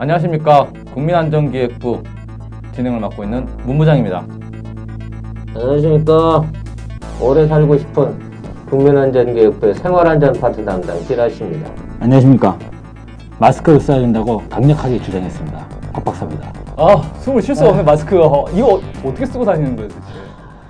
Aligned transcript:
안녕하십니까 0.00 0.66
국민안전기획부 0.94 2.02
진행을 2.72 3.00
맡고 3.00 3.22
있는 3.22 3.46
문부장입니다. 3.66 4.24
안녕하십니까. 5.54 6.42
오래 7.22 7.46
살고 7.46 7.76
싶은 7.76 8.18
국민안전교육부의 8.70 9.74
생활안전 9.74 10.40
파트 10.40 10.64
담당 10.64 10.98
지라시입니다. 11.00 11.70
안녕하십니까. 12.00 12.58
마스크를 13.38 13.78
써야 13.78 14.00
된다고 14.00 14.40
강력하게 14.48 15.02
주장했습니다. 15.02 15.66
곽 15.92 16.02
박사입니다. 16.06 16.50
아 16.78 17.02
숨을 17.18 17.42
쉴 17.42 17.54
수가 17.54 17.68
없네 17.68 17.82
마스크. 17.82 18.18
어, 18.24 18.46
이거 18.54 18.80
어떻게 19.04 19.26
쓰고 19.26 19.44
다니는 19.44 19.76
거예요 19.76 19.90
도대체? 19.90 20.08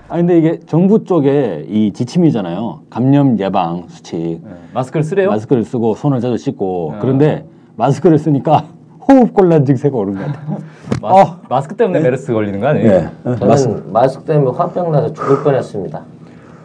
아 0.09 0.17
근데 0.17 0.39
이게 0.39 0.59
정부 0.67 1.05
쪽에 1.05 1.67
이 1.69 1.93
지침이잖아요. 1.93 2.81
감염 2.91 3.39
예방 3.39 3.85
수칙. 3.87 4.41
네, 4.43 4.51
마스크를 4.75 5.05
쓰래요? 5.05 5.31
마스크를 5.31 5.63
쓰고 5.63 5.95
손을 5.95 6.21
자주 6.21 6.37
씻고 6.37 6.95
아. 6.97 6.99
그런데 7.01 7.47
마스크를 7.77 8.19
쓰니까 8.19 8.65
호흡 9.11 9.35
곤란 9.35 9.65
증세가 9.65 9.97
오는 9.99 10.15
것 10.15 10.21
같아요. 10.21 10.59
마스, 11.03 11.31
마스크 11.49 11.75
때문에 11.77 12.01
메르스 12.01 12.33
걸리는 12.33 12.61
거 12.61 12.69
아니에요? 12.69 12.91
예. 12.91 13.11
어, 13.25 13.35
저는 13.35 13.49
마스, 13.49 13.83
마스크 13.87 14.25
때문에 14.25 14.57
화병 14.57 14.93
나서 14.93 15.13
죽을 15.13 15.43
뻔했습니다. 15.43 16.01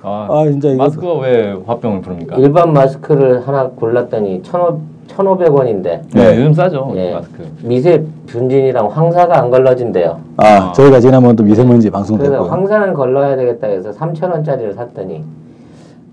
아, 0.04 0.28
아 0.30 0.46
진짜 0.46 0.70
이거 0.70 0.84
마스크가 0.84 1.14
왜 1.20 1.58
화병을 1.66 2.02
부릅니까? 2.02 2.36
일반 2.36 2.74
마스크를 2.74 3.48
하나 3.48 3.68
골랐더니 3.70 4.44
1,500원인데 4.44 6.02
네, 6.14 6.38
요즘 6.38 6.54
싸죠 6.54 6.94
예. 6.96 7.14
마스크. 7.14 7.48
미세 7.64 8.04
분진이랑 8.28 8.88
황사가 8.92 9.40
안 9.40 9.50
걸러진대요. 9.50 10.20
아 10.38 10.72
저희가 10.74 11.00
지난번 11.00 11.36
또 11.36 11.44
미세먼지 11.44 11.90
방송 11.90 12.18
그래서 12.18 12.34
됐고 12.34 12.46
황사는 12.46 12.94
걸러야 12.94 13.36
되겠다 13.36 13.66
해서 13.68 13.90
3,000원짜리를 13.92 14.76
샀더니 14.76 15.24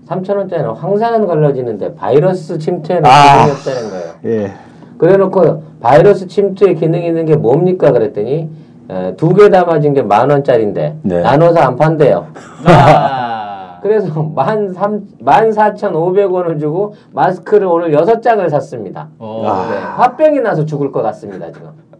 3,000원짜리는 0.07 0.73
황사는 0.75 1.27
걸러지는데 1.27 1.93
바이러스 1.95 2.57
침투에는 2.57 3.05
아. 3.05 3.45
기능이 3.45 3.51
없다는 3.51 3.89
거예요. 3.91 4.13
예. 4.25 4.51
그래놓고 5.03 5.63
바이러스 5.81 6.27
침투에 6.27 6.75
기능이 6.75 7.05
있는 7.07 7.25
게 7.25 7.35
뭡니까 7.35 7.91
그랬더니 7.91 8.49
두 9.17 9.33
개 9.33 9.49
담아진 9.49 9.93
게 9.93 10.01
만 10.01 10.29
원짜리인데 10.29 10.97
네. 11.01 11.21
나눠서 11.21 11.59
안 11.59 11.75
판대요. 11.75 12.27
아, 12.65 13.79
그래서 13.83 14.23
만 14.23 14.71
삼, 14.73 15.01
만 15.19 15.51
사천 15.51 15.93
오백 15.95 16.31
원을 16.31 16.57
주고 16.57 16.93
마스크를 17.11 17.67
오늘 17.67 17.91
여섯 17.93 18.21
장을 18.21 18.47
샀습니다. 18.49 19.09
어. 19.19 19.65
네, 19.69 19.77
화병이 19.77 20.39
나서 20.39 20.63
죽을 20.65 20.91
것 20.91 21.01
같습니다 21.01 21.51
지금. 21.51 21.67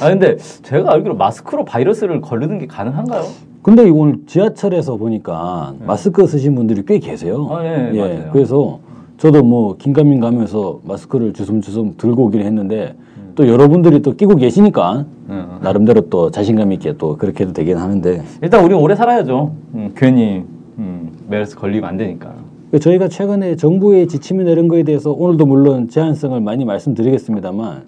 아 0.00 0.08
근데 0.08 0.36
제가 0.36 0.92
알기로 0.92 1.16
마스크로 1.16 1.64
바이러스를 1.66 2.20
걸르는 2.22 2.58
게 2.58 2.66
가능한가요? 2.66 3.22
근데 3.62 3.88
오늘 3.90 4.18
지하철에서 4.26 4.96
보니까 4.96 5.74
마스크 5.86 6.26
쓰신 6.26 6.54
분들이 6.54 6.82
꽤 6.86 6.98
계세요. 6.98 7.48
아, 7.50 7.64
예, 7.64 7.90
맞아요. 7.98 8.30
그래서 8.32 8.78
저도 9.18 9.42
뭐 9.42 9.76
긴가민 9.76 10.20
가면서 10.20 10.80
마스크를 10.84 11.32
주섬주섬 11.32 11.94
들고 11.96 12.26
오긴 12.26 12.42
했는데 12.42 12.94
또 13.34 13.48
여러분들이 13.48 14.02
또 14.02 14.14
끼고 14.14 14.36
계시니까 14.36 15.04
응. 15.30 15.46
나름대로 15.60 16.02
또 16.08 16.30
자신감 16.30 16.72
있게 16.72 16.94
또 16.96 17.16
그렇게 17.16 17.44
해도 17.44 17.52
되긴 17.52 17.76
하는데 17.76 18.22
일단 18.42 18.64
우리 18.64 18.74
오래 18.74 18.94
살아야죠. 18.94 19.52
음, 19.74 19.92
괜히 19.94 20.44
음, 20.78 21.12
메르스 21.28 21.56
걸리면 21.56 21.88
안 21.88 21.96
되니까. 21.96 22.32
저희가 22.80 23.08
최근에 23.08 23.56
정부의 23.56 24.08
지침이 24.08 24.44
내린 24.44 24.68
거에 24.68 24.82
대해서 24.82 25.12
오늘도 25.12 25.46
물론 25.46 25.88
제한성을 25.88 26.38
많이 26.40 26.64
말씀드리겠습니다만 26.64 27.82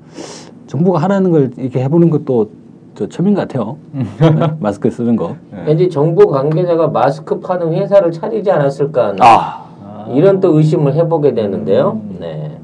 정부가 0.67 0.99
하라는 1.01 1.31
걸 1.31 1.51
이렇게 1.57 1.83
해보는 1.83 2.11
것도 2.11 2.51
저 2.95 3.09
처음인 3.09 3.35
것 3.35 3.43
같아요. 3.43 3.77
마스크 4.61 4.91
쓰는 4.91 5.17
거. 5.17 5.37
네. 5.53 5.65
왠지 5.67 5.89
정부 5.89 6.27
관계자가 6.27 6.89
마스크 6.89 7.39
파는 7.39 7.73
회사를 7.73 8.11
차리지 8.13 8.51
않았을까 8.51 9.09
하는 9.09 9.19
아, 9.23 9.68
이런 10.15 10.41
또 10.41 10.57
의심을 10.57 10.95
해보게 10.95 11.35
되는데요. 11.35 12.01
네. 12.19 12.59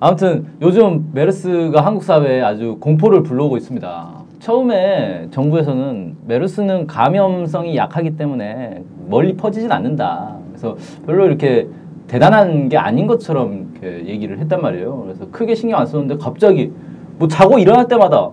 아무튼 0.00 0.46
요즘 0.62 1.10
메르스가 1.12 1.84
한국 1.84 2.04
사회에 2.04 2.40
아주 2.42 2.76
공포를 2.80 3.22
불러오고 3.22 3.56
있습니다. 3.56 4.08
처음에 4.38 5.26
정부에서는 5.32 6.16
메르스는 6.26 6.86
감염성이 6.86 7.76
약하기 7.76 8.16
때문에 8.16 8.84
멀리 9.08 9.34
퍼지진 9.36 9.72
않는다. 9.72 10.36
그래서 10.50 10.76
별로 11.04 11.26
이렇게 11.26 11.66
대단한 12.06 12.68
게 12.68 12.76
아닌 12.78 13.06
것처럼 13.06 13.70
이렇게 13.82 14.06
얘기를 14.06 14.38
했단 14.38 14.62
말이에요. 14.62 15.02
그래서 15.02 15.26
크게 15.30 15.54
신경 15.56 15.80
안 15.80 15.86
썼는데 15.86 16.16
갑자기 16.22 16.72
뭐 17.18 17.26
자고 17.26 17.58
일어날 17.58 17.88
때마다 17.88 18.30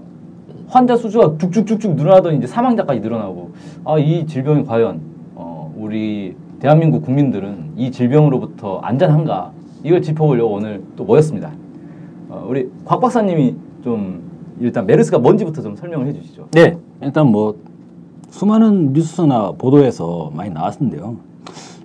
환자 0.68 0.96
수주가 0.96 1.38
쭉쭉쭉쭉 1.40 1.96
늘어나더니 1.96 2.38
이제 2.38 2.48
사망자까지 2.48 3.00
늘어나고 3.00 3.52
아 3.86 3.98
이 3.98 4.26
질병이 4.28 4.66
과연 4.66 5.00
어, 5.36 5.74
우리 5.76 6.36
대한민국 6.66 7.03
국민들은 7.03 7.74
이 7.78 7.92
질병으로부터 7.92 8.80
안전한가 8.80 9.52
이걸 9.84 10.02
짚어보려고 10.02 10.56
오늘 10.56 10.81
또 10.96 11.03
모였습니다. 11.03 11.52
어, 12.28 12.44
우리 12.50 12.72
곽 12.84 13.02
박사님이 13.02 13.56
좀 13.84 14.24
일단 14.59 14.88
메르스가 14.88 15.20
뭔지부터 15.20 15.62
좀 15.62 15.76
설명을 15.76 16.08
해주시죠. 16.08 16.48
네. 16.53 16.76
일단 17.03 17.28
뭐 17.28 17.56
수많은 18.31 18.94
뉴스나 18.94 19.52
보도에서 19.59 20.31
많이 20.34 20.50
나왔는데요. 20.50 21.18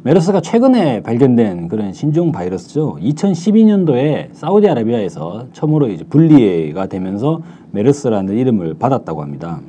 메르스가 0.03 0.41
최근에 0.41 1.03
발견된 1.03 1.69
그런 1.69 1.93
신종 1.93 2.33
바이러스죠. 2.33 2.97
2012년도에 3.03 4.29
사우디아라비아에서 4.33 5.49
처음으로 5.53 5.89
이제 5.89 6.05
분리가 6.05 6.87
되면서 6.87 7.43
메르스라는 7.73 8.35
이름을 8.35 8.77
받았다고 8.79 9.21
합니다. 9.21 9.61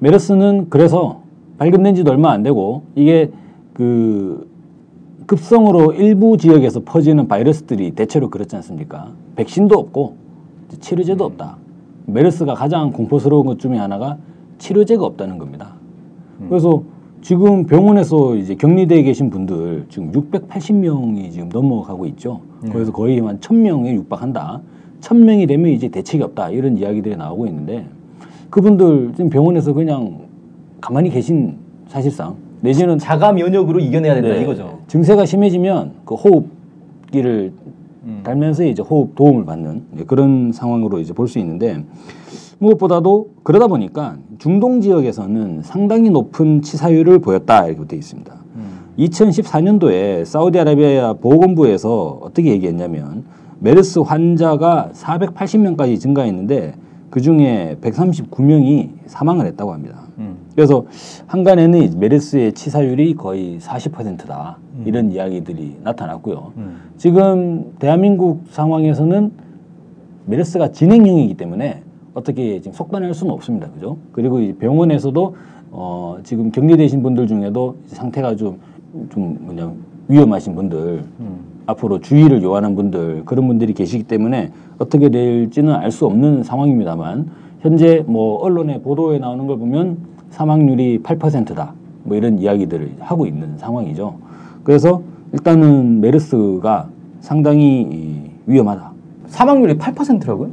메르스는 0.00 0.70
그래서 0.70 1.20
발견된 1.58 1.94
지도 1.94 2.10
얼마 2.10 2.32
안 2.32 2.42
되고 2.42 2.82
이게 2.96 3.30
그 3.78 4.50
급성으로 5.26 5.92
일부 5.92 6.36
지역에서 6.36 6.80
퍼지는 6.84 7.28
바이러스들이 7.28 7.92
대체로 7.92 8.28
그렇지 8.28 8.56
않습니까? 8.56 9.12
백신도 9.36 9.78
없고 9.78 10.16
치료제도 10.80 11.24
없다. 11.24 11.58
메르스가 12.06 12.54
가장 12.54 12.90
공포스러운 12.90 13.46
것 13.46 13.60
중에 13.60 13.76
하나가 13.76 14.18
치료제가 14.58 15.04
없다는 15.04 15.38
겁니다. 15.38 15.74
그래서 16.48 16.82
지금 17.22 17.66
병원에서 17.66 18.34
이제 18.34 18.56
격리되어 18.56 19.02
계신 19.02 19.30
분들 19.30 19.86
지금 19.90 20.10
680명이 20.10 21.30
지금 21.30 21.48
넘어가고 21.48 22.06
있죠. 22.06 22.40
그래서 22.72 22.90
거의 22.90 23.20
한 23.20 23.38
1000명에 23.38 23.94
육박한다. 23.94 24.60
1000명이 25.02 25.46
되면 25.46 25.70
이제 25.70 25.86
대책이 25.86 26.24
없다. 26.24 26.50
이런 26.50 26.76
이야기들이 26.76 27.16
나오고 27.16 27.46
있는데 27.46 27.86
그분들 28.50 29.12
지금 29.14 29.30
병원에서 29.30 29.72
그냥 29.72 30.22
가만히 30.80 31.10
계신 31.10 31.58
사실상 31.86 32.47
내지는 32.60 32.98
자가 32.98 33.32
면역으로 33.32 33.80
이겨내야 33.80 34.14
된다 34.14 34.28
네. 34.30 34.42
이거죠. 34.42 34.80
증세가 34.88 35.24
심해지면 35.24 35.92
그 36.04 36.14
호흡기를 36.14 37.52
음. 38.04 38.20
달면서 38.24 38.64
이제 38.64 38.82
호흡 38.82 39.14
도움을 39.14 39.44
받는 39.44 39.82
네, 39.92 40.04
그런 40.04 40.50
상황으로 40.52 40.98
이제 40.98 41.12
볼 41.12 41.28
수 41.28 41.38
있는데 41.38 41.84
무엇보다도 42.58 43.28
그러다 43.44 43.68
보니까 43.68 44.16
중동 44.38 44.80
지역에서는 44.80 45.62
상당히 45.62 46.10
높은 46.10 46.62
치사율을 46.62 47.20
보였다 47.20 47.66
이렇게 47.66 47.86
되어 47.86 47.98
있습니다. 47.98 48.34
음. 48.56 48.78
2014년도에 48.98 50.24
사우디아라비아 50.24 51.14
보건부에서 51.14 52.18
어떻게 52.22 52.50
얘기했냐면 52.50 53.24
메르스 53.60 54.00
환자가 54.00 54.90
480명까지 54.92 56.00
증가했는데 56.00 56.74
그 57.10 57.20
중에 57.20 57.76
139명이 57.80 58.90
사망을 59.06 59.46
했다고 59.46 59.72
합니다. 59.72 60.07
음. 60.58 60.60
그래서 60.60 60.84
한간에는 61.28 61.82
이 61.82 61.96
메르스의 61.96 62.52
치사율이 62.52 63.14
거의 63.14 63.58
40%다 63.60 64.58
이런 64.84 65.12
이야기들이 65.12 65.76
나타났고요. 65.84 66.52
음. 66.56 66.76
지금 66.96 67.72
대한민국 67.78 68.42
상황에서는 68.50 69.30
메르스가 70.26 70.72
진행형이기 70.72 71.34
때문에 71.34 71.82
어떻게 72.14 72.60
지금 72.60 72.72
속단할 72.72 73.14
수는 73.14 73.32
없습니다. 73.32 73.70
그죠? 73.70 73.98
그리고 74.12 74.40
이 74.40 74.52
병원에서도 74.54 75.36
어 75.70 76.18
지금 76.24 76.50
격리되신 76.50 77.02
분들 77.02 77.26
중에도 77.28 77.76
상태가 77.86 78.34
좀, 78.34 78.58
좀 79.10 79.38
뭐냐 79.42 79.72
위험하신 80.08 80.54
분들 80.56 81.04
음. 81.20 81.38
앞으로 81.66 82.00
주의를 82.00 82.42
요하는 82.42 82.74
분들 82.74 83.22
그런 83.26 83.46
분들이 83.46 83.74
계시기 83.74 84.04
때문에 84.04 84.50
어떻게 84.78 85.10
될지는 85.10 85.74
알 85.74 85.90
수 85.92 86.06
없는 86.06 86.42
상황입니다만 86.42 87.30
현재 87.60 88.02
뭐 88.06 88.38
언론의 88.38 88.82
보도에 88.82 89.18
나오는 89.18 89.46
걸 89.46 89.58
보면 89.58 89.98
사망률이 90.30 91.00
8%다 91.02 91.72
뭐 92.04 92.16
이런 92.16 92.38
이야기들을 92.38 92.92
하고 93.00 93.26
있는 93.26 93.56
상황이죠. 93.58 94.14
그래서 94.64 95.02
일단은 95.32 96.00
메르스가 96.00 96.88
상당히 97.20 97.82
이, 97.90 98.30
위험하다. 98.46 98.90
사망률이 99.26 99.76
8%라고요? 99.78 100.50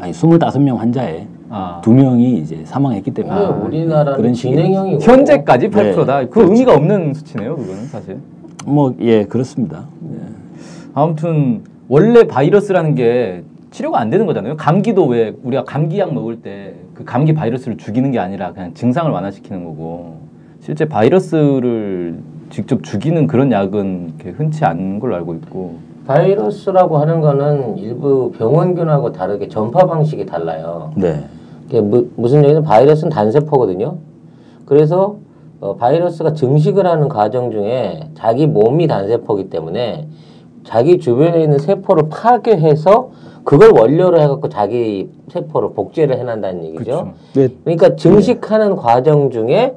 아니 0.00 0.12
25명 0.12 0.76
환자에 0.76 1.26
아. 1.50 1.80
두 1.82 1.92
명이 1.92 2.38
이제 2.38 2.62
사망했기 2.64 3.10
때문에 3.12 3.34
아, 3.34 3.48
우리나라는 3.50 4.16
그런 4.16 4.32
식의- 4.32 4.36
진행형이고 4.36 5.00
현재까지 5.00 5.70
네, 5.70 5.94
8%다. 5.94 6.20
그 6.24 6.30
그렇죠. 6.30 6.52
의미가 6.52 6.74
없는 6.74 7.14
수치네요, 7.14 7.56
그거는 7.56 7.86
사실. 7.86 8.18
뭐 8.66 8.92
예 9.00 9.24
그렇습니다. 9.24 9.86
예. 10.12 10.18
아무튼 10.94 11.62
원래 11.88 12.24
바이러스라는 12.26 12.94
게 12.96 13.44
치료가 13.70 14.00
안 14.00 14.10
되는 14.10 14.26
거잖아요. 14.26 14.56
감기도 14.56 15.06
왜 15.06 15.34
우리가 15.42 15.64
감기약 15.64 16.12
먹을 16.14 16.40
때 16.42 16.74
그 16.98 17.04
감기 17.04 17.32
바이러스를 17.32 17.76
죽이는 17.76 18.10
게 18.10 18.18
아니라 18.18 18.52
그냥 18.52 18.74
증상을 18.74 19.08
완화시키는 19.08 19.64
거고 19.64 20.16
실제 20.60 20.84
바이러스를 20.84 22.18
직접 22.50 22.82
죽이는 22.82 23.28
그런 23.28 23.52
약은 23.52 24.14
흔치 24.36 24.64
않은 24.64 24.98
걸로 24.98 25.14
알고 25.14 25.34
있고 25.34 25.76
바이러스라고 26.08 26.98
하는 26.98 27.20
거는 27.20 27.78
일부 27.78 28.32
병원균하고 28.32 29.12
다르게 29.12 29.46
전파 29.46 29.86
방식이 29.86 30.26
달라요. 30.26 30.90
네. 30.96 31.24
이게 31.68 31.80
무, 31.80 32.08
무슨 32.16 32.38
얘기냐면 32.38 32.64
바이러스는 32.64 33.10
단세포거든요. 33.10 33.98
그래서 34.64 35.18
어, 35.60 35.76
바이러스가 35.76 36.32
증식을 36.32 36.84
하는 36.84 37.08
과정 37.08 37.52
중에 37.52 38.08
자기 38.14 38.48
몸이 38.48 38.88
단세포기 38.88 39.50
때문에 39.50 40.08
자기 40.64 40.98
주변에 40.98 41.44
있는 41.44 41.58
세포를 41.60 42.08
파괴해서 42.10 43.10
그걸 43.48 43.72
원료로 43.74 44.20
해갖고 44.20 44.50
자기 44.50 45.08
세포를 45.28 45.70
복제를 45.70 46.18
해낸다는 46.18 46.66
얘기죠. 46.66 46.84
그렇죠. 46.84 47.12
네. 47.32 47.48
그러니까 47.64 47.96
증식하는 47.96 48.76
과정 48.76 49.30
중에 49.30 49.74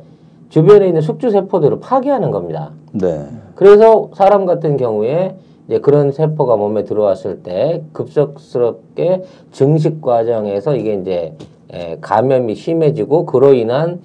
주변에 0.50 0.88
있는 0.88 1.00
숙주 1.00 1.30
세포들을 1.30 1.80
파괴하는 1.80 2.32
겁니다. 2.32 2.72
네. 2.92 3.26
그래서 3.56 4.10
사람 4.14 4.46
같은 4.46 4.76
경우에 4.76 5.38
이제 5.68 5.80
그런 5.80 6.12
세포가 6.12 6.58
몸에 6.58 6.84
들어왔을 6.84 7.44
때 7.44 7.82
급속스럽게 7.94 9.24
증식 9.54 10.02
과정에서 10.02 10.76
이게 10.76 10.96
이제 10.96 11.34
에, 11.72 11.98
감염이 12.02 12.56
심해지고 12.56 13.26
그로 13.26 13.54
인한 13.54 14.02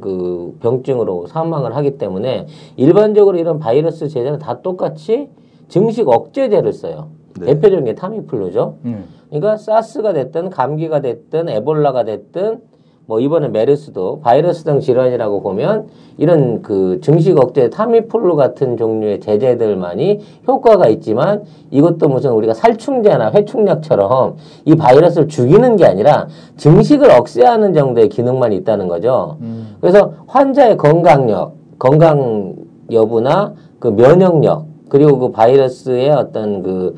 그 0.00 0.56
병증으로 0.58 1.28
사망을 1.28 1.76
하기 1.76 1.96
때문에 1.96 2.48
일반적으로 2.74 3.38
이런 3.38 3.60
바이러스 3.60 4.08
제제는 4.08 4.40
다 4.40 4.62
똑같이 4.62 5.28
증식 5.68 6.08
억제제를 6.08 6.72
써요. 6.72 7.10
네. 7.40 7.46
대표적인 7.46 7.84
게 7.84 7.94
타미플루죠. 7.94 8.76
음. 8.84 9.04
그러니까 9.28 9.56
사스가 9.56 10.12
됐든 10.12 10.50
감기가 10.50 11.00
됐든 11.00 11.48
에볼라가 11.48 12.04
됐든 12.04 12.60
뭐 13.06 13.20
이번에 13.20 13.48
메르스도 13.48 14.20
바이러스 14.20 14.64
등 14.64 14.80
질환이라고 14.80 15.42
보면 15.42 15.88
이런 16.16 16.62
그 16.62 17.00
증식 17.02 17.38
억제 17.38 17.68
타미플루 17.68 18.34
같은 18.36 18.76
종류의 18.76 19.20
제제들만이 19.20 20.20
효과가 20.46 20.88
있지만 20.88 21.42
이것도 21.70 22.08
무슨 22.08 22.32
우리가 22.32 22.54
살충제나 22.54 23.32
회충약처럼 23.32 24.36
이 24.64 24.74
바이러스를 24.76 25.28
죽이는 25.28 25.76
게 25.76 25.84
아니라 25.84 26.28
증식을 26.56 27.10
억제하는 27.10 27.74
정도의 27.74 28.08
기능만 28.08 28.52
있다는 28.52 28.88
거죠. 28.88 29.36
음. 29.40 29.76
그래서 29.80 30.14
환자의 30.26 30.76
건강력, 30.78 31.56
건강 31.78 32.54
여부나 32.90 33.52
그 33.80 33.88
면역력 33.88 34.66
그리고 34.88 35.18
그 35.18 35.30
바이러스의 35.30 36.10
어떤 36.10 36.62
그 36.62 36.94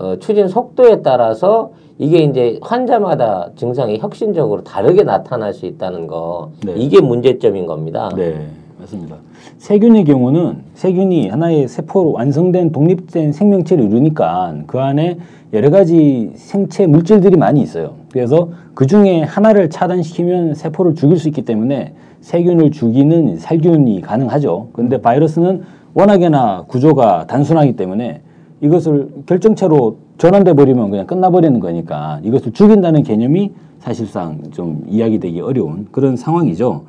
어, 0.00 0.16
추진 0.18 0.48
속도에 0.48 1.02
따라서 1.02 1.72
이게 1.98 2.20
이제 2.20 2.58
환자마다 2.62 3.50
증상이 3.56 3.98
혁신적으로 3.98 4.64
다르게 4.64 5.02
나타날 5.02 5.52
수 5.52 5.66
있다는 5.66 6.06
거 6.06 6.50
네. 6.64 6.72
이게 6.76 7.02
문제점인 7.02 7.66
겁니다. 7.66 8.08
네, 8.16 8.46
맞습니다. 8.78 9.16
세균의 9.58 10.04
경우는 10.04 10.62
세균이 10.72 11.28
하나의 11.28 11.68
세포로 11.68 12.12
완성된 12.12 12.72
독립된 12.72 13.32
생명체를 13.32 13.84
이루니까 13.84 14.54
그 14.66 14.78
안에 14.80 15.18
여러 15.52 15.68
가지 15.68 16.30
생체 16.34 16.86
물질들이 16.86 17.36
많이 17.36 17.60
있어요. 17.60 17.92
그래서 18.10 18.48
그 18.72 18.86
중에 18.86 19.20
하나를 19.22 19.68
차단시키면 19.68 20.54
세포를 20.54 20.94
죽일 20.94 21.18
수 21.18 21.28
있기 21.28 21.42
때문에 21.42 21.92
세균을 22.22 22.70
죽이는 22.70 23.36
살균이 23.36 24.00
가능하죠. 24.00 24.68
그런데 24.72 25.02
바이러스는 25.02 25.62
워낙에나 25.92 26.64
구조가 26.68 27.26
단순하기 27.26 27.76
때문에 27.76 28.22
이것을 28.60 29.08
결정체로 29.26 29.98
전환돼 30.18 30.52
버리면 30.52 30.90
그냥 30.90 31.06
끝나버리는 31.06 31.58
거니까 31.60 32.20
이것을 32.22 32.52
죽인다는 32.52 33.02
개념이 33.02 33.52
사실상 33.78 34.42
좀 34.50 34.84
이야기되기 34.86 35.40
어려운 35.40 35.86
그런 35.90 36.16
상황이죠. 36.16 36.84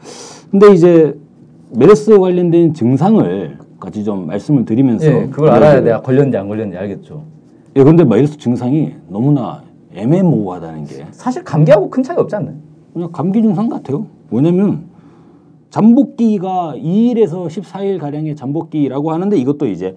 근데 0.49 0.73
이제 0.73 1.17
메르스 1.73 2.19
관련된 2.19 2.73
증상을 2.73 3.57
같이 3.79 4.03
좀 4.03 4.27
말씀을 4.27 4.65
드리면서 4.65 5.05
예, 5.05 5.27
그걸 5.27 5.49
알아야 5.49 5.79
내가 5.79 6.01
걸렸는지 6.01 6.37
안 6.37 6.49
걸렸는지 6.49 6.77
알겠죠. 6.77 7.23
예, 7.77 7.83
근데 7.83 8.03
메르스 8.03 8.37
증상이 8.37 8.93
너무나 9.07 9.63
애매모호하다는 9.93 10.85
게 10.85 11.05
사실 11.11 11.43
감기하고 11.43 11.89
큰 11.89 12.03
차이 12.03 12.17
없지 12.17 12.35
않나요? 12.35 12.55
그냥 12.93 13.09
감기 13.13 13.41
증상 13.41 13.69
같아요. 13.69 14.05
왜냐면 14.29 14.83
잠복기가 15.69 16.75
2일에서 16.75 17.47
14일 17.47 17.97
가량의 17.99 18.35
잠복기라고 18.35 19.11
하는데 19.13 19.37
이것도 19.37 19.67
이제 19.67 19.95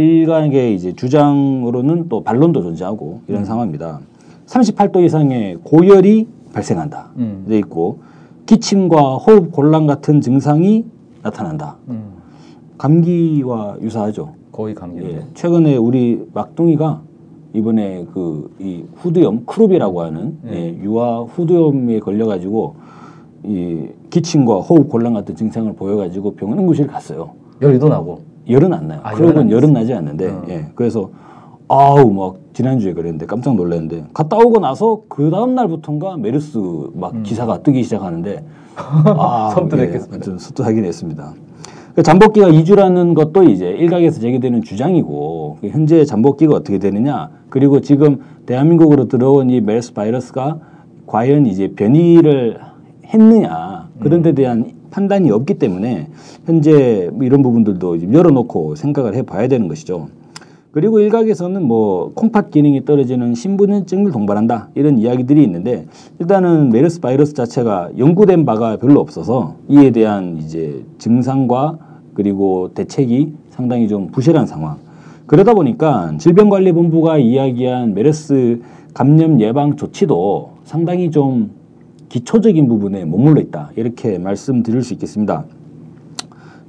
일각의 0.00 0.74
이제 0.74 0.92
주장으로는 0.92 2.08
또 2.08 2.22
반론도 2.22 2.62
존재하고 2.62 3.20
이런 3.28 3.44
상황입니다. 3.44 4.00
38도 4.46 5.02
이상의 5.04 5.58
고열이 5.64 6.28
발생한다. 6.52 7.10
음. 7.16 7.44
돼 7.48 7.58
있고 7.58 8.00
기침과 8.44 9.16
호흡 9.16 9.50
곤란 9.52 9.86
같은 9.86 10.20
증상이 10.20 10.84
나타난다. 11.22 11.76
음. 11.88 12.12
감기와 12.78 13.76
유사하죠. 13.80 14.34
거의 14.52 14.74
감기인데. 14.74 15.16
예, 15.16 15.24
최근에 15.34 15.76
우리 15.76 16.22
막둥이가 16.32 17.00
이번에 17.54 18.04
그 18.12 18.50
이 18.60 18.84
후두염 18.96 19.44
croup이라고 19.46 20.02
하는 20.02 20.38
예, 20.50 20.76
유아 20.82 21.22
후두염에 21.22 22.00
걸려가지고 22.00 22.74
이 23.44 23.86
기침과 24.10 24.60
호흡 24.60 24.88
곤란 24.90 25.14
같은 25.14 25.34
증상을 25.34 25.72
보여가지고 25.74 26.34
병원 26.34 26.58
응급실 26.58 26.86
갔어요. 26.86 27.30
열도 27.62 27.88
나고. 27.88 28.20
열은 28.48 28.72
안 28.72 28.88
나요. 28.88 29.00
아, 29.02 29.10
안 29.10 29.50
열은 29.50 29.72
나지 29.72 29.92
않는데 29.92 30.28
어. 30.28 30.44
예, 30.48 30.66
그래서 30.74 31.10
아우 31.68 32.12
막 32.12 32.36
지난주에 32.52 32.92
그랬는데 32.92 33.26
깜짝 33.26 33.56
놀랐는데 33.56 34.04
갔다 34.14 34.36
오고 34.36 34.60
나서 34.60 35.02
그 35.08 35.30
다음 35.30 35.54
날부터인가 35.54 36.16
메르스 36.16 36.58
막 36.94 37.22
기사가 37.22 37.62
뜨기 37.62 37.82
시작하는데 37.82 38.44
아, 38.76 39.50
섬뜩했겠습니다. 39.54 40.16
예, 40.16 40.20
좀 40.20 40.38
섭섭하긴 40.38 40.84
했습니다. 40.84 41.34
그 41.94 42.02
잠복기가 42.02 42.48
2주라는 42.48 43.14
것도 43.14 43.44
이제 43.44 43.70
일각에서 43.70 44.20
제기되는 44.20 44.62
주장이고 44.62 45.58
그 45.62 45.68
현재 45.68 46.04
잠복기가 46.04 46.54
어떻게 46.54 46.78
되느냐 46.78 47.30
그리고 47.48 47.80
지금 47.80 48.20
대한민국으로 48.44 49.08
들어온 49.08 49.48
이 49.48 49.62
메르스 49.62 49.94
바이러스가 49.94 50.58
과연 51.06 51.46
이제 51.46 51.68
변이를 51.68 52.58
했느냐 53.06 53.88
그런 54.00 54.20
데 54.20 54.32
대한 54.32 54.72
판단이 54.90 55.30
없기 55.30 55.54
때문에 55.54 56.08
현재 56.44 57.10
뭐 57.12 57.24
이런 57.24 57.42
부분들도 57.42 58.12
열어놓고 58.12 58.74
생각을 58.76 59.14
해봐야 59.14 59.48
되는 59.48 59.68
것이죠. 59.68 60.08
그리고 60.76 61.00
일각에서는 61.00 61.62
뭐 61.62 62.12
콩팥 62.14 62.50
기능이 62.50 62.84
떨어지는 62.84 63.34
신분증을 63.34 64.12
동반한다 64.12 64.68
이런 64.74 64.98
이야기들이 64.98 65.42
있는데 65.44 65.86
일단은 66.18 66.68
메르스 66.68 67.00
바이러스 67.00 67.32
자체가 67.32 67.92
연구된 67.96 68.44
바가 68.44 68.76
별로 68.76 69.00
없어서 69.00 69.54
이에 69.68 69.90
대한 69.90 70.36
이제 70.36 70.84
증상과 70.98 71.78
그리고 72.12 72.72
대책이 72.74 73.32
상당히 73.48 73.88
좀 73.88 74.08
부실한 74.08 74.46
상황. 74.46 74.76
그러다 75.26 75.54
보니까 75.54 76.14
질병관리본부가 76.18 77.18
이야기한 77.18 77.94
메르스 77.94 78.60
감염 78.92 79.40
예방 79.40 79.76
조치도 79.76 80.50
상당히 80.64 81.10
좀 81.10 81.52
기초적인 82.08 82.68
부분에 82.68 83.04
머물러 83.04 83.40
있다 83.40 83.70
이렇게 83.76 84.18
말씀드릴 84.18 84.82
수 84.82 84.94
있겠습니다. 84.94 85.44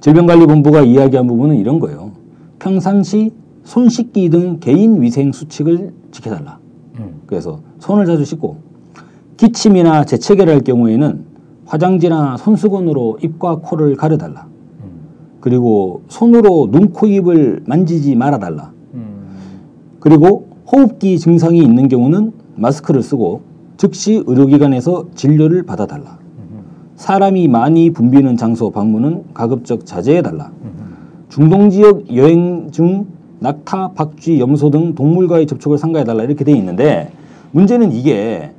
질병관리본부가 0.01 0.81
이야기한 0.81 1.27
부분은 1.27 1.55
이런 1.55 1.79
거예요. 1.79 2.11
평상시 2.59 3.31
손 3.63 3.89
씻기 3.89 4.29
등 4.29 4.59
개인 4.59 5.01
위생 5.01 5.31
수칙을 5.31 5.93
지켜달라. 6.11 6.59
음. 6.99 7.21
그래서 7.25 7.59
손을 7.79 8.05
자주 8.05 8.25
씻고 8.25 8.57
기침이나 9.37 10.05
재채기를 10.05 10.51
할 10.51 10.61
경우에는 10.61 11.25
화장지나 11.65 12.37
손수건으로 12.37 13.19
입과 13.21 13.57
코를 13.57 13.95
가려달라. 13.95 14.47
그리고 15.39 16.01
손으로 16.07 16.69
눈, 16.71 16.91
코, 16.91 17.07
입을 17.07 17.63
만지지 17.65 18.15
말아달라. 18.15 18.71
음. 18.95 19.27
그리고 19.99 20.47
호흡기 20.71 21.19
증상이 21.19 21.59
있는 21.59 21.87
경우는 21.87 22.33
마스크를 22.55 23.01
쓰고 23.03 23.41
즉시 23.77 24.23
의료기관에서 24.25 25.05
진료를 25.15 25.63
받아달라. 25.63 26.17
사람이 26.95 27.47
많이 27.47 27.91
붐비는 27.91 28.37
장소 28.37 28.71
방문은 28.71 29.25
가급적 29.33 29.85
자제해달라. 29.85 30.51
중동 31.29 31.69
지역 31.69 32.15
여행 32.15 32.71
중 32.71 33.05
낙타, 33.39 33.89
박쥐, 33.89 34.39
염소 34.39 34.71
등 34.71 34.95
동물과의 34.95 35.45
접촉을 35.45 35.77
삼가해달라 35.77 36.23
이렇게 36.23 36.43
돼 36.43 36.51
있는데 36.53 37.11
문제는 37.51 37.91
이게 37.91 38.51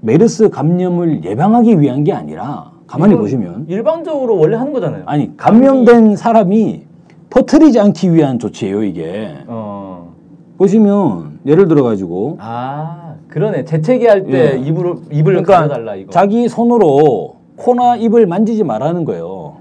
메르스 0.00 0.50
감염을 0.50 1.24
예방하기 1.24 1.80
위한 1.80 2.02
게 2.02 2.12
아니라 2.12 2.72
가만히 2.88 3.12
이건 3.12 3.22
보시면 3.22 3.66
일반적으로 3.68 4.36
원래 4.36 4.56
하는 4.56 4.72
거잖아요. 4.72 5.04
아니 5.06 5.36
감염된 5.36 6.16
사람이 6.16 6.82
퍼뜨리지 7.30 7.78
않기 7.78 8.12
위한 8.12 8.38
조치예요 8.38 8.82
이게 8.82 9.34
어. 9.46 10.12
보시면 10.58 11.40
예를 11.46 11.68
들어 11.68 11.82
가지고 11.82 12.38
아, 12.40 13.05
그러네. 13.36 13.66
재채기 13.66 14.06
할 14.06 14.24
때 14.24 14.54
예. 14.54 14.58
입을 14.58 14.94
입을 15.12 15.24
그러니까 15.24 15.56
가려달라 15.58 15.94
이거. 15.94 16.10
자기 16.10 16.48
손으로 16.48 17.34
코나 17.56 17.94
입을 17.94 18.24
만지지 18.26 18.64
말라는 18.64 19.04
거예요. 19.04 19.56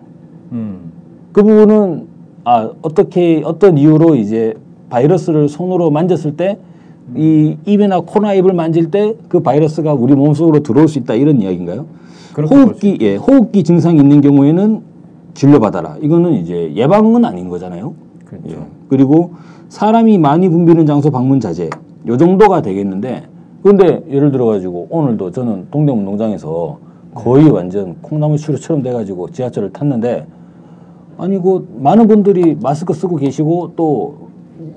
음. 0.54 0.94
그 1.34 1.44
부분은 1.44 2.08
아 2.46 2.70
어떻게 2.82 3.42
어떤 3.44 3.78
이유로 3.78 4.16
이제 4.16 4.54
바이러스를 4.90 5.50
손으로 5.50 5.92
만졌을 5.92 6.38
때 6.38 6.58
이 7.16 7.58
입이나 7.66 8.00
코나 8.00 8.34
입을 8.34 8.54
만질 8.54 8.90
때 8.92 9.14
그 9.28 9.42
바이러스가 9.42 9.94
우리 9.94 10.16
몸속으로 10.16 10.62
들어올 10.64 10.88
수 10.88 10.98
있다 10.98 11.14
이런 11.16 11.42
이야기인가요? 11.42 11.86
호흡기 12.50 12.98
예 13.02 13.18
호흡기 13.18 13.64
증상이 13.64 14.00
있는 14.00 14.22
경우에는 14.22 14.82
진료 15.34 15.60
받아라. 15.60 15.98
이거는 16.02 16.32
이제 16.36 16.72
예방은 16.76 17.26
아닌 17.26 17.50
거잖아요. 17.50 17.94
그렇죠. 18.24 18.50
예. 18.52 18.58
그리고 18.88 19.34
사람이 19.68 20.18
많이 20.18 20.48
붐비는 20.48 20.86
장소 20.86 21.12
방문 21.12 21.42
자제 21.42 21.70
요 22.08 22.16
정도가 22.18 22.62
되겠는데 22.62 23.24
그런데 23.66 24.04
예를 24.12 24.32
들어 24.32 24.46
가지고 24.46 24.86
오늘도 24.92 25.32
저는 25.32 25.70
동대문농장에서 25.72 26.78
거의 27.16 27.50
완전 27.50 27.96
콩나물 28.00 28.38
시루처럼 28.38 28.84
돼가지고 28.84 29.32
지하철을 29.32 29.74
탔는데 29.74 30.28
아니 31.18 31.42
그 31.42 31.68
많은 31.80 32.08
분들이 32.08 32.56
마스크 32.62 32.94
쓰고 32.94 33.16
계시고 33.16 33.72
또 33.76 34.28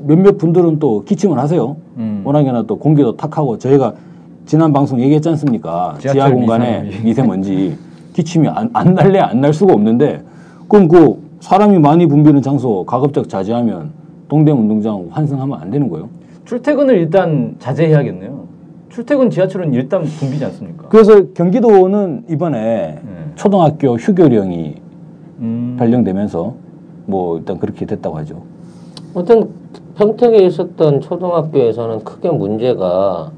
몇몇 0.07 0.38
분들은 0.38 0.78
또 0.78 1.04
기침을 1.04 1.38
하세요. 1.38 1.76
음. 1.99 2.23
워낙에나 2.25 2.62
또 2.62 2.76
공기도 2.78 3.14
탁하고 3.14 3.59
저희가 3.59 3.92
지난 4.47 4.73
방송 4.73 4.99
얘기했지 5.02 5.28
않습니까? 5.28 5.97
지하 5.99 6.30
공간에 6.30 6.85
미세먼지. 6.85 7.04
미세먼지 7.04 7.78
기침이 8.14 8.49
안, 8.49 8.71
안 8.73 8.95
날래 8.95 9.18
안 9.18 9.42
날 9.42 9.52
수가 9.52 9.75
없는데 9.75 10.23
그럼 10.66 10.88
그 10.88 11.18
사람이 11.40 11.78
많이 11.78 12.07
붐비는 12.07 12.40
장소 12.40 12.87
가급적 12.87 13.28
자제하면 13.28 13.90
동대문농장 14.30 15.09
환승하면 15.11 15.61
안 15.61 15.71
되는 15.71 15.90
거예요. 15.90 16.09
출퇴근을 16.47 16.97
일단 16.97 17.54
자제해야겠네요. 17.59 18.48
출퇴근 18.90 19.30
지하철은 19.30 19.75
일단 19.75 20.02
붐비지 20.02 20.45
않습니까? 20.47 20.88
그래서 20.88 21.23
경기도는 21.35 22.25
이번에 22.28 22.59
네. 23.02 23.33
초등학교 23.35 23.97
휴교령이 23.97 24.76
음. 25.40 25.76
발령되면서 25.78 26.54
뭐 27.07 27.38
일단 27.38 27.59
그렇게 27.59 27.87
됐다고 27.87 28.16
하죠. 28.18 28.42
아무튼 29.14 29.50
평택에 29.97 30.38
있었던 30.47 31.00
초등학교에서는 31.00 32.04
크게 32.04 32.30
문제가 32.30 33.30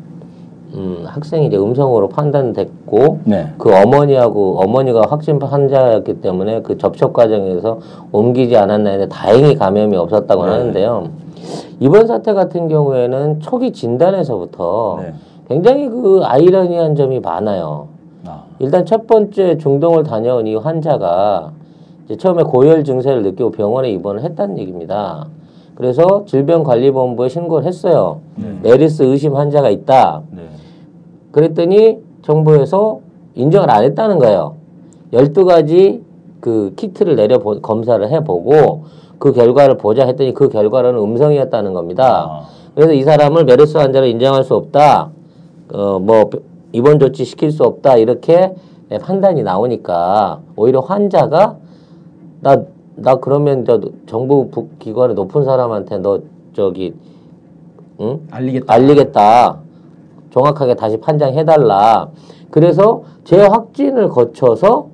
음, 0.75 1.03
학생이 1.05 1.47
이제 1.47 1.57
음성으로 1.57 2.09
판단됐고 2.09 3.21
네. 3.25 3.49
그 3.59 3.75
어머니하고 3.75 4.61
어머니가 4.61 5.03
확진 5.09 5.43
환자였기 5.43 6.21
때문에 6.21 6.63
그 6.63 6.79
접촉 6.79 7.13
과정에서 7.13 7.81
옮기지 8.13 8.57
않았나 8.57 8.91
했는데 8.91 9.13
다행히 9.13 9.57
감염이 9.57 9.97
없었다고 9.97 10.45
네. 10.47 10.53
하는데요. 10.53 11.09
이번 11.81 12.07
사태 12.07 12.35
같은 12.35 12.69
경우에는 12.69 13.41
초기 13.41 13.73
진단에서부터 13.73 14.99
네. 15.03 15.15
굉장히 15.51 15.89
그 15.89 16.21
아이러니한 16.23 16.95
점이 16.95 17.19
많아요. 17.19 17.89
아, 18.25 18.45
일단 18.61 18.87
첫 18.87 19.09
번째 19.09 19.59
중동을 19.59 20.05
다녀온 20.05 20.47
이 20.47 20.55
환자가 20.55 21.51
처음에 22.17 22.45
고열 22.45 22.85
증세를 22.85 23.23
느끼고 23.25 23.51
병원에 23.51 23.91
입원을 23.91 24.23
했다는 24.23 24.59
얘기입니다. 24.59 25.27
그래서 25.75 26.25
질병관리본부에 26.27 27.29
신고를 27.29 27.67
했어요. 27.67 28.21
메르스 28.63 29.03
의심 29.03 29.35
환자가 29.35 29.71
있다. 29.71 30.23
네. 30.31 30.43
그랬더니 31.33 31.99
정부에서 32.23 33.01
인정을 33.35 33.71
안 33.73 33.83
했다는 33.83 34.21
거예요. 34.21 34.55
12가지 35.13 36.03
그 36.39 36.75
키트를 36.77 37.17
내려 37.17 37.39
보- 37.39 37.61
검사를 37.61 38.09
해보고 38.09 38.85
그 39.19 39.33
결과를 39.33 39.79
보자 39.79 40.07
했더니 40.07 40.33
그 40.33 40.49
결과로는 40.49 41.01
음성이었다는 41.01 41.73
겁니다. 41.75 42.27
아, 42.31 42.43
그래서 42.77 42.93
이 42.93 43.03
사람을 43.03 43.45
메르스 43.47 43.77
환자로 43.79 44.07
인정할 44.07 44.45
수 44.45 44.55
없다. 44.55 45.11
어, 45.73 45.99
뭐, 45.99 46.31
입원 46.73 46.99
조치 46.99 47.25
시킬 47.25 47.51
수 47.51 47.65
없다. 47.65 47.97
이렇게 47.97 48.55
예, 48.93 48.99
판단이 48.99 49.43
나오니까 49.43 50.41
오히려 50.57 50.81
환자가 50.81 51.57
나, 52.41 52.63
나 52.97 53.17
그러면 53.17 53.65
저 53.65 53.81
정부 54.07 54.49
부- 54.51 54.69
기관의 54.79 55.15
높은 55.15 55.45
사람한테 55.45 55.99
너 55.99 56.21
저기, 56.55 56.95
응? 58.01 58.21
알리겠다. 58.31 58.73
알리겠다. 58.73 59.59
정확하게 60.31 60.75
다시 60.75 60.97
판정해달라. 60.99 62.09
그래서 62.51 63.03
재확진을 63.25 64.09
거쳐서 64.09 64.89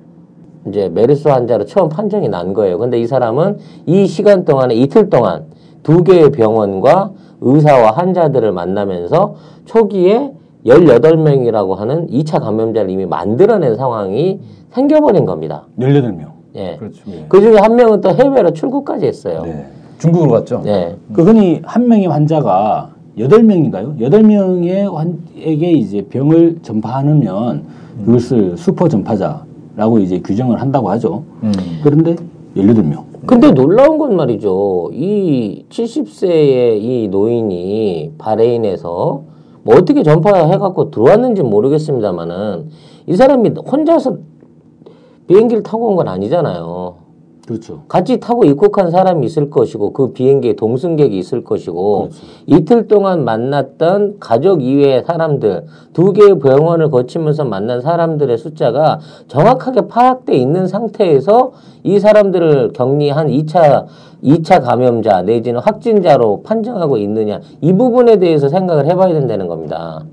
이제 0.67 0.89
메르스 0.89 1.27
환자로 1.27 1.65
처음 1.65 1.89
판정이 1.89 2.27
난 2.29 2.53
거예요. 2.53 2.77
근데 2.77 2.99
이 2.99 3.07
사람은 3.07 3.57
이 3.85 4.05
시간 4.05 4.45
동안에 4.45 4.75
이틀 4.75 5.09
동안 5.09 5.45
두 5.81 6.03
개의 6.03 6.31
병원과 6.31 7.11
의사와 7.41 7.91
환자들을 7.91 8.51
만나면서 8.51 9.35
초기에 9.65 10.33
18명이라고 10.67 11.75
하는 11.75 12.07
2차 12.07 12.41
감염자를 12.41 12.89
이미 12.89 13.05
만들어낸 13.05 13.75
상황이 13.75 14.39
생겨버린 14.71 15.25
겁니다. 15.25 15.65
18명. 15.79 16.27
예. 16.55 16.75
그렇죠. 16.77 17.03
그 17.29 17.41
중에 17.41 17.57
한 17.57 17.75
명은 17.75 18.01
또 18.01 18.09
해외로 18.09 18.51
출국까지 18.51 19.05
했어요. 19.05 19.41
네. 19.43 19.65
중국으로 19.99 20.31
갔죠. 20.31 20.61
예. 20.65 20.95
그 21.13 21.23
흔히 21.23 21.61
한 21.63 21.87
명의 21.87 22.07
환자가 22.07 22.91
여덟 23.17 23.43
명인가요? 23.43 23.95
여덟 23.99 24.21
명의 24.23 24.87
환에게 24.87 25.71
이제 25.71 26.01
병을 26.03 26.57
전파하면 26.61 27.63
그것을 28.05 28.57
슈퍼 28.57 28.87
전파자라고 28.87 29.99
이제 29.99 30.19
규정을 30.19 30.61
한다고 30.61 30.89
하죠. 30.91 31.23
음. 31.41 31.51
그런데 31.83 32.15
18명. 32.55 33.03
근데 33.25 33.51
놀라운 33.51 33.97
건 33.97 34.15
말이죠. 34.15 34.91
이 34.93 35.65
70세의 35.69 36.81
이 36.81 37.07
노인이 37.09 38.13
바레인에서 38.17 39.23
뭐 39.67 39.75
어떻게 39.75 40.01
전파해갖고 40.01 40.91
들어왔는지 40.91 41.43
모르겠습니다만은 41.43 42.69
이 43.05 43.15
사람이 43.17 43.49
혼자서 43.69 44.15
비행기를 45.27 45.61
타고 45.61 45.89
온 45.89 45.97
건 45.97 46.07
아니잖아요. 46.07 46.95
그렇죠. 47.47 47.83
같이 47.87 48.19
타고 48.19 48.43
입국한 48.43 48.91
사람이 48.91 49.25
있을 49.25 49.49
것이고 49.49 49.93
그 49.93 50.11
비행기에 50.11 50.57
동승객이 50.57 51.17
있을 51.17 51.45
것이고 51.45 52.09
이틀 52.45 52.89
동안 52.89 53.23
만났던 53.23 54.17
가족 54.19 54.61
이외의 54.61 55.05
사람들 55.05 55.65
두 55.93 56.11
개의 56.11 56.39
병원을 56.39 56.91
거치면서 56.91 57.45
만난 57.45 57.79
사람들의 57.79 58.37
숫자가 58.37 58.99
정확하게 59.29 59.87
파악돼 59.87 60.35
있는 60.35 60.67
상태에서 60.67 61.53
이 61.83 61.99
사람들을 61.99 62.73
격리한 62.73 63.29
2차 63.29 63.85
2차 64.21 64.61
감염자 64.61 65.21
내지는 65.21 65.61
확진자로 65.61 66.41
판정하고 66.43 66.97
있느냐 66.97 67.39
이 67.61 67.71
부분에 67.71 68.17
대해서 68.17 68.49
생각을 68.49 68.87
해봐야 68.87 69.13
된다는 69.13 69.47
겁니다. 69.47 70.03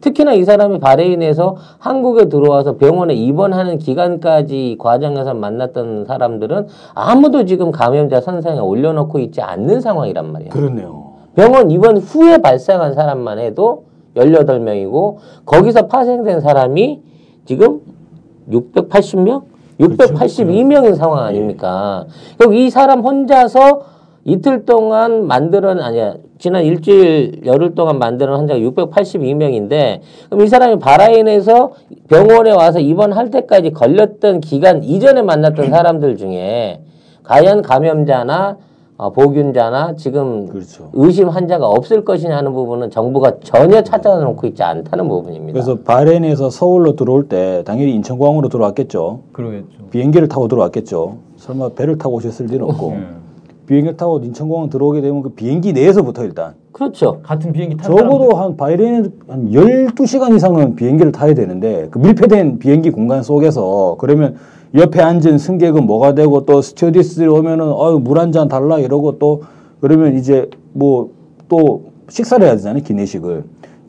특히나 0.00 0.32
이 0.32 0.44
사람이 0.44 0.78
바레인에서 0.80 1.56
한국에 1.78 2.28
들어와서 2.28 2.76
병원에 2.76 3.14
입원하는 3.14 3.78
기간까지 3.78 4.76
과정에서 4.78 5.34
만났던 5.34 6.06
사람들은 6.06 6.68
아무도 6.94 7.44
지금 7.44 7.70
감염자 7.70 8.20
선상에 8.20 8.58
올려놓고 8.58 9.18
있지 9.20 9.40
않는 9.40 9.80
상황이란 9.80 10.32
말이에요. 10.32 10.50
그렇네요. 10.50 11.10
병원 11.34 11.70
입원 11.70 11.98
후에 11.98 12.38
발생한 12.38 12.94
사람만 12.94 13.38
해도 13.38 13.84
18명이고 14.16 15.16
거기서 15.46 15.86
파생된 15.86 16.40
사람이 16.40 17.00
지금 17.44 17.80
680명? 18.50 19.42
682명인 19.78 20.96
상황 20.96 21.24
아닙니까? 21.24 22.06
그럼 22.36 22.54
이 22.54 22.68
사람 22.68 23.00
혼자서 23.00 23.82
이틀 24.24 24.66
동안 24.66 25.26
만들어 25.26 25.70
아니야 25.70 26.14
지난 26.40 26.64
일주일 26.64 27.42
열흘 27.44 27.74
동안 27.74 27.98
만드는 27.98 28.34
환자가 28.34 28.58
682명인데 28.60 30.00
그럼 30.30 30.44
이 30.44 30.48
사람이 30.48 30.78
바라인에서 30.78 31.72
병원에 32.08 32.50
와서 32.50 32.80
입원할 32.80 33.30
때까지 33.30 33.72
걸렸던 33.72 34.40
기간 34.40 34.82
이전에 34.82 35.20
만났던 35.20 35.68
사람들 35.70 36.16
중에 36.16 36.80
과연 37.24 37.60
감염자나 37.60 38.56
어, 38.96 39.12
보균자나 39.12 39.94
지금 39.96 40.46
그렇죠. 40.48 40.90
의심 40.94 41.28
환자가 41.28 41.66
없을 41.66 42.04
것이냐 42.04 42.36
하는 42.36 42.52
부분은 42.52 42.90
정부가 42.90 43.38
전혀 43.42 43.82
찾아놓고 43.82 44.46
있지 44.48 44.62
않다는 44.62 45.08
부분입니다. 45.08 45.52
그래서 45.52 45.82
바레인에서 45.82 46.50
서울로 46.50 46.96
들어올 46.96 47.28
때 47.28 47.62
당연히 47.64 47.92
인천공항으로 47.94 48.48
들어왔겠죠. 48.48 49.20
그러겠죠. 49.32 49.66
비행기를 49.90 50.28
타고 50.28 50.48
들어왔겠죠. 50.48 51.16
설마 51.36 51.70
배를 51.70 51.96
타고 51.96 52.16
오셨을 52.16 52.46
리는 52.46 52.62
없고 52.62 52.92
예. 52.92 53.19
비행기를 53.70 53.96
타고 53.96 54.18
인천공항 54.18 54.68
들어오게 54.68 55.00
되면 55.00 55.22
그 55.22 55.28
비행기 55.30 55.72
내에서부터 55.72 56.24
일단 56.24 56.54
그렇죠. 56.72 57.20
같은 57.22 57.52
비행기 57.52 57.76
탄 57.76 57.96
적어도 57.96 58.36
한 58.36 58.56
바이렌 58.56 59.12
한 59.28 59.50
12시간 59.52 60.34
이상은 60.34 60.74
비행기를 60.74 61.12
타야 61.12 61.34
되는데 61.34 61.86
그 61.92 61.98
밀폐된 61.98 62.58
비행기 62.58 62.90
공간 62.90 63.22
속에서 63.22 63.94
그러면 64.00 64.34
옆에 64.74 65.00
앉은 65.00 65.38
승객은 65.38 65.86
뭐가 65.86 66.14
되고 66.14 66.44
또 66.44 66.60
스튜어디스들이 66.62 67.28
오면은 67.28 67.72
어유 67.72 68.00
물 68.00 68.18
한 68.18 68.32
잔 68.32 68.48
달라 68.48 68.78
이러고 68.80 69.18
또 69.20 69.42
그러면 69.80 70.16
이제 70.18 70.50
뭐 70.72 71.10
또 71.48 71.90
식사를 72.08 72.46
해야 72.46 72.54
되잖아요 72.56 72.82
기내식을 72.82 73.42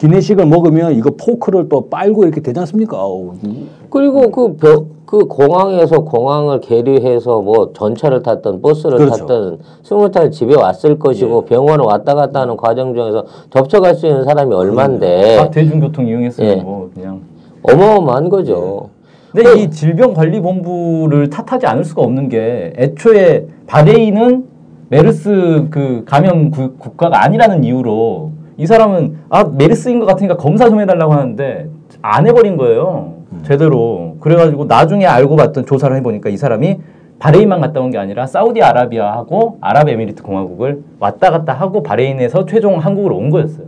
기내식을 0.05 0.47
먹으면 0.47 0.93
이거 0.95 1.11
포크를 1.11 1.69
또 1.69 1.87
빨고 1.87 2.23
이렇게 2.23 2.41
되지 2.41 2.59
않습니까? 2.61 2.97
그리고 3.91 4.31
그, 4.31 4.55
벼, 4.55 4.85
그 5.05 5.25
공항에서 5.25 6.03
공항을 6.03 6.59
계류해서 6.59 7.41
뭐 7.41 7.71
전차를 7.71 8.23
탔던 8.23 8.63
버스를 8.63 8.97
그렇죠. 8.97 9.17
탔던 9.17 9.59
승을 9.83 10.09
타고 10.09 10.31
집에 10.31 10.55
왔을 10.55 10.97
것이고 10.97 11.45
병원을 11.45 11.85
왔다 11.85 12.15
갔다 12.15 12.41
하는 12.41 12.57
과정 12.57 12.95
중에서 12.95 13.25
접촉할 13.51 13.93
수 13.93 14.07
있는 14.07 14.23
사람이 14.23 14.55
얼만데 14.55 15.37
각 15.37 15.51
대중교통 15.51 16.07
이용했으면 16.07 16.49
예. 16.57 16.61
뭐 16.63 16.89
그냥. 16.95 17.21
어마어마한 17.61 18.29
거죠. 18.29 18.89
근데 19.31 19.61
이 19.61 19.69
질병관리본부를 19.69 21.29
탓하지 21.29 21.67
않을 21.67 21.83
수가 21.85 22.01
없는 22.01 22.27
게 22.27 22.73
애초에 22.75 23.45
바레인은 23.67 24.45
메르스 24.89 25.67
그 25.69 26.03
감염 26.07 26.49
구- 26.49 26.73
국가가 26.79 27.23
아니라는 27.23 27.63
이유로 27.63 28.31
이 28.61 28.67
사람은 28.67 29.17
아 29.29 29.43
메르스인 29.43 29.99
것 29.99 30.05
같으니까 30.05 30.37
검사 30.37 30.69
좀 30.69 30.79
해달라고 30.79 31.13
하는데 31.13 31.67
안 32.03 32.27
해버린 32.27 32.57
거예요 32.57 33.13
제대로 33.41 34.17
그래가지고 34.19 34.65
나중에 34.65 35.07
알고 35.07 35.35
봤던 35.35 35.65
조사를 35.65 35.95
해보니까 35.97 36.29
이 36.29 36.37
사람이 36.37 36.77
바레인만 37.17 37.59
갔다 37.59 37.81
온 37.81 37.89
게 37.89 37.97
아니라 37.97 38.27
사우디아라비아하고 38.27 39.57
아랍에미리트 39.61 40.21
공화국을 40.21 40.83
왔다 40.99 41.31
갔다 41.31 41.53
하고 41.53 41.81
바레인에서 41.81 42.45
최종 42.45 42.77
한국으로 42.77 43.15
온 43.17 43.31
거였어요. 43.31 43.65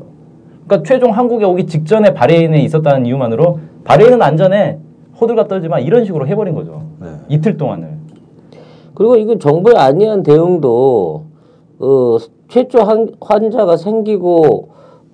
그러니까 0.67 0.87
최종 0.87 1.09
한국에 1.11 1.45
오기 1.45 1.65
직전에 1.65 2.13
바레인에 2.13 2.59
있었다는 2.61 3.07
이유만으로 3.07 3.59
바레인은 3.85 4.21
안전해 4.21 4.77
호들갑 5.19 5.47
떨지만 5.47 5.81
이런 5.81 6.05
식으로 6.05 6.27
해버린 6.27 6.53
거죠. 6.53 6.83
네. 7.01 7.07
이틀 7.29 7.57
동안을. 7.57 7.89
그리고 8.93 9.15
이거 9.15 9.37
정부의 9.39 9.75
안이한 9.77 10.21
대응도 10.23 11.25
어, 11.79 12.17
최초 12.47 12.79
한, 12.83 13.09
환자가 13.21 13.77
생기고 13.77 14.69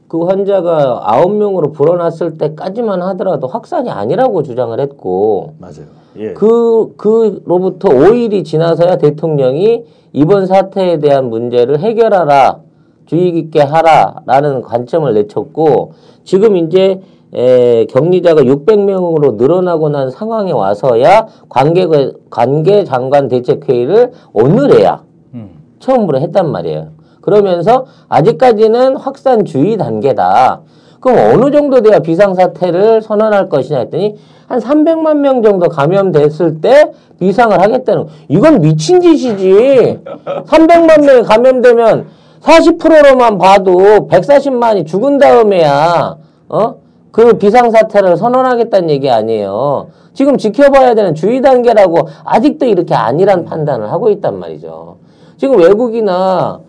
그 0.09 0.23
환자가 0.23 1.03
아홉 1.03 1.35
명으로 1.35 1.71
불어났을 1.71 2.39
때까지만 2.39 3.03
하더라도 3.03 3.45
확산이 3.45 3.91
아니라고 3.91 4.41
주장을 4.41 4.77
했고 4.79 5.53
맞아요. 5.59 5.85
예. 6.17 6.33
그 6.33 6.95
그로부터 6.97 7.89
5일이 7.89 8.43
지나서야 8.43 8.97
대통령이 8.97 9.85
이번 10.11 10.47
사태에 10.47 10.97
대한 10.97 11.29
문제를 11.29 11.79
해결하라 11.79 12.57
주의 13.05 13.31
깊게 13.31 13.61
하라라는 13.61 14.63
관점을 14.63 15.13
내쳤고 15.13 15.93
지금 16.23 16.57
이제 16.57 16.99
에, 17.31 17.85
격리자가 17.85 18.41
600명으로 18.41 19.35
늘어나고 19.35 19.89
난 19.89 20.09
상황에 20.09 20.51
와서야 20.51 21.27
관계 21.49 21.87
관계 22.31 22.83
장관 22.83 23.27
대책 23.27 23.69
회의를 23.69 24.11
오늘에야 24.33 25.03
음. 25.35 25.49
처음으로 25.77 26.19
했단 26.19 26.51
말이에요. 26.51 26.98
그러면서 27.21 27.85
아직까지는 28.07 28.97
확산 28.97 29.45
주의 29.45 29.77
단계다. 29.77 30.61
그럼 30.99 31.33
어느 31.33 31.51
정도 31.51 31.81
돼야 31.81 31.99
비상사태를 31.99 33.01
선언할 33.01 33.49
것이냐 33.49 33.79
했더니 33.79 34.15
한 34.47 34.59
300만 34.59 35.17
명 35.17 35.41
정도 35.43 35.69
감염됐을 35.69 36.61
때 36.61 36.91
비상을 37.19 37.59
하겠다는 37.59 38.03
거. 38.03 38.09
이건 38.27 38.61
미친 38.61 38.99
짓이지. 38.99 39.99
300만 40.45 41.05
명이 41.05 41.23
감염되면 41.23 42.07
40%로만 42.41 43.37
봐도 43.37 44.07
140만이 44.07 44.87
죽은 44.87 45.17
다음에야 45.17 46.15
어? 46.47 46.75
그 47.11 47.37
비상사태를 47.37 48.17
선언하겠다는 48.17 48.89
얘기 48.89 49.09
아니에요. 49.09 49.87
지금 50.13 50.37
지켜봐야 50.37 50.95
되는 50.95 51.15
주의 51.15 51.41
단계라고 51.41 52.07
아직도 52.23 52.65
이렇게 52.65 52.95
아니란 52.95 53.45
판단을 53.45 53.91
하고 53.91 54.09
있단 54.09 54.39
말이죠. 54.39 54.97
지금 55.37 55.59
외국이나 55.59 56.59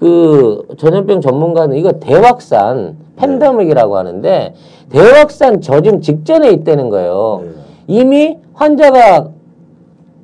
그 0.00 0.66
전염병 0.78 1.20
전문가는 1.20 1.76
이거 1.76 1.92
대확산 1.92 2.96
팬데믹이라고 3.16 3.98
하는데 3.98 4.54
대확산 4.88 5.60
저짐 5.60 6.00
직전에 6.00 6.50
있다는 6.50 6.88
거예요. 6.88 7.42
네. 7.44 7.50
이미 7.86 8.38
환자가 8.54 9.28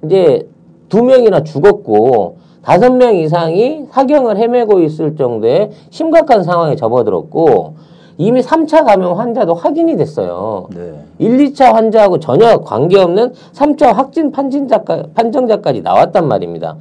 이제 0.05 0.49
두 0.89 1.03
명이나 1.03 1.43
죽었고 1.45 2.39
다섯 2.63 2.91
명 2.91 3.15
이상이 3.15 3.85
사경을 3.91 4.39
헤매고 4.39 4.81
있을 4.81 5.15
정도의 5.15 5.71
심각한 5.91 6.43
상황에 6.43 6.75
접어들었고 6.75 7.75
이미 8.19 8.41
3차 8.41 8.87
감염 8.87 9.19
환자도 9.19 9.53
확인이 9.53 9.97
됐어요. 9.97 10.69
네. 10.75 10.95
1, 11.19 11.37
2차 11.53 11.75
환자하고 11.75 12.19
전혀 12.19 12.59
관계없는 12.59 13.35
3차 13.53 13.93
확진 13.93 14.33
판진자까, 14.33 15.05
판정자까지 15.15 15.83
나왔단 15.83 16.27
말입니다. 16.27 16.77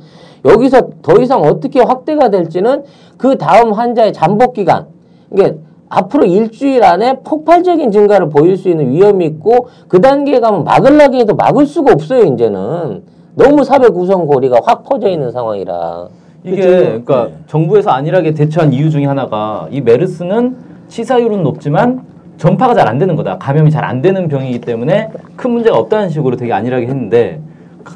여기서 0.46 0.90
더 1.02 1.20
이상 1.20 1.42
어떻게 1.42 1.82
확대가 1.82 2.30
될지는 2.30 2.84
그 3.18 3.38
다음 3.38 3.74
환자의 3.74 4.14
잠복 4.14 4.54
기간, 4.54 4.86
이게 5.32 5.58
앞으로 5.90 6.26
일주일 6.26 6.84
안에 6.84 7.20
폭발적인 7.24 7.92
증가를 7.92 8.30
보일 8.30 8.58
수 8.58 8.70
있는 8.70 8.92
위험이 8.92 9.26
있고 9.26 9.68
그 9.88 10.02
단계에 10.02 10.40
가면 10.40 10.64
막으려고 10.64 11.16
해도 11.16 11.36
막을 11.36 11.66
수가 11.66 11.92
없어요, 11.92 12.24
이제는. 12.24 13.04
너무 13.36 13.64
사회 13.64 13.90
구성 13.90 14.28
고리가 14.28 14.60
확 14.64 14.84
퍼져 14.86 15.10
있는 15.10 15.32
상황이라. 15.32 16.08
이게 16.44 16.56
그쵸? 16.56 16.70
그러니까 16.70 17.26
네. 17.26 17.34
정부에서 17.48 17.90
안일하게 17.92 18.34
대처한 18.34 18.72
이유 18.72 18.90
중에 18.90 19.06
하나가 19.06 19.68
이 19.72 19.82
메르스는 19.82 20.56
치사율은 20.88 21.44
높지만 21.44 22.04
전파가 22.38 22.74
잘 22.74 22.88
안 22.88 22.98
되는 22.98 23.16
거다. 23.16 23.38
감염이 23.38 23.72
잘 23.72 23.84
안 23.84 24.02
되는 24.02 24.28
병이기 24.28 24.62
때문에 24.62 25.10
큰 25.36 25.52
문제가 25.52 25.78
없다는 25.78 26.10
식으로 26.10 26.36
되게 26.36 26.54
안일하게 26.54 26.88
했는데 26.88 27.42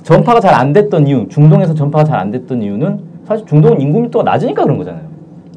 전파가 0.04 0.40
잘 0.40 0.54
안 0.54 0.74
됐던 0.74 1.08
이유, 1.08 1.28
중동에서 1.30 1.74
전파가 1.74 2.04
잘 2.04 2.20
안 2.20 2.32
됐던 2.32 2.62
이유는 2.62 3.00
사실 3.26 3.46
중동은 3.46 3.80
인구 3.82 4.02
밀도가 4.02 4.24
낮으니까 4.24 4.64
그런 4.64 4.78
거잖아요. 4.78 5.10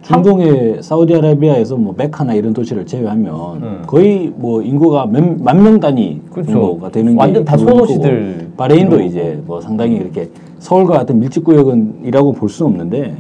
중동의 0.03 0.83
사우디아라비아에서 0.83 1.77
뭐 1.77 1.95
메카나 1.97 2.35
이런 2.35 2.53
도시를 2.53 2.85
제외하면 2.87 3.35
음. 3.63 3.83
거의 3.87 4.33
뭐 4.37 4.61
인구가 4.61 5.07
만명 5.07 5.79
단위 5.79 6.21
그렇죠. 6.31 6.51
정도가 6.53 6.91
되는 6.91 7.13
게 7.15 7.19
완전 7.21 7.45
다 7.45 7.57
소도시들. 7.57 8.51
바레인도 8.57 8.97
이러고. 8.97 9.09
이제 9.09 9.41
뭐 9.47 9.61
상당히 9.61 9.97
이렇게 9.97 10.29
서울과 10.59 10.99
같은 10.99 11.21
밀집 11.21 11.45
구역은이라고 11.45 12.33
볼 12.33 12.49
수는 12.49 12.73
없는데 12.73 13.15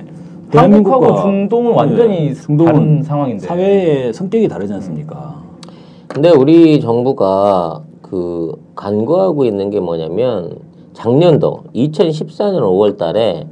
한국하고 0.53 1.23
중동은 1.23 1.73
완전히 1.73 2.27
예, 2.31 2.35
중동은 2.35 2.73
다른 2.73 3.03
상황인데. 3.03 3.47
사회의 3.47 4.13
성격이 4.13 4.49
다르지 4.49 4.73
않습니까? 4.75 5.37
근데 6.09 6.31
우리 6.31 6.81
정부가 6.81 7.81
그 8.03 8.53
간과하고 8.75 9.45
있는 9.45 9.71
게 9.71 9.79
뭐냐면 9.81 10.51
작년도 10.95 11.65
2014년 11.75 12.61
5월 12.61 12.97
달에 12.97 13.47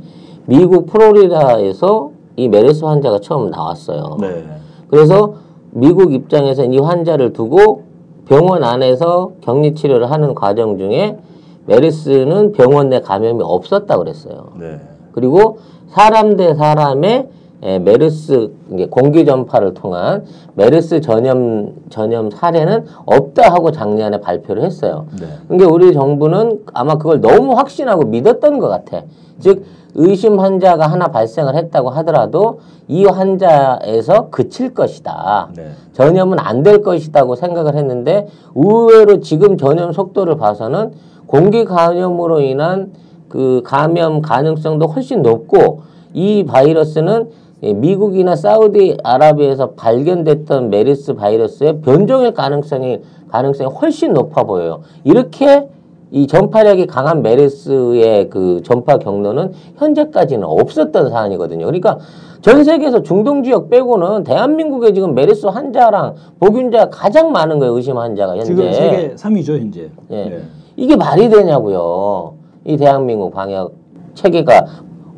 미국 0.46 0.86
플로리다에서 0.86 2.10
이 2.36 2.48
메르스 2.48 2.84
환자가 2.84 3.20
처음 3.20 3.50
나왔어요. 3.50 4.16
네. 4.20 4.46
그래서 4.88 5.34
미국 5.70 6.12
입장에서는 6.12 6.72
이 6.72 6.78
환자를 6.78 7.32
두고 7.32 7.82
병원 8.26 8.64
안에서 8.64 9.32
격리 9.40 9.74
치료를 9.74 10.10
하는 10.10 10.34
과정 10.34 10.78
중에 10.78 11.18
메르스는 11.66 12.52
병원 12.52 12.88
내 12.88 13.00
감염이 13.00 13.42
없었다 13.42 13.98
그랬어요. 13.98 14.52
네. 14.58 14.80
그리고 15.12 15.58
사람 15.88 16.36
대 16.36 16.54
사람의 16.54 17.28
에, 17.62 17.78
메르스 17.78 18.52
공기 18.90 19.24
전파를 19.24 19.74
통한 19.74 20.24
메르스 20.54 21.00
전염 21.00 21.74
전염 21.90 22.30
사례는 22.30 22.86
없다 23.04 23.52
하고 23.52 23.70
작년에 23.70 24.20
발표를 24.20 24.62
했어요. 24.64 25.06
네. 25.20 25.26
그러니까 25.48 25.70
우리 25.72 25.92
정부는 25.92 26.60
아마 26.72 26.96
그걸 26.96 27.20
너무 27.20 27.52
확신하고 27.52 28.04
믿었던 28.04 28.58
것 28.58 28.68
같아. 28.68 29.02
즉 29.40 29.64
의심 29.94 30.38
환자가 30.38 30.86
하나 30.86 31.08
발생을 31.08 31.56
했다고 31.56 31.90
하더라도 31.90 32.60
이 32.88 33.04
환자에서 33.04 34.28
그칠 34.30 34.72
것이다. 34.72 35.48
네. 35.56 35.70
전염은 35.92 36.38
안 36.38 36.62
될 36.62 36.82
것이다고 36.82 37.34
생각을 37.34 37.74
했는데 37.74 38.28
의외로 38.54 39.20
지금 39.20 39.56
전염 39.58 39.92
속도를 39.92 40.36
봐서는 40.36 40.92
공기 41.26 41.64
감염으로 41.64 42.40
인한 42.40 42.92
그 43.28 43.62
감염 43.64 44.22
가능성도 44.22 44.86
훨씬 44.86 45.22
높고 45.22 45.82
이 46.12 46.44
바이러스는 46.44 47.30
예, 47.62 47.72
미국이나 47.72 48.36
사우디아라비아에서 48.36 49.72
발견됐던 49.72 50.70
메르스 50.70 51.14
바이러스의 51.14 51.80
변종일 51.82 52.32
가능성이 52.32 53.00
가능성이 53.28 53.70
훨씬 53.70 54.12
높아 54.12 54.44
보여요. 54.44 54.80
이렇게 55.04 55.68
이 56.10 56.26
전파력이 56.26 56.86
강한 56.86 57.22
메르스의 57.22 58.30
그 58.30 58.62
전파 58.64 58.98
경로는 58.98 59.52
현재까지는 59.76 60.44
없었던 60.44 61.10
사안이거든요. 61.10 61.66
그러니까 61.66 61.98
전 62.40 62.64
세계에서 62.64 63.02
중동 63.02 63.42
지역 63.42 63.68
빼고는 63.68 64.24
대한민국에 64.24 64.92
지금 64.92 65.14
메르스 65.14 65.46
환자랑 65.46 66.14
복균자가 66.40 66.88
가장 66.90 67.30
많은 67.30 67.58
거예요. 67.58 67.76
의심 67.76 67.98
환자가 67.98 68.32
현재. 68.32 68.44
지금 68.46 68.72
세계 68.72 69.14
3위죠 69.14 69.60
현재. 69.60 69.90
예. 70.10 70.24
네. 70.24 70.42
이게 70.76 70.96
말이 70.96 71.28
되냐고요. 71.28 72.34
이 72.64 72.76
대한민국 72.76 73.32
방역 73.32 73.74
체계가 74.14 74.64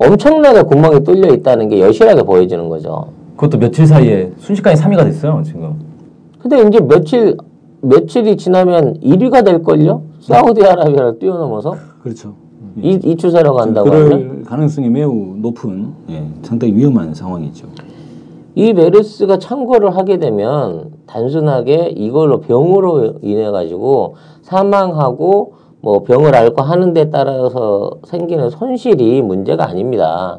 엄청나게 0.06 0.62
구멍이 0.62 1.04
뚫려 1.04 1.32
있다는 1.34 1.68
게 1.68 1.80
여실하게 1.80 2.22
보여지는 2.22 2.68
거죠. 2.68 3.08
그것도 3.36 3.58
며칠 3.58 3.86
사이에 3.86 4.32
순식간에 4.38 4.76
3위가 4.76 5.04
됐어요, 5.04 5.42
지금. 5.44 5.74
근데 6.40 6.60
이제 6.66 6.80
며칠 6.80 7.36
며칠이 7.82 8.36
지나면 8.36 9.00
1위가 9.00 9.44
될 9.44 9.62
걸요? 9.62 10.02
사우디아라비아를 10.20 11.18
뛰어넘어서 11.18 11.74
그렇죠. 12.02 12.34
이, 12.80 12.98
이 13.02 13.16
추세로 13.16 13.54
간다고 13.54 13.90
그럴 13.90 14.12
하면 14.12 14.44
가능성이 14.44 14.88
매우 14.88 15.34
높은 15.38 15.92
예, 16.10 16.24
상당히 16.42 16.74
위험한 16.74 17.12
상황이죠. 17.12 17.66
이 18.54 18.72
메르스가 18.72 19.38
창궐을 19.38 19.96
하게 19.96 20.18
되면 20.18 20.90
단순하게 21.06 21.94
이걸로 21.96 22.40
병으로 22.40 23.14
인해 23.22 23.50
가지고 23.50 24.14
사망하고 24.42 25.54
뭐 25.82 26.04
병을 26.04 26.34
앓고 26.34 26.62
하는 26.62 26.94
데 26.94 27.10
따라서 27.10 27.90
생기는 28.04 28.48
손실이 28.50 29.20
문제가 29.20 29.68
아닙니다. 29.68 30.38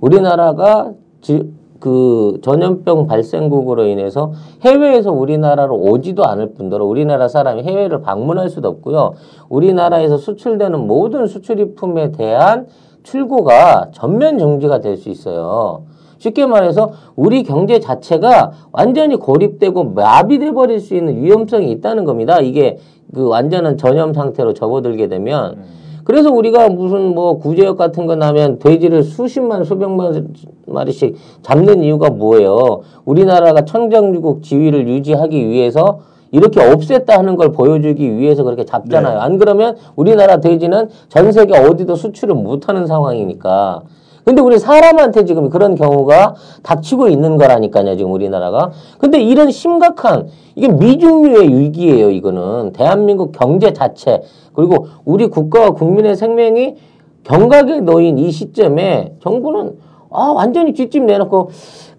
우리나라가 0.00 0.92
지, 1.20 1.52
그 1.78 2.40
전염병 2.42 3.06
발생국으로 3.06 3.84
인해서 3.84 4.32
해외에서 4.62 5.12
우리나라로 5.12 5.76
오지도 5.76 6.24
않을 6.24 6.54
뿐더러 6.54 6.86
우리나라 6.86 7.28
사람이 7.28 7.62
해외를 7.62 8.00
방문할 8.00 8.48
수도 8.48 8.68
없고요. 8.68 9.12
우리나라에서 9.50 10.16
수출되는 10.16 10.86
모든 10.86 11.26
수출입품에 11.26 12.12
대한 12.12 12.66
출고가 13.02 13.90
전면 13.92 14.38
정지가 14.38 14.80
될 14.80 14.96
수 14.96 15.10
있어요. 15.10 15.82
쉽게 16.18 16.46
말해서 16.46 16.90
우리 17.14 17.44
경제 17.44 17.78
자체가 17.78 18.50
완전히 18.72 19.16
고립되고 19.16 19.84
마비돼 19.84 20.50
버릴 20.52 20.80
수 20.80 20.96
있는 20.96 21.22
위험성이 21.22 21.70
있다는 21.70 22.04
겁니다. 22.04 22.40
이게 22.40 22.78
그 23.14 23.26
완전한 23.26 23.76
전염 23.76 24.12
상태로 24.12 24.54
접어들게 24.54 25.08
되면 25.08 25.56
그래서 26.04 26.30
우리가 26.32 26.70
무슨 26.70 27.14
뭐 27.14 27.38
구제역 27.38 27.76
같은 27.76 28.06
거 28.06 28.16
나면 28.16 28.58
돼지를 28.60 29.02
수십만 29.02 29.64
수백만 29.64 30.32
마리씩 30.66 31.16
잡는 31.42 31.82
이유가 31.82 32.08
뭐예요? 32.08 32.80
우리나라가 33.04 33.66
청정유국 33.66 34.42
지위를 34.42 34.88
유지하기 34.88 35.48
위해서 35.48 36.00
이렇게 36.30 36.60
없앴다 36.60 37.10
하는 37.10 37.36
걸 37.36 37.52
보여주기 37.52 38.16
위해서 38.16 38.42
그렇게 38.42 38.64
잡잖아요. 38.64 39.18
안 39.20 39.38
그러면 39.38 39.76
우리나라 39.96 40.38
돼지는 40.38 40.88
전 41.08 41.30
세계 41.32 41.58
어디도 41.58 41.94
수출을 41.94 42.34
못하는 42.34 42.86
상황이니까. 42.86 43.82
근데 44.28 44.42
우리 44.42 44.58
사람한테 44.58 45.24
지금 45.24 45.48
그런 45.48 45.74
경우가 45.74 46.34
닥치고 46.62 47.08
있는 47.08 47.38
거라니까요, 47.38 47.96
지금 47.96 48.12
우리나라가. 48.12 48.72
근데 48.98 49.22
이런 49.22 49.50
심각한, 49.50 50.28
이게 50.54 50.68
미중유의 50.68 51.58
위기예요, 51.58 52.10
이거는. 52.10 52.74
대한민국 52.74 53.32
경제 53.32 53.72
자체, 53.72 54.20
그리고 54.52 54.88
우리 55.06 55.28
국가와 55.28 55.70
국민의 55.70 56.14
생명이 56.14 56.76
경각에 57.24 57.80
놓인 57.80 58.18
이 58.18 58.30
시점에 58.30 59.14
정부는 59.22 59.78
아, 60.10 60.24
완전히 60.36 60.74
뒷집 60.74 61.04
내놓고 61.04 61.48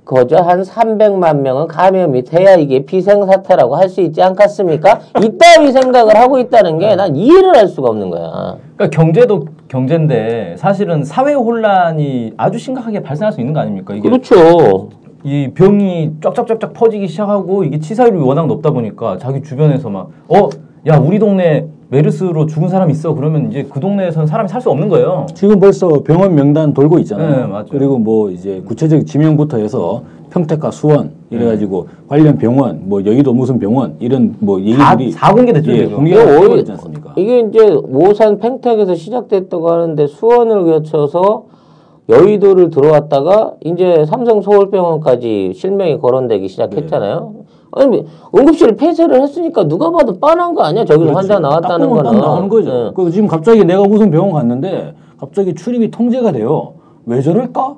거저 0.09 0.37
한 0.37 0.63
300만 0.63 1.41
명은 1.41 1.67
감염이 1.67 2.23
돼야 2.23 2.55
이게 2.55 2.83
비생사태라고 2.83 3.75
할 3.75 3.89
수 3.89 4.01
있지 4.01 4.21
않겠습니까? 4.23 4.99
이따위 5.23 5.71
생각을 5.71 6.15
하고 6.17 6.39
있다는 6.39 6.79
게 6.79 6.95
난 6.95 7.15
이해를 7.15 7.55
할 7.55 7.67
수가 7.67 7.89
없는 7.89 8.09
거야. 8.09 8.57
그러니까 8.75 8.89
경제도 8.89 9.45
경제인데 9.67 10.55
사실은 10.57 11.03
사회 11.03 11.33
혼란이 11.33 12.33
아주 12.37 12.57
심각하게 12.57 13.03
발생할 13.03 13.31
수 13.33 13.39
있는 13.39 13.53
거 13.53 13.59
아닙니까? 13.59 13.93
이게 13.93 14.09
그렇죠. 14.09 14.89
이 15.23 15.49
병이 15.53 16.13
쫙쫙쫙쫙 16.23 16.73
퍼지기 16.73 17.07
시작하고 17.07 17.63
이게 17.63 17.77
치사율이 17.77 18.17
워낙 18.19 18.47
높다 18.47 18.71
보니까 18.71 19.17
자기 19.19 19.43
주변에서 19.43 19.89
막 19.89 20.09
어, 20.27 20.49
야, 20.87 20.97
우리 20.97 21.19
동네 21.19 21.67
메르스로 21.91 22.45
죽은 22.45 22.69
사람 22.69 22.89
있어. 22.91 23.13
그러면 23.15 23.49
이제 23.49 23.65
그 23.69 23.79
동네에서는 23.79 24.27
사람이 24.27 24.47
살 24.47 24.59
수 24.61 24.69
없는 24.69 24.89
거예요. 24.89 25.25
지금 25.33 25.59
벌써 25.59 25.87
병원 26.03 26.35
명단 26.35 26.73
돌고 26.73 26.99
있잖아요. 26.99 27.29
네, 27.29 27.47
맞아요. 27.47 27.65
그리고 27.71 27.97
뭐 27.97 28.29
이제 28.29 28.61
구체적 28.65 29.05
지명부터 29.07 29.57
해서 29.57 30.03
평택과 30.31 30.69
수원 30.69 31.11
이래가지고 31.29 31.87
관련 32.07 32.37
병원, 32.37 32.81
뭐 32.83 33.03
여의도 33.03 33.33
무슨 33.33 33.57
병원 33.57 33.95
이런 33.99 34.35
뭐 34.39 34.59
다, 34.59 34.91
얘기들이 34.97 35.11
다 35.13 35.33
공개됐죠, 35.33 35.71
예. 35.71 35.85
공개가 35.87 36.55
되지 36.55 36.71
않습니까? 36.73 37.13
이게 37.15 37.39
이제 37.39 37.81
모산 37.87 38.37
팽택에서 38.37 38.93
시작됐다고 38.95 39.69
하는데 39.71 40.05
수원을 40.07 40.65
거쳐서 40.65 41.45
여의도를 42.09 42.69
들어왔다가 42.69 43.53
이제 43.63 44.03
삼성 44.05 44.41
서울병원까지 44.41 45.53
실명이 45.55 45.99
거론되기 45.99 46.47
시작했잖아요. 46.49 47.33
아니 47.71 47.87
뭐 47.87 48.05
응급실 48.35 48.75
폐쇄를 48.75 49.21
했으니까 49.21 49.67
누가 49.67 49.91
봐도 49.91 50.17
뻔한 50.19 50.53
거 50.53 50.63
아니야? 50.63 50.85
저기서 50.85 51.11
환자 51.13 51.39
나왔다는 51.39 51.89
거는. 51.89 52.11
딱 52.11 52.17
나오는 52.17 52.49
거죠. 52.49 52.87
예. 52.87 52.91
그 52.95 53.11
지금 53.11 53.27
갑자기 53.27 53.63
내가 53.65 53.83
무슨 53.83 54.09
병원 54.11 54.33
갔는데 54.33 54.95
갑자기 55.19 55.53
출입이 55.53 55.91
통제가 55.91 56.31
돼요. 56.31 56.73
왜 57.05 57.21
저럴까? 57.21 57.75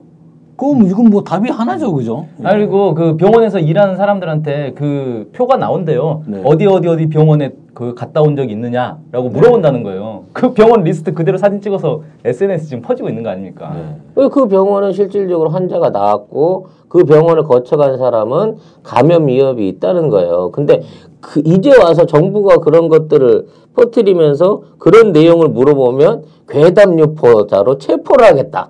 그럼 0.62 0.84
이건 0.84 1.06
뭐 1.06 1.24
답이 1.24 1.50
하나죠, 1.50 1.92
그죠? 1.92 2.28
아, 2.44 2.54
그리고 2.54 2.94
그 2.94 3.18
병원에서 3.18 3.58
일하는 3.58 3.96
사람들한테 3.96 4.74
그 4.76 5.32
표가 5.34 5.58
나온대요. 5.58 6.22
네. 6.28 6.40
어디 6.46 6.68
어디 6.68 6.88
어디 6.88 7.10
병원에 7.10 7.54
그 7.74 7.96
갔다 7.96 8.22
온 8.22 8.36
적이 8.36 8.54
있느냐라고 8.54 9.30
물어본다는 9.30 9.82
거예요. 9.82 10.26
그 10.34 10.54
병원 10.54 10.84
리스트 10.84 11.16
그대로 11.16 11.40
사진 11.40 11.62
찍어서 11.62 12.04
SNS 12.24 12.68
지금 12.68 12.84
퍼지고 12.84 13.10
있는 13.10 13.24
거 13.24 13.32
아닙니까? 13.32 13.74
네. 13.74 14.30
그 14.30 14.48
병원은 14.48 14.94
실질적으로 14.94 15.50
환자가 15.50 15.90
나왔고 15.90 16.68
그 16.90 17.06
병원을 17.06 17.46
거쳐간 17.46 17.98
사람은 17.98 18.58
감염 18.84 19.26
위협이 19.26 19.68
있다는 19.68 20.10
거예요. 20.10 20.52
근데 20.52 20.84
그 21.22 21.42
이제 21.44 21.76
와서 21.76 22.06
정부가 22.06 22.58
그런 22.58 22.88
것들을 22.88 23.48
퍼뜨리면서 23.76 24.62
그런 24.78 25.12
내용을 25.12 25.48
물어보면 25.48 26.22
괴담 26.48 27.00
유포자로 27.00 27.80
체포를 27.80 28.28
하겠다. 28.28 28.70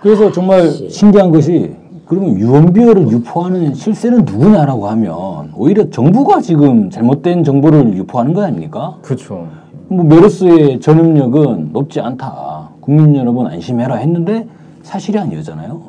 그래서 0.00 0.30
정말 0.30 0.68
신기한 0.70 1.30
것이 1.30 1.74
그러면 2.06 2.38
유언비어를 2.38 3.08
유포하는 3.10 3.74
실세는 3.74 4.24
누구냐라고 4.24 4.88
하면 4.88 5.50
오히려 5.54 5.90
정부가 5.90 6.40
지금 6.40 6.88
잘못된 6.88 7.44
정보를 7.44 7.94
유포하는 7.96 8.32
거 8.32 8.42
아닙니까? 8.42 8.96
그렇죠. 9.02 9.46
뭐 9.88 10.04
메르스의 10.04 10.80
전염력은 10.80 11.70
높지 11.72 12.00
않다. 12.00 12.70
국민 12.80 13.14
여러분 13.16 13.46
안심해라 13.46 13.96
했는데 13.96 14.46
사실이 14.82 15.18
아니었잖아요. 15.18 15.82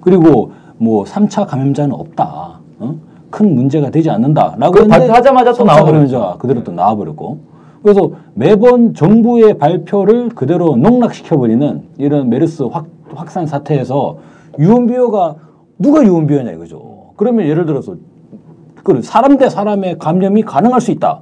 그리고 0.00 0.52
뭐 0.76 1.04
3차 1.04 1.46
감염자는 1.46 1.94
없다. 1.94 2.58
어? 2.80 2.94
큰 3.30 3.54
문제가 3.54 3.90
되지 3.90 4.10
않는다라고 4.10 4.72
그 4.72 4.80
했는데 4.80 4.98
발표하자마자 4.98 5.52
또 5.52 5.64
3차 5.64 5.66
나와버렸죠. 5.66 5.92
감염자가 5.92 6.36
그대로 6.38 6.62
또 6.62 6.72
나와버렸고 6.72 7.53
그래서 7.84 8.12
매번 8.32 8.94
정부의 8.94 9.58
발표를 9.58 10.30
그대로 10.30 10.74
농락시켜버리는 10.74 11.82
이런 11.98 12.30
메르스 12.30 12.62
확, 12.62 12.86
확산 13.14 13.46
사태에서 13.46 14.16
유언비어가 14.58 15.36
누가 15.78 16.02
유언비어냐 16.02 16.52
이거죠. 16.52 17.12
그러면 17.16 17.46
예를 17.46 17.66
들어서 17.66 17.96
그 18.82 19.02
사람 19.02 19.36
대 19.36 19.50
사람의 19.50 19.98
감염이 19.98 20.42
가능할 20.44 20.80
수 20.80 20.92
있다. 20.92 21.20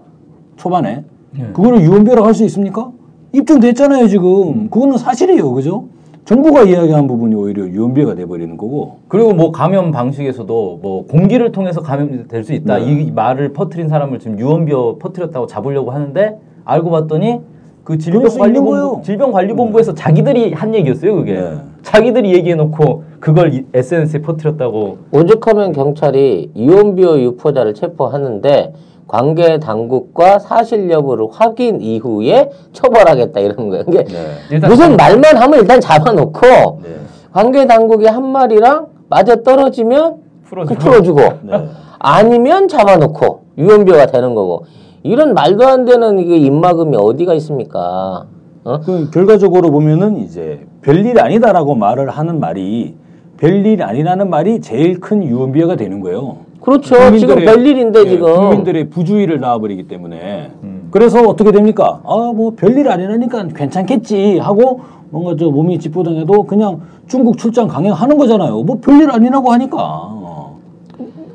초반에 0.54 1.04
그거를 1.52 1.80
유언비어라고 1.82 2.28
할 2.28 2.34
수 2.34 2.44
있습니까? 2.44 2.92
입증됐잖아요 3.32 4.06
지금. 4.06 4.70
그거는 4.70 4.98
사실이에요, 4.98 5.52
그죠? 5.52 5.86
정부가 6.26 6.62
이야기한 6.62 7.08
부분이 7.08 7.34
오히려 7.34 7.66
유언비어가 7.66 8.14
돼버리는 8.14 8.56
거고. 8.56 8.98
그리고 9.08 9.34
뭐 9.34 9.50
감염 9.50 9.90
방식에서도 9.90 10.78
뭐 10.80 11.06
공기를 11.06 11.50
통해서 11.50 11.80
감염될 11.80 12.44
수 12.44 12.52
있다. 12.52 12.78
네. 12.78 13.02
이 13.02 13.10
말을 13.10 13.52
퍼뜨린 13.52 13.88
사람을 13.88 14.20
지금 14.20 14.38
유언비어 14.38 14.98
퍼뜨렸다고 15.00 15.48
잡으려고 15.48 15.90
하는데 15.90 16.38
알고 16.72 16.90
봤더니 16.90 17.40
그. 17.84 17.98
질병관리본부 17.98 19.02
질병관리본부에서 19.04 19.94
자기들이 19.94 20.52
한 20.52 20.74
얘기였어요, 20.74 21.16
그게. 21.16 21.34
네. 21.34 21.54
자기들이 21.82 22.32
얘기해놓고 22.34 23.02
그걸 23.20 23.52
이- 23.54 23.66
SNS에 23.74 24.22
퍼뜨렸다고. 24.22 24.98
오죽하면 25.10 25.72
경찰이 25.72 26.52
이온비어 26.54 27.18
유포자를 27.18 27.74
체포하는데 27.74 28.72
관계 29.08 29.58
당국과 29.58 30.38
사실 30.38 30.88
여부를 30.90 31.26
확인 31.32 31.80
이후에 31.82 32.50
처벌하겠다 32.72 33.40
이런 33.40 33.68
거예요. 33.68 33.84
이게 33.88 34.04
일단 34.50 34.70
무슨 34.70 34.96
말만 34.96 35.36
하면 35.36 35.60
일단 35.60 35.80
잡아놓고 35.80 36.40
네. 36.82 36.88
관계 37.32 37.66
당국이 37.66 38.06
한 38.06 38.24
마리랑 38.24 38.86
맞아 39.08 39.42
떨어지면 39.42 40.16
풀어주고. 40.44 40.74
그 40.78 40.84
풀어주고 40.84 41.20
네. 41.42 41.68
아니면 41.98 42.68
잡아놓고 42.68 43.40
유언비어가 43.58 44.06
되는 44.06 44.34
거고 44.34 44.64
이런 45.02 45.34
말도 45.34 45.66
안 45.66 45.84
되는 45.84 46.18
이게 46.18 46.36
입막음이 46.36 46.96
어디가 46.96 47.34
있습니까? 47.34 48.26
어? 48.64 48.80
그 48.80 49.10
결과적으로 49.10 49.70
보면은 49.70 50.16
이제 50.18 50.64
별일 50.82 51.20
아니다라고 51.20 51.74
말을 51.74 52.10
하는 52.10 52.38
말이 52.38 52.94
별일 53.38 53.82
아니라는 53.82 54.30
말이 54.30 54.60
제일 54.60 55.00
큰 55.00 55.24
유언비어가 55.24 55.74
되는 55.76 56.00
거예요. 56.00 56.36
그렇죠. 56.60 56.94
국민들의- 56.94 57.18
지금 57.18 57.34
별일인데 57.44 58.00
예, 58.04 58.08
지금 58.08 58.32
국민들의 58.34 58.90
부주의를 58.90 59.40
낳아버리기 59.40 59.88
때문에 59.88 60.52
그래서 60.92 61.20
어떻게 61.28 61.50
됩니까? 61.50 62.00
아 62.04 62.32
뭐 62.32 62.52
별일 62.56 62.88
아니라니까 62.88 63.48
괜찮겠지 63.48 64.38
하고 64.38 64.80
뭔가 65.10 65.34
저 65.36 65.50
몸이 65.50 65.80
찌뿌둥해도 65.80 66.44
그냥 66.44 66.82
중국 67.08 67.36
출장 67.36 67.66
강행하는 67.66 68.16
거잖아요. 68.16 68.62
뭐 68.62 68.78
별일 68.80 69.10
아니라고 69.10 69.50
하니까. 69.52 69.76
어. 69.80 70.58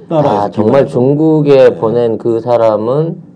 아, 0.10 0.49
정말. 0.51 0.88
중국에 0.88 1.75
보낸 1.75 2.17
그 2.17 2.39
사람은 2.39 3.26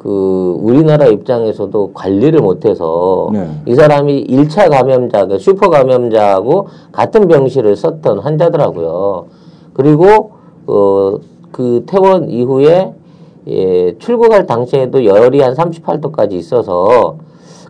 그 0.00 0.56
우리나라 0.62 1.04
입장에서도 1.08 1.92
관리를 1.92 2.40
못해서 2.40 3.28
네. 3.34 3.50
이 3.66 3.74
사람이 3.74 4.28
1차 4.28 4.70
감염자, 4.70 5.26
그 5.26 5.38
슈퍼 5.38 5.68
감염자하고 5.68 6.68
같은 6.90 7.28
병실을 7.28 7.76
썼던 7.76 8.20
환자더라고요. 8.20 9.26
그리고 9.74 10.30
어, 10.66 11.16
그 11.52 11.84
퇴원 11.86 12.30
이후에 12.30 12.94
예, 13.48 13.98
출국할 13.98 14.46
당시에도 14.46 15.04
열이 15.04 15.42
한 15.42 15.52
38도까지 15.52 16.32
있어서 16.32 17.16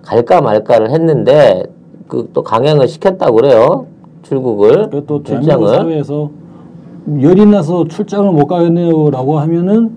갈까 0.02 0.40
말까를 0.40 0.92
했는데 0.92 1.64
그 2.06 2.28
또 2.32 2.44
강행을 2.44 2.86
시켰다고 2.86 3.34
그래요. 3.36 3.86
출국을 4.22 4.88
그리고 4.88 5.06
또 5.06 5.22
출장을 5.24 5.66
사회에서 5.66 6.30
열이 7.20 7.46
나서 7.46 7.88
출장을 7.88 8.30
못 8.30 8.46
가겠네요라고 8.46 9.40
하면은 9.40 9.96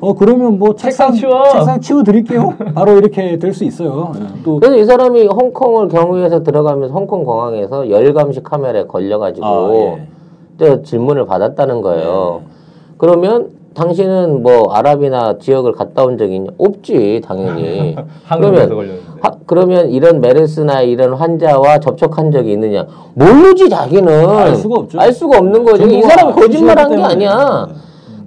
어 0.00 0.12
그러면 0.14 0.58
뭐 0.58 0.74
책상 0.74 1.12
책상 1.12 1.30
치워. 1.30 1.44
책상 1.50 1.80
치워 1.80 2.02
드릴게요. 2.02 2.54
바로 2.74 2.96
이렇게 2.98 3.38
될 3.38 3.52
수 3.54 3.64
있어요. 3.64 4.12
예, 4.16 4.42
또 4.44 4.60
그래서 4.60 4.76
이 4.76 4.84
사람이 4.84 5.26
홍콩을 5.26 5.88
경유해서 5.88 6.42
들어가면서 6.42 6.92
홍콩 6.94 7.24
공항에서 7.24 7.88
열감시 7.90 8.42
카메라에 8.42 8.84
걸려가지고 8.84 9.46
아, 9.46 9.70
예. 9.74 10.08
또 10.58 10.82
질문을 10.82 11.26
받았다는 11.26 11.82
거예요. 11.82 12.42
그러면 12.98 13.48
당신은 13.74 14.42
뭐 14.42 14.72
아랍이나 14.72 15.38
지역을 15.38 15.70
갔다 15.72 16.02
온 16.04 16.18
적이 16.18 16.36
있냐? 16.36 16.50
없지 16.58 17.20
당연히. 17.24 17.94
한국에서 18.26 18.66
그러면 18.66 18.68
걸렸는데. 18.76 19.02
하- 19.20 19.30
그러면 19.46 19.88
이런 19.90 20.20
메르스나 20.20 20.82
이런 20.82 21.14
환자와 21.14 21.78
접촉한 21.78 22.32
적이 22.32 22.52
있느냐? 22.52 22.86
모르지 23.14 23.68
자기는. 23.68 24.28
알 24.30 24.56
수가 24.56 24.80
없죠. 24.80 24.98
알 25.00 25.12
수가 25.12 25.38
없는 25.38 25.62
거죠. 25.64 25.86
이 25.86 26.00
정보가 26.00 26.08
사람 26.08 26.34
거짓말한 26.34 26.96
게. 26.96 27.02
아니야. 27.02 27.68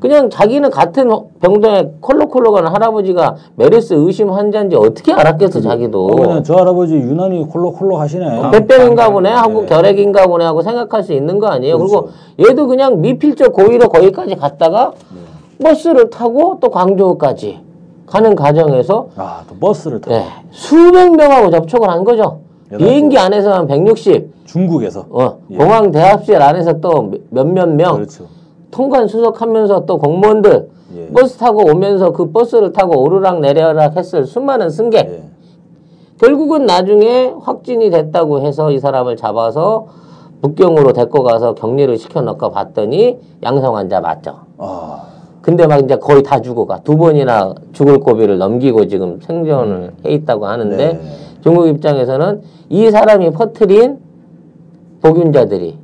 그냥 0.02 0.32
자기는 0.32 0.72
같은 0.72 1.12
병동에 1.42 1.92
콜록콜록 2.02 2.58
하는 2.58 2.72
할아버지가 2.74 3.36
메르스 3.56 3.94
의심 3.94 4.32
환자인지 4.32 4.76
어떻게 4.76 5.14
알았겠어, 5.14 5.62
자기도. 5.62 6.08
어, 6.08 6.16
그냥 6.16 6.44
저 6.44 6.56
할아버지 6.56 6.96
유난히 6.96 7.46
콜록콜록 7.46 8.00
하시네. 8.00 8.50
폐병인가 8.52 9.12
보네 9.12 9.30
하고 9.30 9.62
네. 9.62 9.68
결핵인가 9.68 10.26
보네 10.26 10.44
하고 10.44 10.64
생각할 10.64 11.04
수 11.04 11.14
있는 11.14 11.38
거 11.38 11.48
아니에요. 11.50 11.78
그리고 11.78 12.10
얘도 12.40 12.66
그냥 12.68 13.00
미필적 13.00 13.54
고의로 13.54 13.90
거기까지 13.90 14.36
갔다가 14.36 14.94
버스를 15.64 16.10
타고 16.10 16.58
또 16.60 16.72
광주까지 16.72 17.60
가는 18.08 18.36
과정에서 18.36 19.10
아, 19.16 19.44
또 19.48 19.56
버스를 19.56 20.02
타고 20.02 20.16
네, 20.16 20.26
수백 20.50 21.16
명하고 21.16 21.52
접촉을 21.52 21.88
한 21.88 22.04
거죠. 22.04 22.40
비행기 22.76 23.20
안에서만 23.20 23.68
160, 23.68 24.46
중국에서. 24.46 25.06
어, 25.12 25.38
예. 25.52 25.58
공항 25.58 25.92
대합실 25.92 26.42
안에서 26.42 26.80
또 26.80 27.12
몇몇 27.30 27.68
명 27.70 27.98
그렇죠. 27.98 28.26
통관 28.72 29.08
수석하면서 29.08 29.86
또 29.86 29.98
공무원들 29.98 30.70
예. 30.96 31.08
버스 31.14 31.38
타고 31.38 31.64
오면서 31.70 32.12
그 32.12 32.32
버스를 32.32 32.74
타고 32.74 33.02
오르락 33.02 33.40
내리락 33.40 33.96
했을 33.96 34.26
수많은 34.26 34.70
승객 34.70 35.08
예. 35.08 35.24
결국은 36.20 36.66
나중에 36.66 37.34
확진이 37.42 37.90
됐다고 37.90 38.42
해서 38.42 38.72
이 38.72 38.80
사람을 38.80 39.16
잡아서 39.18 39.88
북경으로 40.42 40.94
데리고 40.94 41.24
가서 41.24 41.54
격리를 41.56 41.98
시켜놓고 41.98 42.52
봤더니 42.52 43.20
양성 43.44 43.76
환자 43.76 44.00
맞죠. 44.00 44.40
아, 44.58 45.04
근데 45.42 45.66
막 45.66 45.84
이제 45.84 45.96
거의 45.98 46.24
다 46.24 46.42
죽어가 46.42 46.82
두 46.82 46.98
번이나 46.98 47.54
죽을 47.74 48.00
고비를 48.00 48.38
넘기고 48.38 48.88
지금 48.88 49.20
생존을 49.22 49.94
해 50.06 50.12
있다고 50.12 50.46
하는데 50.46 50.76
네. 50.76 51.00
중국 51.42 51.68
입장에서는 51.68 52.42
이 52.70 52.90
사람이 52.90 53.32
퍼트린 53.32 54.00
복균자들이 55.02 55.81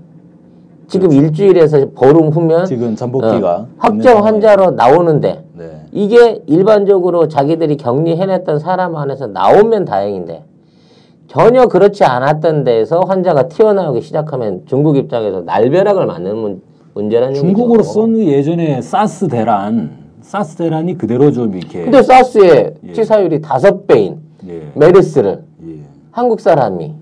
지금 0.87 1.11
일주일에서 1.11 1.89
보름 1.95 2.29
후면 2.29 2.47
그렇죠. 2.47 2.65
지금 2.65 2.95
잠복기가 2.95 3.55
어, 3.57 3.67
확정 3.77 4.25
환자로 4.25 4.71
나오는데 4.71 5.43
네. 5.53 5.81
이게 5.91 6.41
일반적으로 6.47 7.27
자기들이 7.27 7.77
격리해냈던 7.77 8.59
사람 8.59 8.95
안에서 8.95 9.27
나오면 9.27 9.85
다행인데 9.85 10.43
전혀 11.27 11.65
그렇지 11.67 12.05
않았던 12.05 12.63
데에서 12.63 13.01
환자가 13.05 13.49
튀어나오기 13.49 14.01
시작하면 14.01 14.61
중국 14.65 14.95
입장에서 14.95 15.41
날벼락을 15.41 16.05
맞는 16.05 16.37
문, 16.37 16.61
얘기죠. 16.99 17.33
중국으로서는 17.33 18.25
예전에 18.25 18.81
사스 18.81 19.27
대란, 19.27 19.91
사스 20.21 20.55
대란이 20.55 20.97
그대로 20.97 21.31
좀 21.31 21.53
이렇게 21.53 21.83
근데 21.83 22.01
사스의 22.01 22.73
예. 22.87 22.93
치사율이 22.93 23.41
다섯 23.41 23.85
배인 23.85 24.19
예. 24.47 24.71
메르스를 24.73 25.43
예. 25.67 25.79
한국 26.11 26.39
사람이 26.39 26.93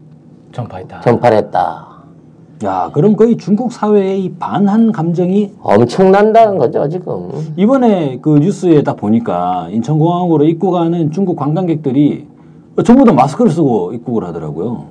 전파했다. 0.52 1.02
전파를 1.02 1.38
했다. 1.38 1.95
야, 2.66 2.90
그럼 2.92 3.16
거의 3.16 3.38
중국 3.38 3.72
사회의 3.72 4.24
이 4.24 4.32
반한 4.34 4.92
감정이 4.92 5.52
엄청난다는 5.62 6.58
거죠 6.58 6.90
지금. 6.90 7.30
이번에 7.56 8.18
그 8.24 8.40
뉴스에 8.40 8.82
딱 8.82 8.98
보니까 8.98 9.70
인천공항으로 9.72 10.46
입국하는 10.46 11.12
중국 11.12 11.36
관광객들이 11.36 12.26
전부 12.84 13.06
다 13.06 13.14
마스크를 13.14 13.52
쓰고 13.52 13.94
입국을 13.94 14.24
하더라고요. 14.26 14.86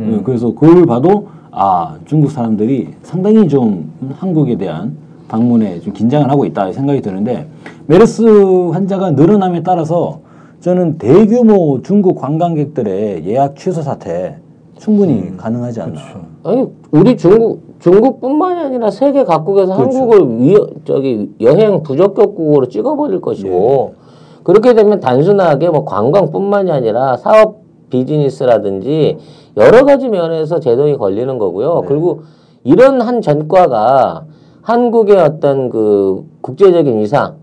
예, 0.00 0.20
그래서 0.22 0.54
그걸 0.54 0.86
봐도 0.86 1.26
아 1.50 1.96
중국 2.04 2.30
사람들이 2.30 2.90
상당히 3.02 3.48
좀 3.48 3.90
한국에 4.18 4.56
대한 4.56 4.96
방문에 5.26 5.80
좀 5.80 5.92
긴장을 5.92 6.30
하고 6.30 6.44
있다 6.44 6.70
생각이 6.70 7.02
드는데 7.02 7.48
메르스 7.86 8.22
환자가 8.22 9.12
늘어남에 9.12 9.64
따라서 9.64 10.20
저는 10.60 10.98
대규모 10.98 11.82
중국 11.82 12.20
관광객들의 12.20 13.26
예약 13.26 13.56
취소 13.56 13.82
사태 13.82 14.38
충분히 14.78 15.36
가능하지 15.36 15.80
않나. 15.80 16.00
아니 16.44 16.68
우리 16.90 17.16
중국 17.16 17.60
중국뿐만이 17.80 18.60
아니라 18.60 18.90
세계 18.90 19.24
각국에서 19.24 19.76
그렇죠. 19.76 19.98
한국을 19.98 20.40
위 20.40 20.56
저기 20.84 21.30
여행 21.40 21.82
부적격국으로 21.82 22.68
찍어버릴 22.68 23.20
것이고 23.20 23.94
예. 23.94 24.06
그렇게 24.42 24.74
되면 24.74 25.00
단순하게 25.00 25.70
뭐 25.70 25.84
관광뿐만이 25.84 26.70
아니라 26.70 27.16
사업 27.16 27.62
비즈니스라든지 27.90 29.18
여러 29.56 29.84
가지 29.84 30.08
면에서 30.08 30.60
제동이 30.60 30.96
걸리는 30.96 31.38
거고요. 31.38 31.80
네. 31.82 31.88
그리고 31.88 32.22
이런 32.64 33.00
한 33.00 33.22
전과가 33.22 34.24
한국의 34.62 35.16
어떤 35.16 35.70
그 35.70 36.24
국제적인 36.40 37.00
이상 37.00 37.36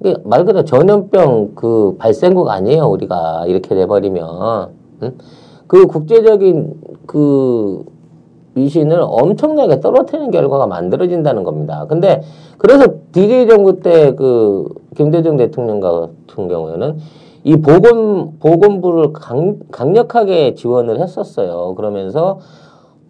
이게 0.00 0.16
말 0.24 0.44
그대로 0.44 0.64
전염병 0.64 1.52
그 1.54 1.96
발생국 1.98 2.48
아니에요 2.48 2.86
우리가 2.86 3.44
이렇게 3.46 3.74
돼버리면 3.74 4.68
응? 5.02 5.18
그 5.66 5.86
국제적인 5.86 6.74
그 7.06 7.84
위신을 8.54 8.98
엄청나게 9.00 9.80
떨어뜨리는 9.80 10.30
결과가 10.30 10.66
만들어진다는 10.66 11.42
겁니다. 11.42 11.86
근데 11.88 12.22
그래서 12.58 12.86
DJ 13.12 13.48
정부 13.48 13.80
때 13.80 14.12
그 14.12 14.68
김대중 14.96 15.36
대통령 15.36 15.80
같은 15.80 16.48
경우에는 16.48 16.98
이 17.44 17.56
보건 17.56 18.38
보건부를 18.38 19.12
강, 19.12 19.58
강력하게 19.70 20.54
지원을 20.54 21.00
했었어요. 21.00 21.74
그러면서 21.74 22.38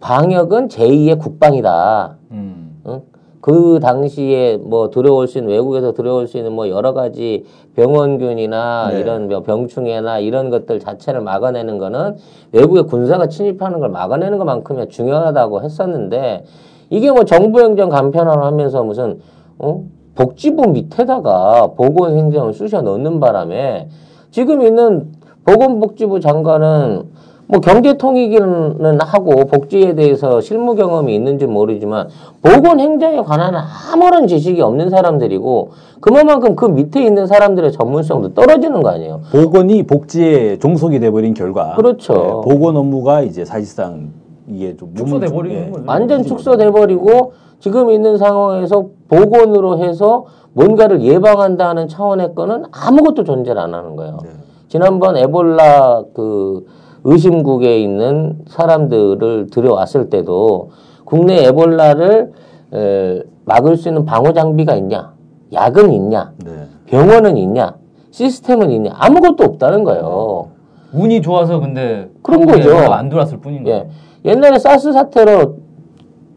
방역은 0.01 0.67
제2의 0.67 1.19
국방이다. 1.19 2.17
음. 2.31 2.81
응? 2.87 3.01
그 3.45 3.79
당시에 3.79 4.57
뭐 4.57 4.89
들어올 4.89 5.27
수 5.27 5.37
있는 5.37 5.51
외국에서 5.53 5.91
들어올 5.91 6.25
수 6.25 6.37
있는 6.37 6.53
뭐 6.53 6.67
여러 6.67 6.93
가지 6.95 7.45
병원균이나 7.75 8.89
네. 8.89 8.99
이런 8.99 9.27
뭐 9.27 9.43
병충해나 9.43 10.17
이런 10.17 10.49
것들 10.49 10.79
자체를 10.79 11.21
막아내는 11.21 11.77
거는 11.77 12.15
외국의 12.53 12.85
군사가 12.87 13.27
침입하는 13.27 13.79
걸 13.79 13.89
막아내는 13.89 14.39
것만큼이 14.39 14.89
중요하다고 14.89 15.61
했었는데 15.61 16.43
이게 16.89 17.11
뭐 17.11 17.23
정부 17.23 17.61
행정 17.61 17.89
간편화를 17.89 18.41
하면서 18.41 18.83
무슨 18.83 19.19
어? 19.59 19.83
복지부 20.15 20.71
밑에다가 20.71 21.67
보건행정을 21.77 22.51
쑤셔 22.51 22.81
넣는 22.81 23.19
바람에 23.19 23.89
지금 24.31 24.63
있는 24.63 25.11
보건복지부 25.45 26.19
장관은 26.19 27.11
뭐 27.47 27.59
경제 27.59 27.93
통이기는 27.93 28.99
하고 29.01 29.45
복지에 29.45 29.93
대해서 29.93 30.41
실무 30.41 30.75
경험이 30.75 31.15
있는지 31.15 31.45
모르지만 31.45 32.07
보건 32.41 32.79
행정에 32.79 33.21
관한 33.21 33.53
아무런 33.93 34.27
지식이 34.27 34.61
없는 34.61 34.89
사람들이고 34.89 35.71
그만큼 36.01 36.55
그 36.55 36.65
밑에 36.65 37.03
있는 37.03 37.27
사람들의 37.27 37.71
전문성도 37.71 38.33
떨어지는 38.33 38.81
거 38.81 38.89
아니에요. 38.89 39.21
보건이 39.31 39.83
복지에 39.83 40.57
종속이 40.57 40.99
돼버린 40.99 41.33
결과 41.33 41.75
그렇죠. 41.75 42.13
네, 42.13 42.53
보건 42.53 42.77
업무가 42.77 43.21
이제 43.21 43.45
사실상 43.45 44.09
이게 44.47 44.75
좀 44.75 44.93
축소돼 44.95 45.27
버리는 45.27 45.67
예. 45.67 45.69
거죠. 45.69 45.83
완전 45.85 46.23
축소돼 46.23 46.71
버리고 46.71 47.33
지금 47.59 47.91
있는 47.91 48.17
상황에서 48.17 48.87
보건으로 49.07 49.79
해서 49.79 50.25
뭔가를 50.53 51.01
예방한다는 51.01 51.87
차원의 51.87 52.33
거는 52.33 52.65
아무것도 52.71 53.23
존재를 53.23 53.61
안 53.61 53.73
하는 53.73 53.95
거예요. 53.95 54.19
네. 54.23 54.29
지난번 54.67 55.17
에볼라 55.17 56.03
그 56.13 56.65
의심국에 57.05 57.79
있는 57.79 58.39
사람들을 58.47 59.47
들여왔을 59.51 60.09
때도 60.09 60.71
국내 61.05 61.45
에볼라를 61.45 62.33
에, 62.73 63.23
막을 63.45 63.77
수 63.77 63.87
있는 63.87 64.05
방어 64.05 64.33
장비가 64.33 64.75
있냐, 64.75 65.13
약은 65.53 65.93
있냐, 65.93 66.33
네. 66.43 66.51
병원은 66.87 67.37
있냐, 67.37 67.75
시스템은 68.09 68.71
있냐 68.71 68.91
아무것도 68.95 69.43
없다는 69.43 69.83
거예요. 69.83 70.47
운이 70.93 71.21
좋아서 71.21 71.59
근데 71.59 72.09
그런 72.23 72.45
거죠. 72.45 72.75
안 72.91 73.09
들어왔을 73.09 73.39
뿐인 73.39 73.63
거예요. 73.63 73.85
예. 74.25 74.31
옛날에 74.31 74.57
사스 74.57 74.91
사태로 74.91 75.57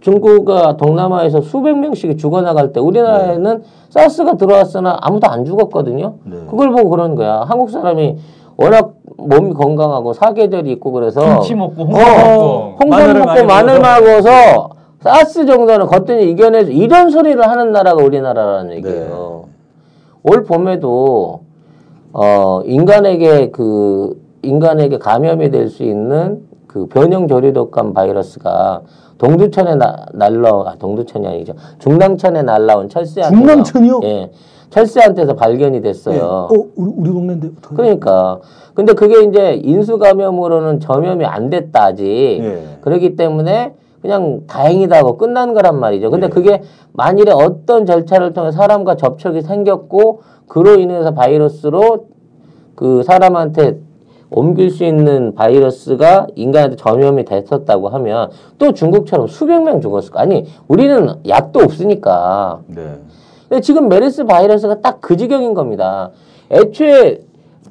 중국과 0.00 0.76
동남아에서 0.76 1.40
수백 1.40 1.78
명씩이 1.78 2.16
죽어나갈 2.18 2.72
때 2.72 2.81
우리나라에는 2.81 3.62
사스가 3.88 4.37
들어왔으나 4.37 4.98
아무도 5.00 5.28
안 5.28 5.44
죽었거든요. 5.44 6.14
네. 6.24 6.37
그걸 6.50 6.70
보고 6.72 6.90
그런 6.90 7.14
거야. 7.14 7.44
한국 7.46 7.70
사람이 7.70 8.16
워낙 8.57 8.94
몸이 9.18 9.52
건강하고 9.54 10.12
사계절이 10.12 10.70
있고 10.72 10.92
그래서 10.92 11.20
김치 11.40 11.54
먹고 11.54 11.85
홍삼 11.85 12.02
어, 12.02 12.74
먹고 12.74 12.76
홍삼 12.85 13.18
먹고 13.18 13.44
마늘 13.44 13.81
먹어서. 13.81 14.70
사스 15.00 15.46
정도는 15.46 15.87
거뜬히 15.87 16.28
이겨내서 16.33 16.72
이런 16.72 17.11
소리를 17.11 17.40
하는 17.48 17.70
나라가 17.70 18.02
우리나라라는 18.02 18.72
얘기예요. 18.78 19.44
올 20.24 20.42
봄에도 20.42 21.42
어 22.12 22.62
인간에게 22.64 23.50
그 23.52 24.20
인간에게 24.42 24.98
감염이 24.98 25.50
될 25.50 25.68
수 25.68 25.85
있는 25.85 26.42
그 26.66 26.87
변형 26.87 27.28
조류독감 27.28 27.94
바이러스가 27.94 28.81
동두천에 29.18 29.76
나, 29.76 30.04
날라 30.14 30.48
아 30.66 30.74
동두천이 30.81 31.26
아니죠 31.28 31.52
중랑천에 31.78 32.42
날라온 32.42 32.88
철새한테 32.88 33.37
중랑천이요? 33.37 34.00
예 34.02 34.31
철새한테서 34.70 35.35
발견이 35.35 35.78
예. 35.78 35.81
됐어요. 35.81 36.48
어, 36.50 36.54
우리, 36.76 36.92
우리 36.96 37.11
동네인데? 37.11 37.50
그러니까 37.74 38.40
근데 38.74 38.92
그게 38.92 39.24
이제 39.24 39.61
인수 39.62 39.98
감염으로는 39.98 40.81
점염이 40.81 41.24
안 41.24 41.50
됐다 41.50 41.85
아직. 41.85 42.04
예. 42.04 42.78
그렇기 42.81 43.16
때문에 43.16 43.74
그냥 44.02 44.42
다행이다고 44.46 45.16
끝난 45.16 45.54
거란 45.54 45.81
말이죠. 45.81 46.11
근데 46.11 46.26
예. 46.26 46.31
그게 46.31 46.62
만일에 46.92 47.33
어떤 47.33 47.87
절차를 47.87 48.33
통해 48.33 48.52
사람과 48.52 48.96
접촉이 48.96 49.42
생겼고 49.42 50.22
그로 50.46 50.78
인해서 50.78 51.12
바이러스로 51.12 52.07
그 52.74 53.02
사람한테 53.02 53.81
옮길 54.31 54.70
수 54.70 54.85
있는 54.85 55.35
바이러스가 55.35 56.26
인간한테 56.35 56.76
전염이 56.76 57.24
됐었다고 57.24 57.88
하면 57.88 58.31
또 58.59 58.72
중국처럼 58.72 59.26
수백 59.26 59.62
명 59.62 59.81
죽었을 59.81 60.12
거 60.12 60.20
아니 60.20 60.44
우리는 60.68 61.14
약도 61.26 61.61
없으니까 61.61 62.61
네. 62.66 62.98
근데 63.48 63.61
지금 63.61 63.88
메르스 63.88 64.24
바이러스가 64.24 64.80
딱 64.80 64.98
그 65.00 65.16
지경인 65.16 65.54
겁니다. 65.54 66.11
애초에 66.50 67.20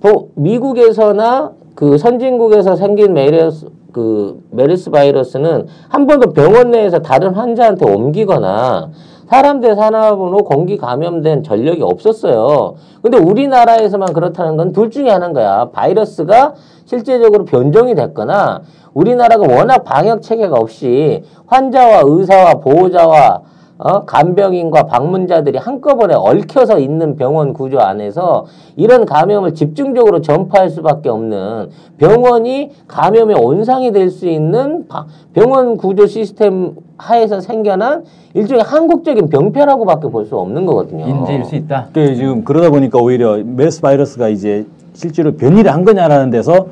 뭐 0.02 0.30
미국에서나 0.36 1.52
그 1.76 1.98
선진국에서 1.98 2.76
생긴 2.76 3.14
메르스 3.14 3.68
그 3.92 4.40
메르스 4.52 4.90
바이러스는 4.90 5.68
한 5.90 6.08
번도 6.08 6.34
병원 6.34 6.72
내에서 6.72 7.00
다른 7.00 7.34
환자한테 7.34 7.86
옮기거나 7.90 8.90
사람들 9.28 9.76
산업으로 9.76 10.38
공기 10.46 10.78
감염된 10.78 11.44
전력이 11.44 11.82
없었어요. 11.84 12.76
근데 13.02 13.18
우리나라에서만 13.18 14.14
그렇다는 14.14 14.56
건 14.56 14.72
둘 14.72 14.90
중에 14.90 15.10
하나인 15.10 15.34
거야. 15.34 15.70
바이러스가 15.74 16.54
실제적으로 16.86 17.44
변종이 17.46 17.94
됐거나 17.96 18.62
우리나라가 18.94 19.46
워낙 19.54 19.84
방역 19.84 20.22
체계가 20.22 20.56
없이 20.58 21.24
환자와 21.48 22.04
의사와 22.06 22.56
보호자와 22.56 23.42
어? 23.80 24.04
간병인과 24.06 24.88
방문자들이 24.88 25.58
한꺼번에 25.60 26.16
얽혀서 26.16 26.80
있는 26.80 27.16
병원 27.16 27.54
구조 27.54 27.80
안에서 27.80 28.46
이런 28.76 29.06
감염을 29.06 29.54
집중적으로 29.54 30.22
전파할 30.22 30.70
수밖에 30.70 31.10
없는 31.10 31.70
병원이 31.98 32.72
감염의 32.88 33.36
온상이 33.40 33.92
될 33.92 34.10
수 34.10 34.28
있는 34.28 34.88
바- 34.88 35.06
병원 35.34 35.78
구조 35.78 36.08
시스템 36.08 36.72
하에서 36.98 37.40
생겨난 37.40 38.04
일종의 38.34 38.64
한국적인 38.64 39.30
병폐라고밖에 39.30 40.08
볼 40.10 40.26
수 40.26 40.38
없는 40.38 40.66
거거든요. 40.66 41.06
인지일 41.08 41.46
수 41.46 41.56
있다. 41.56 41.88
그 41.94 42.16
지금 42.16 42.44
그러다 42.44 42.70
보니까 42.72 43.00
오히려 43.00 43.38
메르스 43.44 43.82
바이러스가 43.82 44.30
이제 44.30 44.66
실제로 44.94 45.34
변이를 45.34 45.72
한 45.72 45.86
거냐라는 45.86 46.32
데서 46.32 46.68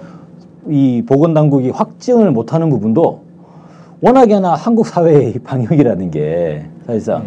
이 0.68 1.04
보건당국이 1.08 1.70
확증을 1.70 2.32
못하는 2.32 2.70
부분도 2.70 3.20
워낙에나 4.10 4.54
한국 4.54 4.86
사회의 4.86 5.32
이 5.32 5.40
방역이라는 5.40 6.12
게 6.12 6.64
사실상 6.86 7.24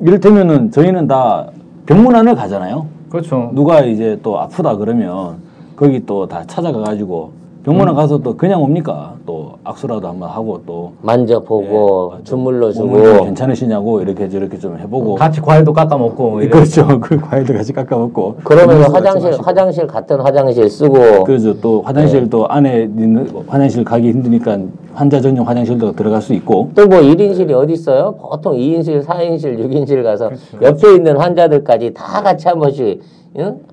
이를테면은 0.00 0.70
저희는 0.70 1.06
다 1.06 1.46
병문안을 1.84 2.34
가잖아요. 2.34 2.86
그렇죠. 3.10 3.50
누가 3.52 3.80
이제 3.82 4.18
또 4.22 4.40
아프다 4.40 4.78
그러면 4.78 5.36
거기 5.76 6.06
또 6.06 6.26
다 6.26 6.42
찾아가 6.46 6.80
가지고 6.80 7.32
병문안 7.66 7.96
가서 7.96 8.18
또 8.18 8.36
그냥 8.36 8.62
옵니까? 8.62 9.14
또 9.26 9.54
악수라도 9.64 10.06
한번 10.06 10.28
하고 10.30 10.62
또 10.64 10.92
만져보고 11.02 12.14
예, 12.20 12.22
주물러 12.22 12.70
주고 12.70 13.24
괜찮으시냐고 13.24 14.00
이렇게 14.00 14.28
저렇게 14.28 14.56
좀 14.56 14.78
해보고 14.78 15.16
같이 15.16 15.40
과일도 15.40 15.72
깎아 15.72 15.98
먹고 15.98 16.30
뭐. 16.30 16.40
그렇죠. 16.48 16.86
그 17.02 17.16
과일도 17.18 17.54
같이 17.54 17.72
깎아 17.72 17.96
먹고 17.98 18.36
같이 18.44 18.64
화장실. 18.92 19.32
화장실 19.42 19.86
같은 19.88 20.20
화장실 20.20 20.70
쓰고 20.70 21.24
그렇죠. 21.24 21.60
또 21.60 21.82
화장실 21.82 22.30
또 22.30 22.46
안에 22.46 22.82
있는 22.84 23.28
화장실 23.48 23.82
가기 23.82 24.10
힘드니까 24.10 24.58
환자 24.94 25.20
전용 25.20 25.48
화장실도 25.48 25.90
들어갈 25.92 26.22
수 26.22 26.34
있고 26.34 26.70
또 26.76 26.86
뭐 26.86 27.00
1인실이 27.00 27.50
어디 27.50 27.72
있어요? 27.72 28.14
보통 28.14 28.52
2인실, 28.56 29.02
4인실, 29.04 29.58
6인실 29.58 30.04
가서 30.04 30.28
그렇죠. 30.28 30.44
옆에 30.62 30.94
있는 30.94 31.16
환자들까지 31.16 31.94
다 31.94 32.22
같이 32.22 32.46
한 32.46 32.60
번씩 32.60 33.02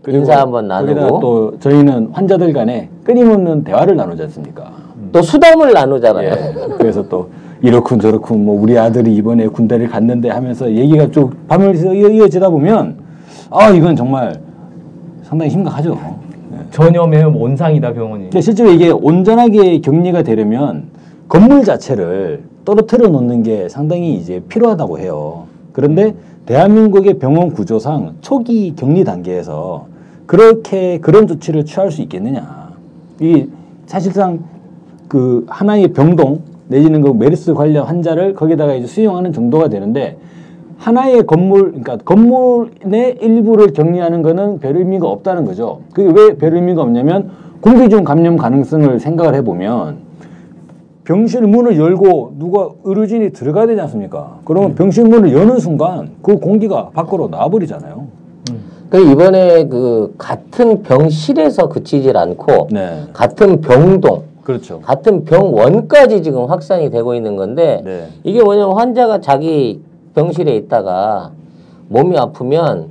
인사 0.07 0.39
한번 0.41 0.67
나누고 0.67 0.99
또, 1.07 1.19
또 1.19 1.59
저희는 1.59 2.09
환자들 2.11 2.51
간에 2.53 2.89
끊임없는 3.03 3.63
대화를 3.63 3.95
나누지 3.95 4.23
않습니까? 4.23 4.71
수담을 5.21 5.73
나누잖아요. 5.73 6.29
예. 6.29 6.53
그래서 6.77 7.07
또 7.07 7.29
이렇군 7.61 7.99
저렇군 7.99 8.43
뭐 8.43 8.59
우리 8.61 8.77
아들이 8.77 9.15
이번에 9.15 9.47
군대를 9.47 9.87
갔는데 9.87 10.29
하면서 10.29 10.69
얘기가 10.69 11.09
쭉 11.11 11.31
밤을 11.47 11.75
이어- 11.75 12.09
이어지다 12.09 12.49
보면 12.49 12.97
아 13.49 13.69
이건 13.69 13.95
정말 13.95 14.39
상당히 15.23 15.51
심각하죠. 15.51 15.97
전염의 16.71 17.23
온상이다 17.25 17.93
병원이. 17.93 18.23
근데 18.25 18.41
실제로 18.41 18.69
이게 18.71 18.89
온전하게 18.89 19.79
격리가 19.79 20.23
되려면 20.23 20.85
건물 21.29 21.63
자체를 21.63 22.43
떨어뜨려 22.65 23.07
놓는 23.09 23.43
게 23.43 23.69
상당히 23.69 24.15
이제 24.15 24.41
필요하다고 24.49 24.99
해요. 24.99 25.43
그런데 25.71 26.15
대한민국의 26.45 27.19
병원 27.19 27.51
구조상 27.53 28.15
초기 28.21 28.75
격리 28.75 29.03
단계에서 29.03 29.85
그렇게 30.25 30.99
그런 30.99 31.27
조치를 31.27 31.65
취할 31.65 31.91
수 31.91 32.01
있겠느냐. 32.01 32.73
이 33.21 33.47
사실상 33.85 34.39
그 35.07 35.45
하나의 35.47 35.93
병동 35.93 36.41
내지는 36.67 37.01
그 37.01 37.09
메르스 37.09 37.53
관련 37.53 37.85
환자를 37.85 38.33
거기다가 38.33 38.73
이제 38.73 38.87
수용하는 38.87 39.31
정도가 39.31 39.69
되는데 39.69 40.17
하나의 40.77 41.25
건물, 41.25 41.69
그러니까 41.69 41.97
건물 41.97 42.71
내 42.83 43.15
일부를 43.21 43.71
격리하는 43.73 44.21
거는 44.21 44.59
별 44.59 44.75
의미가 44.75 45.07
없다는 45.07 45.45
거죠. 45.45 45.81
그게 45.93 46.11
왜 46.13 46.33
별 46.33 46.55
의미가 46.55 46.81
없냐면 46.81 47.31
공기 47.61 47.87
중 47.89 48.03
감염 48.03 48.35
가능성을 48.35 48.99
생각을 48.99 49.35
해보면 49.35 49.97
병실 51.05 51.41
문을 51.41 51.77
열고 51.77 52.35
누가 52.39 52.69
의료진이 52.83 53.31
들어가야 53.33 53.67
되지 53.67 53.81
않습니까? 53.81 54.39
그러면 54.45 54.75
병실 54.75 55.05
문을 55.05 55.33
여는 55.33 55.59
순간 55.59 56.11
그 56.21 56.37
공기가 56.37 56.89
밖으로 56.89 57.27
나와버리잖아요. 57.27 58.23
그 58.89 59.11
이번에 59.11 59.67
그 59.67 60.13
같은 60.17 60.83
병실에서 60.83 61.67
그치질 61.67 62.15
않고 62.15 62.67
네. 62.71 63.05
같은 63.11 63.59
병동, 63.59 64.23
그렇죠. 64.43 64.81
같은 64.81 65.25
병원까지 65.25 66.21
지금 66.21 66.45
확산이 66.45 66.91
되고 66.91 67.15
있는 67.15 67.35
건데 67.35 67.81
네. 67.83 68.07
이게 68.23 68.43
뭐냐면 68.43 68.77
환자가 68.77 69.19
자기 69.19 69.81
병실에 70.13 70.55
있다가 70.55 71.31
몸이 71.89 72.17
아프면 72.17 72.89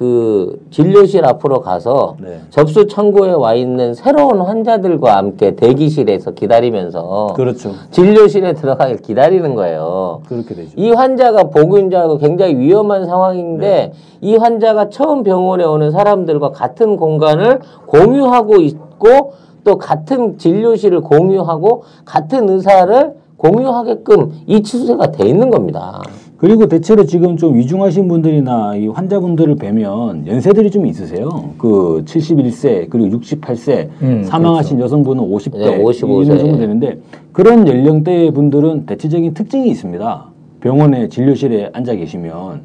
그 0.00 0.58
진료실 0.70 1.26
앞으로 1.26 1.60
가서 1.60 2.16
네. 2.22 2.40
접수 2.48 2.86
창구에 2.86 3.32
와 3.32 3.52
있는 3.52 3.92
새로운 3.92 4.40
환자들과 4.40 5.14
함께 5.14 5.54
대기실에서 5.54 6.30
기다리면서 6.30 7.34
그렇죠. 7.36 7.72
진료실에 7.90 8.54
들어가길 8.54 9.02
기다리는 9.02 9.54
거예요. 9.54 10.22
그렇게 10.26 10.54
되죠. 10.54 10.70
이 10.74 10.90
환자가 10.90 11.50
알고 11.52 12.16
굉장히 12.16 12.56
위험한 12.56 13.04
상황인데 13.04 13.92
이 14.22 14.36
환자가 14.36 14.88
처음 14.88 15.22
병원에 15.22 15.64
오는 15.64 15.90
사람들과 15.90 16.52
같은 16.52 16.96
공간을 16.96 17.60
공유하고 17.84 18.56
있고 18.56 19.34
또 19.64 19.76
같은 19.76 20.38
진료실을 20.38 21.02
공유하고 21.02 21.82
같은 22.06 22.48
의사를 22.48 23.16
공유하게끔 23.36 24.32
이 24.46 24.62
추세가 24.62 25.10
돼 25.10 25.28
있는 25.28 25.50
겁니다. 25.50 26.00
그리고 26.40 26.66
대체로 26.66 27.04
지금 27.04 27.36
좀 27.36 27.54
위중하신 27.56 28.08
분들이나 28.08 28.74
이 28.76 28.86
환자분들을 28.88 29.56
뵈면 29.56 30.26
연세들이 30.26 30.70
좀 30.70 30.86
있으세요. 30.86 31.28
그 31.58 32.02
71세 32.06 32.88
그리고 32.88 33.18
68세 33.18 33.88
음, 34.00 34.22
사망하신 34.24 34.80
여성분은 34.80 35.22
50대 35.22 35.58
네, 35.58 35.82
55세. 35.82 36.24
이런 36.24 36.38
정도 36.38 36.56
되는데 36.56 36.98
그런 37.32 37.68
연령대 37.68 38.30
분들은 38.30 38.86
대체적인 38.86 39.34
특징이 39.34 39.68
있습니다. 39.68 40.24
병원에 40.60 41.08
진료실에 41.10 41.70
앉아 41.74 41.94
계시면 41.96 42.62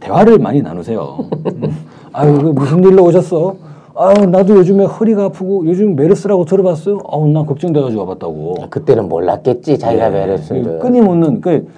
대화를 0.00 0.38
많이 0.38 0.62
나누세요. 0.62 1.26
음. 1.46 1.76
아유 2.14 2.32
그 2.42 2.48
무슨 2.48 2.82
일로 2.82 3.04
오셨어? 3.04 3.56
아유 3.94 4.24
나도 4.24 4.56
요즘에 4.56 4.86
허리가 4.86 5.24
아프고 5.26 5.66
요즘 5.66 5.96
메르스라고 5.96 6.46
들어봤어요. 6.46 7.00
아우 7.10 7.28
나 7.28 7.42
걱정돼가지고 7.42 8.00
와봤다고. 8.04 8.54
그때는 8.70 9.10
몰랐겠지 9.10 9.78
자기가 9.78 10.08
네. 10.08 10.20
메르스인 10.26 10.64
줄. 10.64 10.78
끊임없는 10.78 11.42
그 11.42 11.68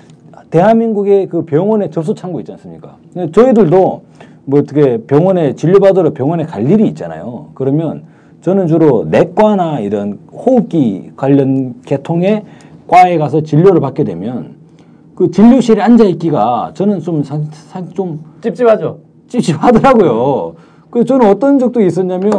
대한민국의 0.54 1.26
그 1.26 1.44
병원의 1.44 1.90
접수 1.90 2.14
창구 2.14 2.38
있지 2.40 2.52
않습니까? 2.52 2.96
저희들도 3.32 4.02
뭐 4.44 4.60
어떻게 4.60 4.98
병원에 4.98 5.56
진료받으러 5.56 6.12
병원에 6.12 6.44
갈 6.44 6.70
일이 6.70 6.86
있잖아요. 6.88 7.48
그러면 7.54 8.04
저는 8.40 8.68
주로 8.68 9.04
내과나 9.04 9.80
이런 9.80 10.20
호흡기 10.30 11.10
관련 11.16 11.80
계통의 11.84 12.44
과에 12.86 13.18
가서 13.18 13.40
진료를 13.40 13.80
받게 13.80 14.04
되면 14.04 14.54
그 15.16 15.32
진료실에 15.32 15.82
앉아 15.82 16.04
있기가 16.04 16.70
저는 16.74 17.00
좀, 17.00 17.24
상, 17.24 17.48
상, 17.50 17.88
좀 17.88 18.20
찝찝하죠. 18.40 18.98
찝찝하더라고요. 19.26 20.54
그 20.90 21.04
저는 21.04 21.30
어떤 21.30 21.58
적도 21.58 21.80
있었냐면 21.80 22.30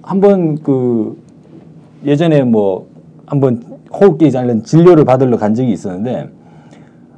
한번 0.00 0.56
그 0.62 1.18
예전에 2.06 2.44
뭐 2.44 2.86
한번 3.26 3.62
호흡기 3.92 4.30
관련 4.30 4.64
진료를 4.64 5.04
받으러 5.04 5.36
간 5.36 5.54
적이 5.54 5.72
있었는데 5.72 6.37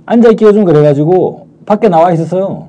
앉아 0.07 0.31
있기가 0.31 0.53
좀 0.53 0.65
그래가지고 0.65 1.47
밖에 1.67 1.89
나와 1.89 2.13
있었어요. 2.13 2.69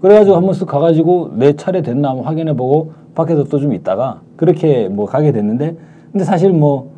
그래가지고 0.00 0.36
한번쓱 0.36 0.66
가가지고 0.66 1.32
내 1.34 1.54
차례 1.54 1.82
됐나 1.82 2.10
한번 2.10 2.24
확인해 2.26 2.54
보고 2.56 2.92
밖에서 3.14 3.44
또 3.44 3.58
좀 3.58 3.72
있다가 3.74 4.20
그렇게 4.36 4.88
뭐 4.88 5.06
가게 5.06 5.32
됐는데 5.32 5.76
근데 6.12 6.24
사실 6.24 6.52
뭐 6.52 6.90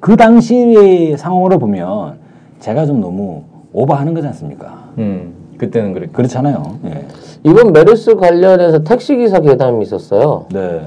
그 0.00 0.16
당시의 0.16 1.16
상황으로 1.16 1.60
보면 1.60 2.18
제가 2.58 2.86
좀 2.86 3.00
너무 3.00 3.42
오버하는 3.72 4.14
거지 4.14 4.26
않습니까? 4.26 4.88
음, 4.98 5.32
그때는 5.58 5.92
그랬고. 5.92 6.12
그렇잖아요. 6.14 6.60
예. 6.86 7.06
이번 7.44 7.72
메르스 7.72 8.16
관련해서 8.16 8.82
택시 8.82 9.16
기사 9.16 9.38
괴담이 9.38 9.80
있었어요. 9.84 10.46
네. 10.52 10.80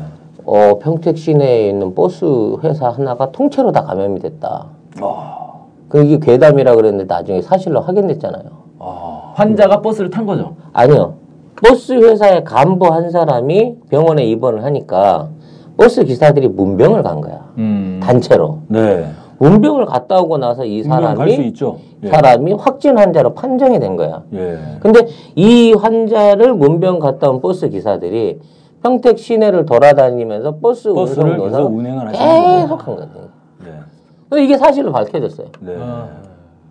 어, 0.43 0.79
평택 0.79 1.17
시내에 1.17 1.69
있는 1.69 1.95
버스 1.95 2.25
회사 2.61 2.89
하나가 2.89 3.31
통째로 3.31 3.71
다 3.71 3.83
감염이 3.83 4.19
됐다. 4.19 4.65
그 5.89 6.03
이게 6.03 6.19
괴담이라 6.19 6.75
그랬는데 6.75 7.05
나중에 7.13 7.41
사실로 7.41 7.81
확인됐잖아요. 7.81 8.43
아, 8.79 9.31
환자가 9.35 9.81
버스를 9.81 10.09
탄 10.09 10.25
거죠. 10.25 10.55
아니요. 10.73 11.15
버스 11.63 11.93
회사의 11.93 12.43
간부 12.43 12.87
한 12.87 13.09
사람이 13.09 13.77
병원에 13.89 14.25
입원을 14.25 14.63
하니까 14.63 15.29
버스 15.77 16.03
기사들이 16.03 16.49
문병을 16.49 17.03
간 17.03 17.21
거야. 17.21 17.51
음. 17.57 17.99
단체로. 18.03 18.59
네. 18.67 19.05
문병을 19.39 19.85
갔다 19.85 20.19
오고 20.19 20.37
나서 20.37 20.65
이 20.65 20.83
사람이 20.83 21.33
있죠. 21.47 21.77
예. 22.03 22.07
사람이 22.07 22.53
확진 22.53 22.97
환자로 22.97 23.33
판정이 23.33 23.79
된 23.79 23.95
거야. 23.97 24.23
예. 24.33 24.57
근데 24.79 25.07
이 25.35 25.73
환자를 25.73 26.53
문병 26.53 26.99
갔다 26.99 27.29
온 27.29 27.41
버스 27.41 27.69
기사들이 27.69 28.39
평택 28.81 29.17
시내를 29.17 29.65
돌아다니면서 29.65 30.57
버스 30.61 30.93
버스를 30.93 31.31
운송 31.31 31.45
계속 31.45 31.57
노선 31.57 31.73
운행을 31.73 32.07
하시는 32.09 32.61
계속 32.61 32.87
한 32.87 32.95
거거든 32.95 33.21
요. 34.35 34.39
네. 34.39 34.41
근데 34.41 34.43
이게 34.43 34.57
사실로 34.57 34.91
밝혀졌어요. 34.91 35.47
네. 35.61 35.75
아. 35.79 36.09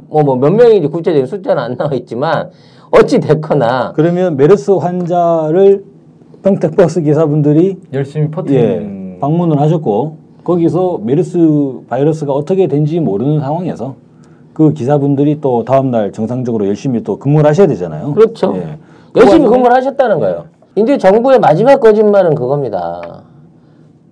뭐뭐 0.08 0.36
몇 0.36 0.50
명인지 0.52 0.88
구체적인 0.88 1.26
숫자는 1.26 1.62
안 1.62 1.76
나와 1.76 1.92
있지만 1.94 2.50
어찌 2.90 3.18
됐거나 3.18 3.92
그러면 3.94 4.36
메르스 4.36 4.70
환자를 4.72 5.84
평택 6.42 6.76
버스 6.76 7.00
기사분들이 7.00 7.78
열심히 7.92 8.26
예, 8.26 8.30
퍼뜨리는 8.30 9.18
방문을 9.20 9.60
하셨고 9.60 10.18
거기서 10.44 11.00
메르스 11.02 11.80
바이러스가 11.88 12.32
어떻게 12.32 12.68
된지 12.68 13.00
모르는 13.00 13.40
상황에서 13.40 13.96
그 14.52 14.72
기사분들이 14.72 15.40
또 15.40 15.64
다음 15.64 15.90
날 15.90 16.12
정상적으로 16.12 16.66
열심히 16.66 17.02
또 17.02 17.18
근무를 17.18 17.48
하셔야 17.48 17.66
되잖아요. 17.66 18.12
그렇죠. 18.12 18.52
예. 18.56 18.78
열심히 19.16 19.48
근무를 19.48 19.74
하셨다는 19.74 20.20
거예요. 20.20 20.44
이제 20.76 20.98
정부의 20.98 21.38
마지막 21.38 21.80
거짓말은 21.80 22.34
그겁니다. 22.34 23.22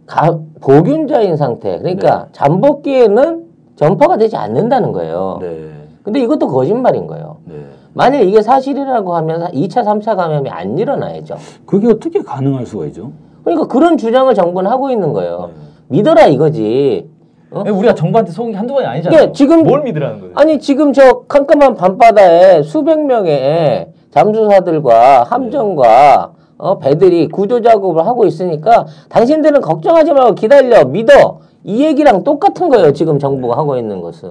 가, 0.06 0.38
보균자인 0.60 1.36
상태. 1.36 1.78
그러니까 1.78 2.26
잠복기에는 2.32 3.41
전파가 3.82 4.16
되지 4.16 4.36
않는다는 4.36 4.92
거예요. 4.92 5.38
네. 5.40 5.70
근데 6.04 6.20
이것도 6.20 6.46
거짓말인 6.46 7.06
거예요. 7.08 7.38
네. 7.44 7.54
만약 7.94 8.20
이게 8.20 8.40
사실이라고 8.40 9.14
하면 9.16 9.50
2차, 9.52 9.84
3차 9.84 10.16
감염이 10.16 10.48
안 10.50 10.78
일어나야죠. 10.78 11.36
그게 11.66 11.88
어떻게 11.88 12.22
가능할 12.22 12.64
수가 12.64 12.86
있죠? 12.86 13.10
그러니까 13.44 13.66
그런 13.66 13.96
주장을 13.98 14.32
정부는 14.34 14.70
하고 14.70 14.90
있는 14.90 15.12
거예요. 15.12 15.50
네. 15.52 15.60
믿어라 15.88 16.26
이거지. 16.26 17.08
어? 17.50 17.64
우리가 17.70 17.94
정부한테 17.94 18.30
속은 18.32 18.52
게 18.52 18.56
한두 18.56 18.72
번이 18.74 18.86
아니잖아요. 18.86 19.10
그러니까 19.16 19.32
지금- 19.36 19.64
뭘 19.64 19.82
믿으라는 19.82 20.20
거예요? 20.20 20.32
아니 20.36 20.58
지금 20.58 20.92
저 20.92 21.22
캄캄한 21.28 21.74
밤바다에 21.74 22.62
수백 22.62 22.98
명의 23.04 23.88
잠수사들과 24.10 25.24
함정과 25.24 26.32
어, 26.56 26.78
배들이 26.78 27.28
구조 27.28 27.60
작업을 27.60 28.06
하고 28.06 28.24
있으니까 28.24 28.86
당신들은 29.08 29.60
걱정하지 29.60 30.12
말고 30.12 30.34
기다려 30.36 30.84
믿어 30.84 31.40
이 31.64 31.84
얘기랑 31.84 32.24
똑같은 32.24 32.68
거예요 32.68 32.92
지금 32.92 33.18
정부가 33.18 33.56
하고 33.56 33.76
있는 33.76 34.00
것은. 34.00 34.28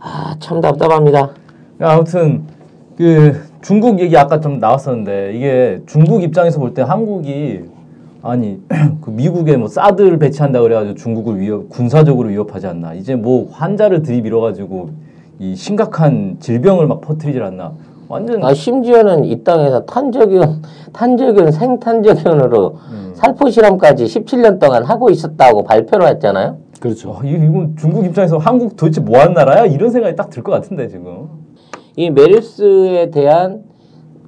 아 0.00 0.34
참 0.40 0.60
답답합니다. 0.60 1.30
아무튼 1.80 2.42
그 2.96 3.40
중국 3.62 4.00
얘기 4.00 4.16
아까 4.16 4.40
좀 4.40 4.58
나왔었는데 4.58 5.34
이게 5.34 5.80
중국 5.86 6.22
입장에서 6.22 6.58
볼 6.60 6.74
때 6.74 6.82
한국이 6.82 7.60
아니 8.22 8.60
그 9.00 9.10
미국에 9.10 9.56
뭐 9.56 9.68
사드를 9.68 10.18
배치한다 10.18 10.60
그래가지고 10.60 10.94
중국을 10.94 11.40
위협 11.40 11.68
군사적으로 11.68 12.28
위협하지 12.28 12.66
않나. 12.68 12.94
이제 12.94 13.14
뭐 13.16 13.48
환자를 13.50 14.02
들이밀어가지고 14.02 14.90
이 15.40 15.56
심각한 15.56 16.36
질병을 16.38 16.86
막 16.86 17.00
퍼뜨리질 17.00 17.42
않나 17.42 17.72
완전 18.12 18.44
아 18.44 18.52
심지어는 18.52 19.24
이 19.24 19.42
땅에서 19.42 19.86
탄저균 19.86 20.62
탄저균 20.92 21.50
생탄저균으로 21.50 22.76
살포 23.14 23.48
실험까지 23.48 24.04
17년 24.04 24.58
동안 24.60 24.84
하고 24.84 25.08
있었다고 25.08 25.64
발표를 25.64 26.08
했잖아요 26.08 26.58
그렇죠. 26.80 27.10
와, 27.12 27.20
이- 27.24 27.30
이건 27.30 27.74
중국 27.78 28.04
입장에서 28.04 28.36
한국 28.38 28.76
도대체 28.76 29.00
뭐한 29.00 29.32
나라야 29.34 29.64
이런 29.66 29.88
생각이 29.90 30.14
딱 30.16 30.28
들 30.30 30.42
것 30.42 30.52
같은데 30.52 30.88
지금 30.88 31.28
이 31.96 32.10
메르스에 32.10 33.10
대한 33.10 33.62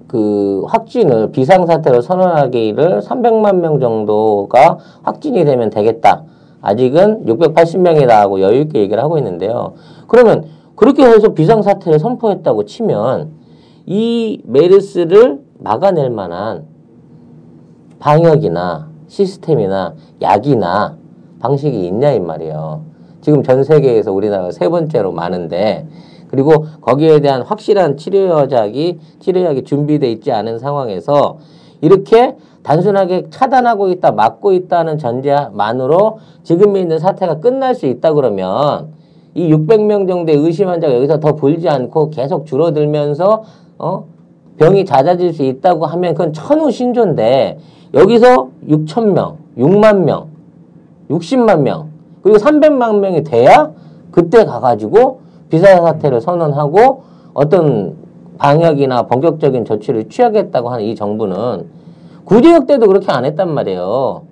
그 0.07 0.63
확진을 0.69 1.33
비상사태로 1.33 2.01
선언하기를 2.01 3.01
300만 3.01 3.57
명 3.57 3.81
정도가 3.81 4.79
확진이 5.03 5.45
되면 5.45 5.71
되겠다. 5.71 6.23
아직은 6.61 7.25
680명이다 7.27 8.09
하고 8.11 8.41
여유 8.41 8.61
있게 8.61 8.81
얘기를 8.81 9.03
하고 9.03 9.19
있는데요. 9.19 9.73
그러면 10.07 10.45
그렇게 10.77 11.05
해서 11.05 11.35
비상사태를 11.35 11.99
선포했다고 11.99 12.65
치면 12.67 13.31
이 13.87 14.41
메르스를 14.45 15.41
막아낼 15.59 16.11
만한 16.11 16.65
방역이나 17.99 18.89
시스템이나 19.07 19.95
약이나 20.23 20.97
방식이 21.41 21.87
있냐 21.87 22.13
이 22.13 22.21
말이에요. 22.21 22.83
지금 23.21 23.43
전 23.43 23.65
세계에서 23.65 24.13
우리나라가 24.13 24.51
세 24.51 24.69
번째로 24.69 25.13
많은데 25.13 25.87
그리고 26.29 26.67
거기에 26.81 27.21
대한 27.21 27.43
확실한 27.43 27.97
치료약이 27.97 28.99
치료약이 29.21 29.65
준비돼 29.65 30.11
있지 30.13 30.33
않은 30.33 30.59
상황에서 30.59 31.39
이렇게 31.81 32.37
단순하게 32.63 33.29
차단하고 33.29 33.89
있다, 33.91 34.13
막고 34.13 34.53
있다는 34.53 34.97
전제만으로 34.97 36.19
지금 36.43 36.77
있는 36.77 36.99
사태가 36.99 37.41
끝날 37.41 37.75
수 37.75 37.87
있다 37.87 38.15
그러면 38.15 38.95
이 39.35 39.53
600명 39.53 40.09
정도의 40.09 40.39
의심 40.39 40.69
환자가 40.69 40.95
여기서 40.95 41.21
더 41.21 41.35
불지 41.35 41.69
않고 41.69 42.11
계속 42.11 42.47
줄어들면서 42.47 43.45
어 43.85 44.07
병이 44.59 44.87
잦아질 44.87 45.35
수 45.35 45.43
있다고 45.43 45.85
하면 45.85 46.15
그건 46.15 46.33
천우신조인데 46.33 47.59
여기서 47.93 48.49
6천 48.67 49.13
명, 49.13 49.37
6만 49.59 50.05
명, 50.05 50.29
60만 51.11 51.61
명 51.61 51.91
그리고 52.23 52.39
300만 52.39 53.01
명이 53.01 53.25
돼야 53.25 53.71
그때 54.11 54.45
가가지고 54.47 55.21
비상사태를 55.51 56.23
선언하고 56.23 57.03
어떤 57.35 57.97
방역이나 58.39 59.03
본격적인 59.03 59.67
조치를 59.67 60.09
취하겠다고 60.09 60.71
하는 60.71 60.85
이 60.87 60.95
정부는 60.95 61.67
구제역 62.25 62.67
때도 62.67 62.87
그렇게 62.87 63.13
안 63.13 63.27
했단 63.27 63.53
말이에요. 63.53 64.23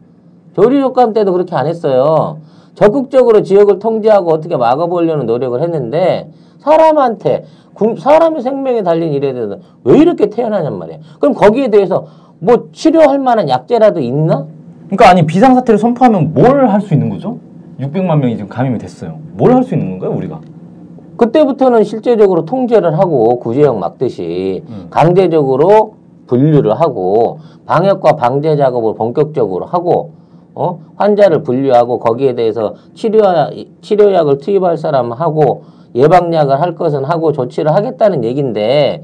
조리효과음 0.54 1.12
때도 1.12 1.32
그렇게 1.32 1.54
안 1.54 1.66
했어요. 1.66 2.38
적극적으로 2.74 3.42
지역을 3.42 3.78
통제하고 3.78 4.30
어떻게 4.32 4.56
막아보려는 4.56 5.26
노력을 5.26 5.60
했는데 5.62 6.28
사람한테 6.58 7.44
구- 7.74 7.96
사람의 7.98 8.42
생명에 8.42 8.82
달린 8.82 9.12
일에 9.12 9.32
대해서 9.32 9.56
왜 9.84 9.98
이렇게 9.98 10.28
태어나냔 10.30 10.78
말이에요. 10.78 11.00
그럼 11.20 11.34
거기에 11.34 11.68
대해서 11.68 12.06
뭐 12.38 12.68
치료할 12.72 13.18
만한 13.18 13.48
약제라도 13.48 14.00
있나? 14.00 14.46
그러니까 14.88 15.10
아니 15.10 15.26
비상사태를 15.26 15.78
선포하면 15.78 16.34
뭘 16.34 16.66
할 16.68 16.80
수 16.80 16.94
있는 16.94 17.08
거죠? 17.08 17.38
600만 17.80 18.18
명이 18.18 18.36
지금 18.36 18.48
감염이 18.48 18.78
됐어요. 18.78 19.18
뭘 19.36 19.52
할 19.52 19.62
수 19.64 19.74
있는 19.74 19.90
건가요 19.98 20.16
우리가? 20.16 20.40
그때부터는 21.16 21.84
실제적으로 21.84 22.44
통제를 22.44 22.98
하고 22.98 23.38
구제역 23.38 23.78
막듯이 23.78 24.62
음. 24.68 24.86
강제적으로 24.90 25.94
분류를 26.26 26.74
하고 26.80 27.38
방역과 27.66 28.16
방제 28.16 28.56
작업을 28.56 28.94
본격적으로 28.94 29.66
하고 29.66 30.10
어? 30.54 30.80
환자를 30.96 31.42
분류하고 31.42 31.98
거기에 31.98 32.34
대해서 32.34 32.74
치료약, 32.94 33.52
치료약을 33.80 34.38
투입할 34.38 34.76
사람 34.76 35.12
하고 35.12 35.64
예방약을 35.94 36.60
할 36.60 36.74
것은 36.74 37.04
하고 37.04 37.32
조치를 37.32 37.74
하겠다는 37.74 38.24
얘기인데 38.24 39.02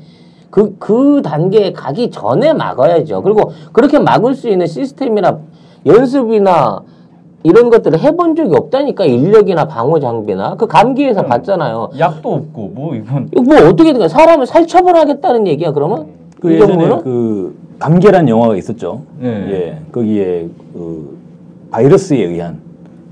그, 0.50 0.76
그 0.78 1.20
단계에 1.22 1.72
가기 1.72 2.10
전에 2.10 2.52
막아야죠. 2.52 3.22
그리고 3.22 3.52
그렇게 3.72 3.98
막을 3.98 4.34
수 4.34 4.48
있는 4.48 4.66
시스템이나 4.66 5.38
연습이나 5.84 6.82
이런 7.42 7.70
것들을 7.70 7.98
해본 8.00 8.34
적이 8.34 8.56
없다니까 8.56 9.04
인력이나 9.04 9.66
방호 9.66 10.00
장비나 10.00 10.56
그 10.56 10.66
감기에서 10.66 11.22
봤잖아요. 11.22 11.90
약도 11.98 12.34
없고 12.34 12.72
뭐 12.74 12.94
이건 12.94 13.28
뭐 13.44 13.56
어떻게 13.68 13.92
된 13.92 13.98
거야? 13.98 14.08
사람을 14.08 14.46
살처분하겠다는 14.46 15.46
얘기야 15.46 15.72
그러면? 15.72 16.06
그이 16.40 16.54
예전에? 16.54 16.88
그 17.02 17.56
감계란 17.78 18.28
영화가 18.28 18.56
있었죠. 18.56 19.02
네. 19.20 19.28
예, 19.28 19.78
거기에 19.92 20.48
그 20.72 21.17
바이러스에 21.70 22.24
의한 22.24 22.58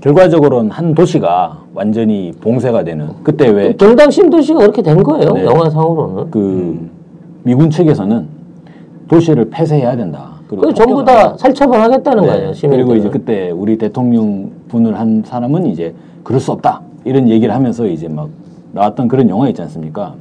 결과적으로는 0.01 0.71
한 0.71 0.93
도시가 0.93 1.63
완전히 1.73 2.31
봉쇄가 2.39 2.83
되는 2.83 3.09
그때 3.23 3.49
왜 3.49 3.73
경당 3.73 4.09
신도시가 4.09 4.59
그렇게 4.59 4.81
된 4.81 5.01
거예요 5.03 5.31
네. 5.33 5.45
영화상으로는. 5.45 6.31
그 6.31 6.89
미군 7.43 7.69
측에서는 7.69 8.27
도시를 9.07 9.49
폐쇄해야 9.49 9.95
된다. 9.95 10.31
그리고 10.47 10.67
그 10.67 10.73
전부 10.73 11.03
다 11.03 11.35
살처분하겠다는 11.37 12.23
네. 12.23 12.29
거예요 12.29 12.53
시민들. 12.53 12.85
그리고 12.85 12.99
이제 12.99 13.09
그때 13.09 13.51
우리 13.51 13.77
대통령 13.77 14.51
분을 14.69 14.99
한 14.99 15.23
사람은 15.25 15.65
이제 15.67 15.93
그럴 16.23 16.39
수 16.39 16.51
없다 16.51 16.81
이런 17.05 17.27
얘기를 17.29 17.53
하면서 17.53 17.85
이제 17.87 18.07
막 18.07 18.29
나왔던 18.73 19.07
그런 19.07 19.29
영화 19.29 19.47
있지 19.49 19.61
않습니까? 19.61 20.13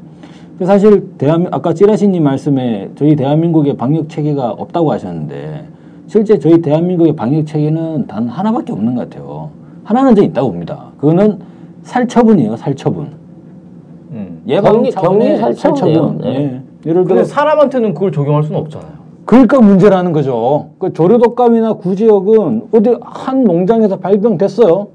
사실 0.64 1.07
대한 1.18 1.49
아까 1.51 1.74
찌라시님 1.74 2.22
말씀에 2.22 2.91
저희 2.97 3.14
대한민국의 3.14 3.76
방역 3.76 4.09
체계가 4.09 4.53
없다고 4.53 4.91
하셨는데 4.93 5.64
실제 6.07 6.39
저희 6.39 6.61
대한민국의 6.61 7.17
방역 7.17 7.47
체계는 7.47 8.07
단 8.07 8.29
하나밖에 8.29 8.73
없는 8.73 8.95
것 8.95 9.09
같아요. 9.11 9.51
하나는 9.85 10.15
저 10.15 10.23
있다고 10.23 10.51
봅니다. 10.51 10.91
그거는 10.99 11.39
살처분이에요, 11.83 12.57
살처분. 12.57 13.07
음. 14.13 14.43
예방 14.47 14.83
격리- 14.83 14.91
격리 14.93 15.37
살처분. 15.37 16.19
네. 16.19 16.29
예. 16.29 16.63
예를 16.91 17.03
근데 17.03 17.15
들어 17.15 17.25
사람한테는 17.25 17.95
그걸 17.95 18.13
적용할 18.13 18.43
수는 18.45 18.61
없잖아요. 18.61 18.91
그러니까 19.25 19.61
문제라는 19.61 20.13
거죠. 20.13 20.69
그 20.79 20.93
조류독감이나 20.93 21.75
구지역은 21.75 22.69
어디 22.73 22.97
한 23.03 23.43
농장에서 23.43 23.99
발병됐어요. 23.99 24.87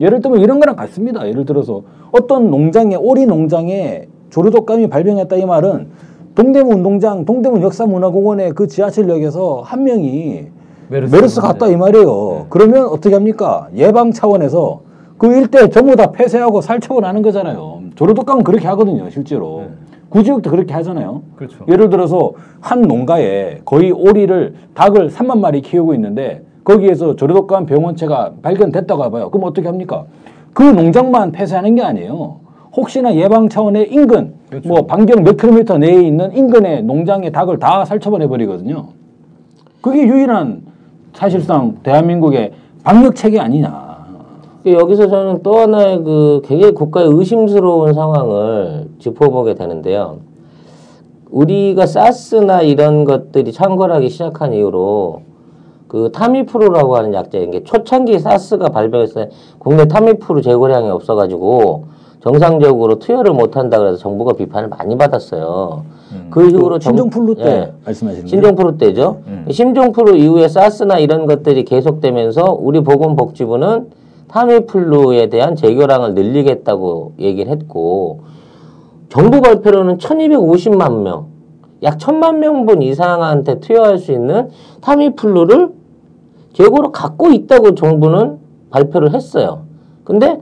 예를 0.00 0.20
들면 0.20 0.40
이런 0.40 0.60
거랑 0.60 0.76
같습니다. 0.76 1.26
예를 1.26 1.46
들어서 1.46 1.82
어떤 2.12 2.50
농장에 2.50 2.94
오리 2.96 3.24
농장에 3.26 4.06
조류독감이 4.30 4.88
발병했다 4.90 5.36
이 5.36 5.46
말은 5.46 5.88
동대문 6.34 6.74
운동장, 6.76 7.24
동대문 7.24 7.62
역사문화공원의 7.62 8.52
그 8.52 8.66
지하철역에서 8.68 9.62
한 9.64 9.84
명이 9.84 10.46
메르스, 10.88 11.14
메르스 11.14 11.40
갔다 11.40 11.68
이 11.68 11.76
말이에요. 11.76 12.46
그러면 12.48 12.86
어떻게 12.86 13.14
합니까? 13.14 13.68
예방 13.74 14.10
차원에서 14.12 14.80
그 15.18 15.26
일대 15.34 15.68
전부 15.68 15.96
다 15.96 16.12
폐쇄하고 16.12 16.60
살처분 16.60 17.04
하는 17.04 17.22
거잖아요. 17.22 17.80
조류독감은 17.94 18.44
그렇게 18.44 18.66
하거든요, 18.68 19.10
실제로. 19.10 19.64
네. 19.66 19.70
구지역도 20.08 20.50
그렇게 20.50 20.72
하잖아요. 20.74 21.22
그렇죠. 21.36 21.64
예를 21.68 21.90
들어서 21.90 22.32
한 22.60 22.82
농가에 22.82 23.60
거의 23.64 23.90
오리를 23.90 24.54
닭을 24.74 25.10
3만 25.10 25.38
마리 25.38 25.60
키우고 25.60 25.92
있는데 25.94 26.44
거기에서 26.64 27.16
조류독감 27.16 27.66
병원체가 27.66 28.34
발견됐다고 28.42 29.04
해봐요. 29.04 29.30
그럼 29.30 29.46
어떻게 29.46 29.66
합니까? 29.66 30.06
그 30.54 30.62
농장만 30.62 31.32
폐쇄하는 31.32 31.74
게 31.74 31.82
아니에요. 31.82 32.40
혹시나 32.74 33.14
예방 33.16 33.48
차원의 33.48 33.92
인근, 33.92 34.34
그렇죠. 34.48 34.68
뭐 34.68 34.86
반경 34.86 35.24
몇 35.24 35.36
킬로미터 35.36 35.78
내에 35.78 36.02
있는 36.02 36.34
인근의 36.34 36.84
농장의 36.84 37.32
닭을 37.32 37.58
다 37.58 37.84
살처분해 37.84 38.28
버리거든요. 38.28 38.88
그게 39.80 40.06
유일한 40.06 40.62
사실상 41.18 41.78
대한민국의 41.82 42.52
방역 42.84 43.16
체계 43.16 43.40
아니냐. 43.40 44.06
여기서 44.64 45.08
저는 45.08 45.42
또 45.42 45.56
하나의 45.58 46.04
그 46.04 46.42
굉장히 46.44 46.72
국가의 46.74 47.08
의심스러운 47.10 47.92
상황을 47.92 48.88
짚어보게 49.00 49.54
되는데요. 49.54 50.18
우리가 51.28 51.86
사스나 51.86 52.62
이런 52.62 53.04
것들이 53.04 53.52
창궐하기 53.52 54.08
시작한 54.08 54.52
이후로 54.52 55.22
그 55.88 56.12
타미프루라고 56.12 56.96
하는 56.96 57.12
약제, 57.12 57.40
이게 57.40 57.64
초창기 57.64 58.20
사스가 58.20 58.68
발병했을 58.68 59.28
때 59.28 59.30
국내 59.58 59.86
타미프루 59.86 60.40
재고량이 60.40 60.88
없어가지고 60.88 61.86
정상적으로 62.20 62.98
투여를 62.98 63.32
못한다 63.32 63.78
그래서 63.78 63.96
정부가 63.98 64.32
비판을 64.32 64.68
많이 64.68 64.96
받았어요. 64.96 65.82
그 66.30 66.48
이후로 66.48 66.78
정- 66.78 66.96
신종플루 66.96 67.34
때 67.36 67.44
예. 67.44 67.72
말씀하시는? 67.84 68.26
신종프루 68.26 68.78
때죠. 68.78 69.18
음. 69.26 69.46
신종프루 69.50 70.16
이후에 70.16 70.48
사스나 70.48 70.98
이런 70.98 71.26
것들이 71.26 71.64
계속되면서 71.64 72.56
우리 72.58 72.80
보건복지부는 72.82 73.90
타미플루에 74.28 75.28
대한 75.28 75.54
재교량을 75.54 76.14
늘리겠다고 76.14 77.12
얘기를 77.18 77.50
했고 77.52 78.20
정부 79.08 79.40
발표로는 79.40 79.98
1250만 79.98 81.02
명, 81.02 81.26
약 81.82 81.98
1000만 81.98 82.38
명분 82.38 82.82
이상한테 82.82 83.60
투여할 83.60 83.98
수 83.98 84.12
있는 84.12 84.48
타미플루를 84.82 85.70
재고로 86.52 86.92
갖고 86.92 87.30
있다고 87.30 87.74
정부는 87.74 88.38
발표를 88.70 89.14
했어요. 89.14 89.60
근데 90.04 90.40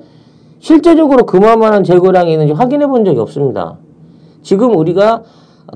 실제적으로 0.58 1.26
그만한 1.26 1.84
재고량이 1.84 2.32
있는지 2.32 2.52
확인해 2.52 2.86
본 2.86 3.04
적이 3.04 3.20
없습니다. 3.20 3.78
지금 4.42 4.76
우리가 4.76 5.22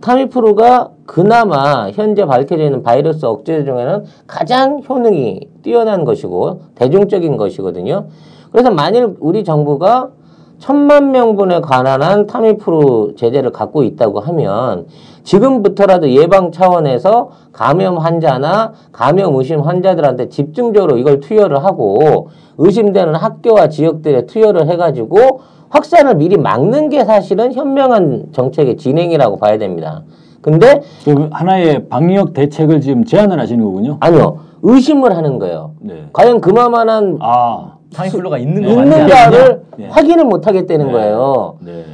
타미프루가 0.00 0.90
그나마 1.04 1.90
현재 1.90 2.24
밝혀져 2.24 2.64
있는 2.64 2.82
바이러스 2.82 3.26
억제 3.26 3.64
중에는 3.64 4.04
가장 4.26 4.82
효능이 4.88 5.48
뛰어난 5.62 6.04
것이고 6.04 6.62
대중적인 6.76 7.36
것이거든요. 7.36 8.06
그래서 8.52 8.70
만일 8.70 9.16
우리 9.18 9.42
정부가 9.44 10.10
천만 10.58 11.10
명분에 11.10 11.60
관한 11.60 12.02
한 12.02 12.26
타미프루 12.26 13.14
제재를 13.16 13.50
갖고 13.50 13.82
있다고 13.82 14.20
하면 14.20 14.86
지금부터라도 15.22 16.10
예방 16.10 16.52
차원에서 16.52 17.30
감염 17.52 17.98
환자나 17.98 18.72
감염 18.92 19.34
의심 19.36 19.60
환자들한테 19.60 20.28
집중적으로 20.28 20.98
이걸 20.98 21.20
투여를 21.20 21.64
하고 21.64 22.28
의심되는 22.58 23.14
학교와 23.14 23.68
지역들에 23.68 24.26
투여를 24.26 24.68
해가지고 24.68 25.40
확산을 25.70 26.16
미리 26.16 26.36
막는 26.36 26.88
게 26.88 27.04
사실은 27.04 27.52
현명한 27.52 28.28
정책의 28.32 28.76
진행이라고 28.76 29.38
봐야 29.38 29.56
됩니다. 29.58 30.02
근데 30.42 30.80
그 31.04 31.28
하나의 31.30 31.88
방역 31.88 32.32
대책을 32.32 32.80
지금 32.80 33.04
제안을 33.04 33.38
하시는 33.38 33.62
거군요. 33.62 33.98
아니요 34.00 34.38
의심을 34.62 35.16
하는 35.16 35.38
거예요. 35.38 35.72
네. 35.80 36.08
과연 36.12 36.40
그만한 36.40 37.18
아, 37.20 37.76
타미플루가 37.94 38.38
있는 38.38 38.62
거? 38.62 38.68
있는가를 38.82 39.62
네. 39.76 39.88
확인을 39.88 40.24
못 40.24 40.46
하겠다는 40.46 40.86
네. 40.86 40.92
거예요. 40.92 41.56
네. 41.60 41.84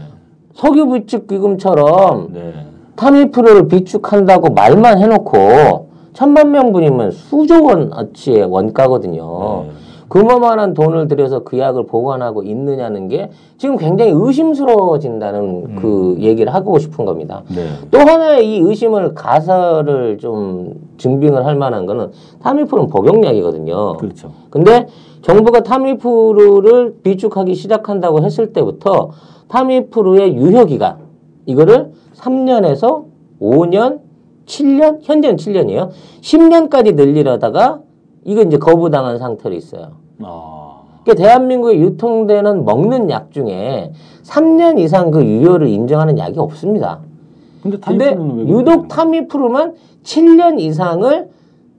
석유 0.55 0.91
비축 0.91 1.27
기금처럼 1.27 2.33
네. 2.97 3.03
타미프루를 3.03 3.69
비축한다고 3.69 4.51
말만 4.55 4.99
해놓고 4.99 5.89
천만 6.15 6.51
명분이면 6.51 7.11
수조 7.11 7.63
원어치의 7.63 8.47
원가거든요. 8.47 9.65
네. 9.67 9.71
그만한 10.09 10.73
돈을 10.73 11.09
들여서 11.09 11.41
그 11.41 11.59
약을 11.59 11.87
보관하고 11.87 12.45
있느냐는 12.45 13.09
게 13.09 13.29
지금 13.59 13.77
굉장히 13.77 14.13
의심스러워진다는 14.15 15.77
그 15.77 16.17
얘기를 16.21 16.55
하고 16.55 16.79
싶은 16.79 17.05
겁니다. 17.05 17.43
네. 17.55 17.67
또 17.91 17.99
하나의 17.99 18.49
이 18.49 18.61
의심을 18.61 19.15
가설을 19.15 20.19
좀 20.19 20.75
증빙을 20.97 21.45
할 21.45 21.57
만한 21.57 21.87
거는 21.87 22.13
타미프루는 22.41 22.89
복용약이거든요. 22.89 23.97
그렇죠. 23.97 24.31
근데 24.49 24.87
정부가 25.23 25.65
타미프루를 25.65 26.99
비축하기 27.03 27.55
시작한다고 27.55 28.23
했을 28.23 28.53
때부터 28.53 29.11
타미프루의 29.49 30.37
유효 30.37 30.67
기간 30.67 30.99
이거를 31.47 31.91
3년에서 32.17 33.05
5년, 33.41 34.01
7년, 34.47 34.99
현재는 35.03 35.37
7년이에요. 35.37 35.91
10년까지 36.21 36.95
늘리려다가 36.95 37.81
이거 38.25 38.43
이제 38.43 38.59
거부당한 38.59 39.19
상태로 39.19 39.55
있어요. 39.55 39.93
아, 40.23 40.83
그러니까 41.05 41.23
대한민국에 41.23 41.79
유통되는 41.79 42.65
먹는 42.65 43.11
약 43.11 43.33
중에 43.33 43.93
3년 44.23 44.79
이상 44.79 45.11
그 45.11 45.25
유효를 45.25 45.69
인정하는 45.69 46.19
약이 46.19 46.39
없습니다. 46.39 47.01
근데 47.63 47.79
근데 47.79 48.17
유독? 48.49 48.89
타미프루만 48.89 49.75
7년 50.03 50.61
이상을 50.61 51.29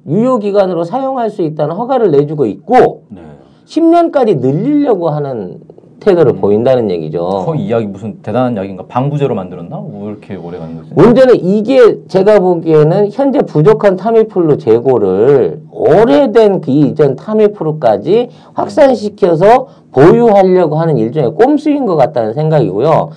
유효 0.07 0.39
기간으로 0.39 0.83
사용할 0.83 1.29
수 1.29 1.41
있다는 1.41 1.75
허가를 1.75 2.11
내주고 2.11 2.45
있고 2.45 3.03
네. 3.09 3.21
10년까지 3.65 4.39
늘리려고 4.39 5.09
하는 5.09 5.59
태도를 5.99 6.33
보인다는 6.33 6.91
얘기죠. 6.91 7.43
거의 7.45 7.61
이 7.61 7.71
약이 7.71 7.87
무슨 7.87 8.17
대단한 8.21 8.55
약인가? 8.55 8.85
방부제로 8.87 9.35
만들었나? 9.35 9.81
왜 9.93 10.09
이렇게 10.09 10.35
오래 10.35 10.57
가는 10.57 10.77
거지? 10.77 10.91
문제는 10.93 11.35
이게 11.43 12.05
제가 12.07 12.39
보기에는 12.39 13.09
현재 13.11 13.39
부족한 13.39 13.95
타미플루 13.95 14.57
재고를 14.57 15.61
오래된 15.71 16.61
그 16.61 16.71
이전 16.71 17.15
타미플루까지 17.15 18.29
확산시켜서 18.53 19.67
보유하려고 19.91 20.75
하는 20.77 20.97
일종의 20.97 21.31
꼼수인 21.31 21.85
것 21.85 21.95
같다는 21.95 22.33
생각이고요. 22.33 23.09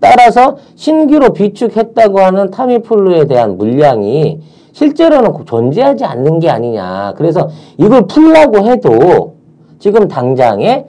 따라서 0.00 0.56
신규로 0.76 1.32
비축했다고 1.32 2.20
하는 2.20 2.50
타미플루에 2.50 3.26
대한 3.26 3.58
물량이 3.58 4.40
실제로는 4.72 5.32
존재하지 5.44 6.04
않는 6.04 6.38
게 6.38 6.48
아니냐. 6.48 7.14
그래서 7.16 7.48
이걸 7.78 8.06
풀라고 8.06 8.58
해도 8.58 9.34
지금 9.80 10.06
당장에 10.06 10.84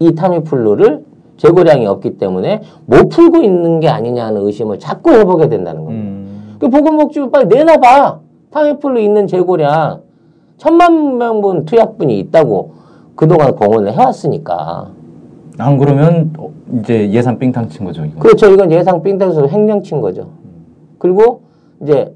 이 0.00 0.14
타미플루를 0.14 1.04
재고량이 1.36 1.86
없기 1.86 2.18
때문에 2.18 2.62
못 2.86 3.08
풀고 3.08 3.38
있는 3.42 3.80
게 3.80 3.88
아니냐는 3.88 4.42
의심을 4.46 4.78
자꾸 4.78 5.12
해보게 5.12 5.48
된다는 5.48 5.84
겁니다. 5.84 6.04
음. 6.04 6.56
그 6.58 6.68
보건복지부 6.68 7.30
빨리 7.30 7.46
내놔봐. 7.46 8.18
타미플루 8.50 9.00
있는 9.00 9.26
재고량 9.26 10.00
천만 10.56 11.18
명분 11.18 11.64
투약분이 11.64 12.18
있다고 12.18 12.72
그동안 13.14 13.54
공언을 13.54 13.92
해왔으니까. 13.92 14.90
안 15.58 15.78
그러면 15.78 16.32
어, 16.38 16.50
이제 16.78 17.10
예산 17.10 17.38
삥탕 17.38 17.68
친 17.68 17.84
거죠. 17.84 18.04
이거. 18.04 18.18
그렇죠. 18.20 18.50
이건 18.50 18.72
예상 18.72 19.02
삥땅에서 19.02 19.48
횡령 19.48 19.82
친 19.82 20.00
거죠. 20.00 20.28
그리고 20.98 21.42
이제 21.82 22.14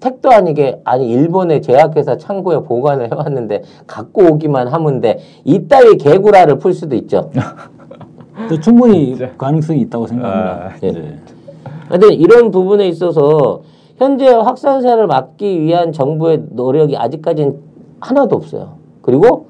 택도 0.00 0.30
아니게 0.30 0.80
아니 0.84 1.08
일본의 1.10 1.62
제약회사 1.62 2.16
창고에 2.16 2.60
보관을 2.60 3.10
해왔는데 3.10 3.62
갖고 3.86 4.24
오기만 4.32 4.68
하면 4.68 5.00
돼. 5.00 5.18
이따위 5.44 5.96
개구라를 5.96 6.58
풀 6.58 6.72
수도 6.72 6.94
있죠. 6.96 7.30
근데 8.36 8.60
충분히 8.60 9.16
진짜. 9.16 9.32
가능성이 9.36 9.80
있다고 9.82 10.06
생각합니다. 10.06 10.66
아, 10.66 10.70
예. 10.82 10.92
네. 10.92 11.18
하여튼 11.88 12.12
이런 12.12 12.50
부분에 12.50 12.86
있어서 12.88 13.62
현재 13.96 14.28
확산세를 14.28 15.06
막기 15.08 15.60
위한 15.62 15.92
정부의 15.92 16.44
노력이 16.50 16.96
아직까지는 16.96 17.56
하나도 18.00 18.36
없어요. 18.36 18.74
그리고 19.02 19.46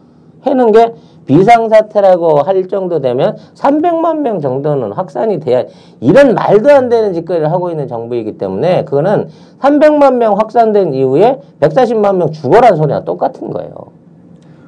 해는 0.46 0.72
게 0.72 0.94
비상사태라고 1.28 2.40
할 2.40 2.66
정도 2.68 3.00
되면 3.00 3.36
300만 3.54 4.18
명 4.20 4.40
정도는 4.40 4.92
확산이 4.92 5.38
돼야 5.38 5.62
이런 6.00 6.34
말도 6.34 6.70
안 6.70 6.88
되는 6.88 7.12
짓거리를 7.14 7.52
하고 7.52 7.70
있는 7.70 7.86
정부이기 7.86 8.38
때문에 8.38 8.84
그거는 8.84 9.28
300만 9.60 10.14
명 10.14 10.36
확산된 10.36 10.94
이후에 10.94 11.40
140만 11.60 12.16
명 12.16 12.32
죽어란 12.32 12.76
소리랑 12.76 13.04
똑같은 13.04 13.50
거예요. 13.50 13.72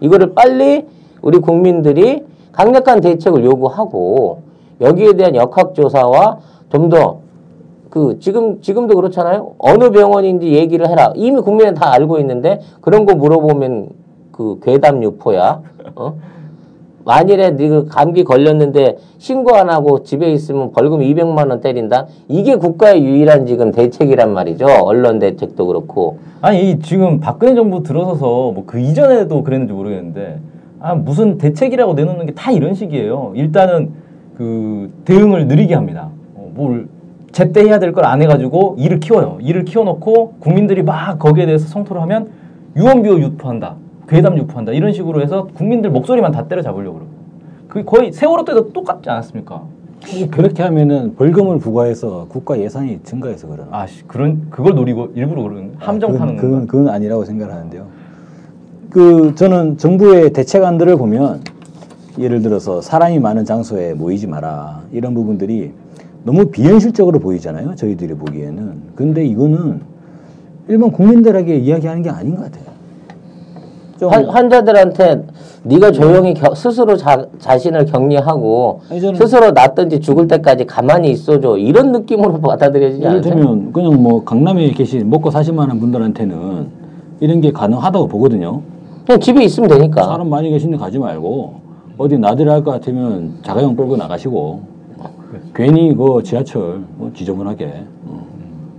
이거를 0.01 0.35
빨리 0.35 0.87
우리 1.23 1.39
국민들이 1.39 2.23
강력한 2.53 3.01
대책을 3.01 3.45
요구하고 3.45 4.43
여기에 4.81 5.15
대한 5.15 5.35
역학조사와 5.35 6.39
좀 6.71 6.89
더 6.89 7.31
그 7.91 8.19
지금 8.21 8.63
지금도 8.63 8.95
그렇잖아요. 8.95 9.57
어느 9.59 9.91
병원인지 9.91 10.53
얘기를 10.53 10.89
해라. 10.89 11.13
이미 11.17 11.41
국민은 11.41 11.75
다 11.75 11.93
알고 11.93 12.19
있는데 12.21 12.61
그런 12.81 13.05
거 13.05 13.15
물어보면 13.17 13.89
그 14.33 14.61
괴담 14.63 15.03
유포야. 15.03 15.61
어? 15.97 16.15
만일에 17.05 17.51
네가 17.53 17.85
감기 17.87 18.25
걸렸는데 18.25 18.99
신고 19.19 19.55
안 19.55 19.71
하고 19.71 20.03
집에 20.03 20.31
있으면 20.33 20.73
벌금 20.73 21.01
200만 21.01 21.49
원 21.51 21.61
때린다. 21.61 22.07
이게 22.29 22.57
국가의 22.57 23.03
유일한 23.03 23.47
지금 23.47 23.73
대책이란 23.73 24.33
말이죠. 24.33 24.67
언론 24.83 25.19
대책도 25.19 25.67
그렇고. 25.67 26.19
아니 26.43 26.71
이 26.71 26.79
지금 26.81 27.21
박근혜 27.21 27.55
정부 27.55 27.83
들어서서 27.83 28.53
뭐 28.53 28.65
그 28.67 28.79
이전에도 28.79 29.43
그랬는지 29.43 29.73
모르겠는데 29.73 30.39
아, 30.81 30.95
무슨 30.95 31.39
대책이라고 31.39 31.95
내놓는 31.95 32.27
게 32.27 32.33
다 32.35 32.51
이런 32.53 32.75
식이에요. 32.75 33.33
일단은 33.35 33.91
그 34.37 34.91
대응을 35.05 35.47
느리게 35.49 35.75
합니다. 35.75 36.09
어, 36.35 36.51
뭘 36.55 36.89
제때 37.33 37.63
해야 37.63 37.79
될 37.79 37.93
걸 37.93 38.05
안 38.07 38.21
해가지고 38.23 38.77
일을 38.79 39.01
키워요. 39.01 39.39
일을 39.41 39.65
키워놓고 39.65 40.35
국민들이 40.41 40.83
막 40.83 41.19
거기에 41.19 41.47
대해서 41.47 41.67
성토를 41.69 42.01
하면 42.03 42.31
유언비어 42.77 43.19
유포한다. 43.19 43.77
괴담 44.11 44.37
유포한다. 44.37 44.73
이런 44.73 44.93
식으로 44.93 45.23
해서 45.23 45.49
국민들 45.55 45.89
목소리만 45.91 46.33
다 46.33 46.47
때려잡으려고 46.49 46.95
그러고. 46.95 47.13
그 47.69 47.85
거의 47.85 48.13
세월호 48.13 48.45
때도 48.45 48.73
똑같지 48.73 49.09
않았습니까? 49.09 49.63
그렇게 50.33 50.63
하면은 50.65 51.15
벌금을 51.15 51.59
부과해서 51.59 52.27
국가 52.29 52.59
예산이 52.59 53.01
증가해서 53.05 53.47
그러나. 53.49 53.69
아, 53.71 53.87
씨, 53.87 54.03
그런 54.09 54.49
그걸 54.51 54.75
노리고 54.75 55.13
일부러 55.15 55.43
그런 55.43 55.75
함정 55.79 56.19
파는 56.19 56.37
그건, 56.37 56.51
건가? 56.51 56.67
그건, 56.67 56.67
그건 56.67 56.95
아니라고 56.95 57.25
생각하는데요. 57.25 57.87
그 58.91 59.35
저는 59.37 59.79
정부의 59.79 60.33
대책안들을 60.33 60.97
보면 60.97 61.43
예를 62.19 62.43
들어서 62.43 62.81
사람이 62.81 63.21
많은 63.21 63.45
장소에 63.45 63.95
모이지 63.95 64.27
마라 64.27 64.83
이런 64.91 65.15
부분들이 65.15 65.71
너무 66.25 66.47
비현실적으로 66.47 67.21
보이잖아요. 67.21 67.77
저희들이 67.77 68.15
보기에는. 68.15 68.73
근데 68.97 69.25
이거는 69.25 69.81
일반 70.67 70.91
국민들에게 70.91 71.57
이야기하는 71.57 72.03
게 72.03 72.11
아닌 72.11 72.35
것 72.35 72.45
같아요. 72.45 72.70
좀 74.01 74.11
환, 74.11 74.25
환자들한테 74.25 75.25
네가 75.65 75.91
조용히 75.93 76.33
겨- 76.33 76.55
스스로 76.55 76.97
자, 76.97 77.27
자신을 77.39 77.85
격리하고 77.85 78.81
스스로 79.15 79.51
낫든지 79.51 80.01
죽을 80.01 80.27
때까지 80.27 80.65
가만히 80.65 81.11
있어줘 81.11 81.59
이런 81.59 81.93
느낌으로 81.93 82.41
받아들여지지 82.41 83.05
않아요? 83.07 83.21
이를테면 83.21 83.73
그냥 83.75 84.03
뭐 84.03 84.25
강남에 84.25 84.71
계신 84.71 85.11
먹고 85.11 85.31
사실 85.31 85.53
만한 85.53 85.79
분들한테는 85.79 86.69
이런 87.21 87.43
게 87.43 87.53
가능하다고 87.53 88.09
보거든요. 88.09 88.63
그냥 89.05 89.21
집에 89.21 89.45
있으면 89.45 89.69
되니까. 89.69 90.03
사람 90.05 90.31
많이 90.31 90.49
계신데 90.49 90.79
가지 90.79 90.99
말고 90.99 91.61
어디 91.99 92.17
나들이 92.17 92.49
할 92.49 92.65
것 92.65 92.71
같으면 92.71 93.35
자가용 93.43 93.77
끌고 93.77 93.99
나가시고 93.99 94.61
괜히 95.55 95.95
그 95.95 96.23
지하철 96.25 96.81
뭐 96.97 97.11
지저분하게 97.15 97.85
어. 98.07 98.27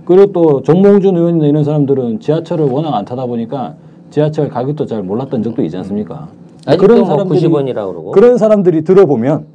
그리고 0.04 0.32
또 0.32 0.62
정몽준 0.64 1.16
의원이나 1.16 1.46
이런 1.46 1.62
사람들은 1.62 2.18
지하철을 2.18 2.64
워낙 2.68 2.92
안 2.96 3.04
타다 3.04 3.26
보니까 3.26 3.74
지하철 4.12 4.48
가격도 4.50 4.84
잘 4.86 5.02
몰랐던 5.02 5.42
적도 5.42 5.62
있지 5.64 5.76
않습니까? 5.78 6.28
아직도 6.66 7.04
뭐 7.04 7.16
90원이라고 7.24 7.74
그러고. 7.88 8.10
그런 8.12 8.36
사람들이 8.38 8.84
들어보면 8.84 9.46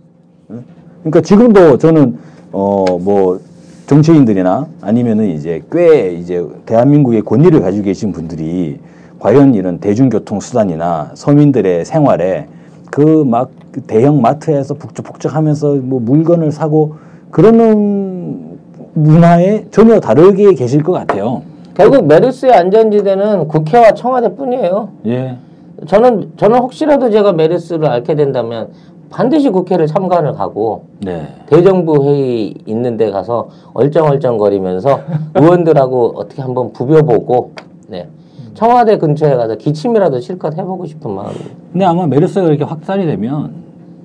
예? 0.51 0.55
그러니까 1.03 1.21
지금도 1.21 1.77
저는 1.77 2.17
어 2.51 2.85
뭐 2.99 3.39
정치인들이나 3.85 4.67
아니면은 4.81 5.29
이제 5.29 5.61
꽤 5.71 6.11
이제 6.11 6.45
대한민국의 6.65 7.21
권위를 7.21 7.61
가지고 7.61 7.85
계신 7.85 8.11
분들이 8.11 8.79
과연 9.19 9.53
이런 9.55 9.79
대중교통 9.79 10.39
수단이나 10.41 11.11
서민들의 11.13 11.85
생활에 11.85 12.47
그 12.91 13.23
막 13.23 13.51
대형 13.85 14.21
마트에서 14.21 14.73
북적북적하면서 14.73 15.75
뭐 15.83 15.99
물건을 16.01 16.51
사고 16.51 16.95
그러는 17.31 18.57
문화에 18.93 19.65
전혀 19.71 19.99
다르게 19.99 20.53
계실 20.55 20.81
것 20.83 20.91
같아요. 20.93 21.43
결국 21.77 22.07
메르스의 22.07 22.53
안전지대는 22.53 23.47
국회와 23.47 23.91
청와대뿐이에요. 23.91 24.89
예. 25.05 25.37
저는 25.85 26.31
저는 26.35 26.57
혹시라도 26.57 27.11
제가 27.11 27.33
메르스를 27.33 27.85
앓게 27.85 28.15
된다면 28.15 28.69
반드시 29.11 29.49
국회를 29.49 29.85
참관을 29.85 30.33
가고 30.33 30.85
네. 31.05 31.27
대정부 31.45 32.03
회의 32.03 32.55
있는데 32.65 33.11
가서 33.11 33.49
얼쩡얼쩡거리면서 33.75 35.01
의원들하고 35.35 36.13
어떻게 36.15 36.41
한번 36.41 36.73
부벼보고 36.73 37.51
네. 37.89 38.09
청와대 38.55 38.97
근처에 38.97 39.35
가서 39.35 39.55
기침이라도 39.55 40.19
실컷 40.19 40.57
해보고 40.57 40.87
싶은 40.87 41.11
마음이에요. 41.11 41.45
근데 41.71 41.85
아마 41.85 42.07
메르스가 42.07 42.47
이렇게 42.47 42.63
확산이 42.63 43.05
되면 43.05 43.53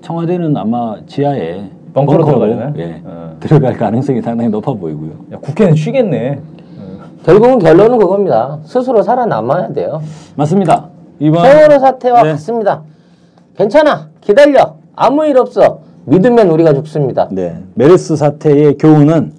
청와대는 0.03 0.59
아마 0.59 0.97
지하에 1.07 1.71
벙커로 1.95 2.19
벙커로, 2.19 2.47
들어가려나? 2.47 2.75
예, 2.77 3.03
어. 3.05 3.37
들어갈 3.41 3.79
가능성이 3.79 4.21
상당히 4.21 4.51
높아 4.51 4.75
보이고요. 4.75 5.11
야, 5.33 5.39
국회는 5.39 5.75
쉬겠네. 5.75 6.39
결국은 7.25 7.59
결론은 7.59 7.99
그겁니다. 7.99 8.59
스스로 8.65 9.03
살아남아야 9.03 9.73
돼요. 9.73 10.03
맞습니다. 10.37 10.89
이번 11.21 11.43
세월호 11.49 11.79
사태와 11.79 12.23
네. 12.23 12.31
같습니다. 12.33 12.83
괜찮아. 13.57 14.09
기다려. 14.21 14.75
아무 14.97 15.25
일 15.25 15.39
없어. 15.39 15.81
믿으면 16.05 16.51
우리가 16.51 16.75
죽습니다. 16.75 17.29
네, 17.31 17.57
메르스 17.75 18.17
사태의 18.17 18.77
교훈은 18.77 19.33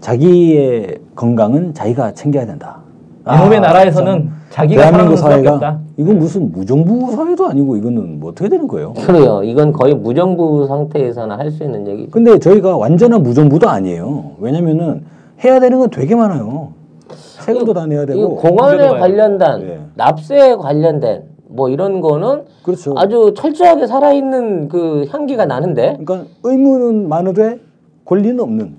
자기의 0.00 0.98
건강은 1.16 1.74
자기가 1.74 2.12
챙겨야 2.14 2.46
된다. 2.46 2.78
이놈의 3.26 3.58
아, 3.58 3.60
나라에서는 3.60 4.12
참. 4.12 4.30
자기가 4.50 4.82
대한민국 4.82 5.16
사회가. 5.16 5.80
이건 5.96 6.18
무슨 6.18 6.52
무정부 6.52 7.10
사회도 7.12 7.46
아니고 7.48 7.76
이거는 7.76 8.20
뭐 8.20 8.30
어떻게 8.30 8.48
되는 8.48 8.66
거예요? 8.68 8.94
그래요. 8.94 9.42
이건 9.42 9.72
거의 9.72 9.94
무정부 9.94 10.66
상태에서는 10.66 11.36
할 11.36 11.50
수 11.50 11.64
있는 11.64 11.86
얘기죠. 11.88 12.10
근데 12.12 12.38
저희가 12.38 12.76
완전한 12.76 13.22
무정부도 13.22 13.68
아니에요. 13.68 14.32
왜냐면은 14.38 15.02
해야 15.44 15.58
되는 15.60 15.78
건 15.78 15.90
되게 15.90 16.14
많아요. 16.14 16.68
세금도 17.14 17.74
다 17.74 17.86
내야 17.86 18.02
이 18.02 18.06
되고. 18.06 18.36
공안에 18.36 18.88
관련된 18.88 19.62
예. 19.62 19.80
납세에 19.94 20.56
관련된 20.56 21.24
뭐 21.48 21.68
이런 21.68 22.00
거는 22.00 22.44
그렇죠. 22.62 22.94
아주 22.96 23.34
철저하게 23.36 23.86
살아있는 23.86 24.68
그 24.68 25.06
향기가 25.10 25.46
나는데 25.46 25.98
그러니까 26.04 26.28
의무는 26.44 27.08
많으되 27.08 27.60
권리는 28.04 28.38
없는 28.40 28.76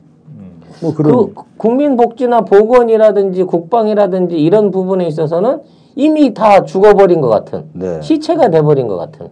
뭐 0.82 0.94
그런 0.94 1.12
그 1.12 1.34
국민복지나 1.58 2.42
보건이라든지 2.42 3.44
국방이라든지 3.44 4.38
이런 4.38 4.72
부분에 4.72 5.06
있어서는 5.08 5.60
이미 5.96 6.34
다 6.34 6.64
죽어버린 6.64 7.22
것 7.22 7.30
같은 7.30 7.66
네. 7.74 8.02
시체가 8.02 8.50
돼버린 8.50 8.88
것 8.88 8.98
같은 8.98 9.28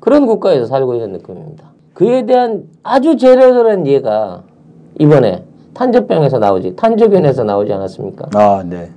그런 0.00 0.26
국가에서 0.26 0.66
살고 0.66 0.94
있는 0.94 1.12
느낌입니다. 1.12 1.64
그에 1.94 2.24
대한 2.24 2.64
아주 2.84 3.16
제대로된 3.16 3.86
예가 3.86 4.44
이번에 5.00 5.42
탄저병에서 5.78 6.40
나오지 6.40 6.74
탄저균에서 6.74 7.44
나오지 7.44 7.72
않았습니까? 7.72 8.26
아, 8.34 8.64
네. 8.68 8.90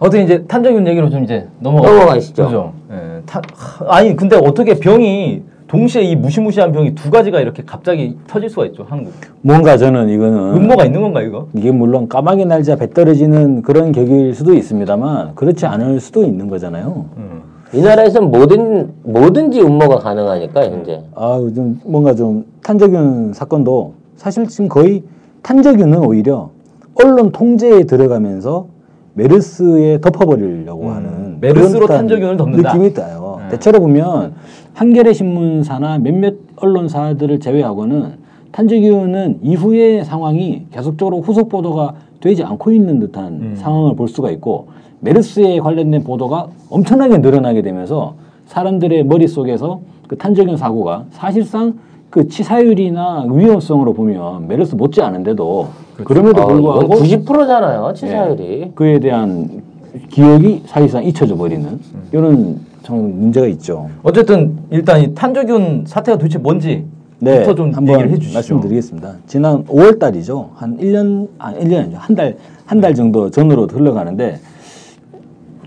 어떻게 0.00 0.24
이제 0.24 0.44
탄저균 0.44 0.86
얘기로 0.88 1.08
좀 1.08 1.22
이제 1.22 1.46
넘어가. 1.60 1.88
넘어가시죠. 1.88 2.44
그죠? 2.46 2.72
예, 2.90 3.22
타, 3.24 3.40
하, 3.54 3.96
아니 3.98 4.16
근데 4.16 4.34
어떻게 4.36 4.74
병이 4.74 5.42
동시에 5.68 6.02
이 6.02 6.16
무시무시한 6.16 6.72
병이 6.72 6.96
두 6.96 7.12
가지가 7.12 7.40
이렇게 7.40 7.62
갑자기 7.64 8.16
터질 8.26 8.50
수가 8.50 8.66
있죠 8.66 8.84
한국. 8.88 9.12
뭔가 9.40 9.76
저는 9.76 10.08
이거는 10.08 10.56
음모가 10.56 10.84
있는 10.84 11.00
건가 11.00 11.22
이거? 11.22 11.46
이게 11.54 11.70
물론 11.70 12.08
까마귀 12.08 12.44
날자 12.44 12.74
배 12.74 12.90
떨어지는 12.90 13.62
그런 13.62 13.92
격일 13.92 14.34
수도 14.34 14.52
있습니다만 14.52 15.36
그렇지 15.36 15.64
않을 15.64 16.00
수도 16.00 16.24
있는 16.24 16.48
거잖아요. 16.48 17.06
음. 17.16 17.42
이 17.72 17.80
나라에서는 17.80 18.30
뭐든 18.32 18.94
뭐든지 19.04 19.60
음모가 19.62 19.98
가능하니까 19.98 20.64
현재 20.64 21.02
아, 21.14 21.38
좀 21.54 21.80
뭔가 21.84 22.14
좀 22.16 22.44
탄저균 22.64 23.32
사건도 23.32 23.94
사실 24.16 24.46
지금 24.48 24.68
거의 24.68 25.04
탄저균은 25.44 25.98
오히려 26.04 26.50
언론 26.94 27.30
통제에 27.30 27.84
들어가면서 27.84 28.66
메르스에 29.12 30.00
덮어버리려고 30.00 30.84
음, 30.84 30.90
하는 30.90 31.36
메르스로 31.40 31.86
탄저균을 31.86 32.36
덮는다. 32.36 32.72
느낌이 32.72 32.88
있다요. 32.88 33.40
네. 33.42 33.48
대체로 33.50 33.78
보면 33.78 34.32
한겨레 34.72 35.12
신문사나 35.12 35.98
몇몇 35.98 36.34
언론사들을 36.56 37.38
제외하고는 37.40 38.24
탄저균은 38.52 39.40
이후의 39.42 40.04
상황이 40.04 40.66
계속적으로 40.70 41.20
후속 41.20 41.50
보도가 41.50 41.94
되지 42.20 42.42
않고 42.42 42.72
있는 42.72 42.98
듯한 42.98 43.26
음. 43.34 43.54
상황을 43.54 43.96
볼 43.96 44.08
수가 44.08 44.30
있고 44.30 44.68
메르스에 45.00 45.60
관련된 45.60 46.04
보도가 46.04 46.48
엄청나게 46.70 47.18
늘어나게 47.18 47.60
되면서 47.60 48.14
사람들의 48.46 49.04
머릿속에서 49.04 49.80
그 50.08 50.16
탄저균 50.16 50.56
사고가 50.56 51.04
사실상 51.10 51.74
그 52.14 52.28
치사율이나 52.28 53.26
위험성으로 53.28 53.92
보면 53.92 54.46
메르스 54.46 54.76
못지 54.76 55.02
않은데도 55.02 55.66
그럼에도 56.04 56.42
어, 56.42 56.46
불구하고 56.46 56.82
이건 56.84 57.24
90%잖아요 57.24 57.92
치사율이 57.92 58.70
그에 58.76 59.00
대한 59.00 59.62
기억이 60.10 60.62
사실상 60.66 61.02
잊혀져 61.02 61.34
버리는 61.36 61.80
이런 62.12 62.60
참 62.84 62.98
문제가 63.18 63.48
있죠. 63.48 63.88
어쨌든 64.04 64.56
일단 64.70 65.00
이 65.00 65.12
탄저균 65.12 65.86
사태가 65.88 66.16
도대체 66.18 66.38
뭔지 66.38 66.84
네, 67.18 67.40
부터 67.40 67.56
좀 67.56 67.72
한번 67.74 67.94
얘기를 67.94 68.12
해주시죠. 68.12 68.34
말씀드리겠습니다. 68.36 69.14
지난 69.26 69.64
5월 69.64 69.98
달이죠. 69.98 70.50
한 70.54 70.78
1년, 70.78 71.26
아, 71.38 71.52
1년 71.52 71.78
아니죠. 71.80 71.96
한 71.98 72.14
달, 72.14 72.36
한 72.66 72.80
달 72.80 72.94
정도 72.94 73.30
전으로 73.30 73.66
흘러가는데, 73.66 74.38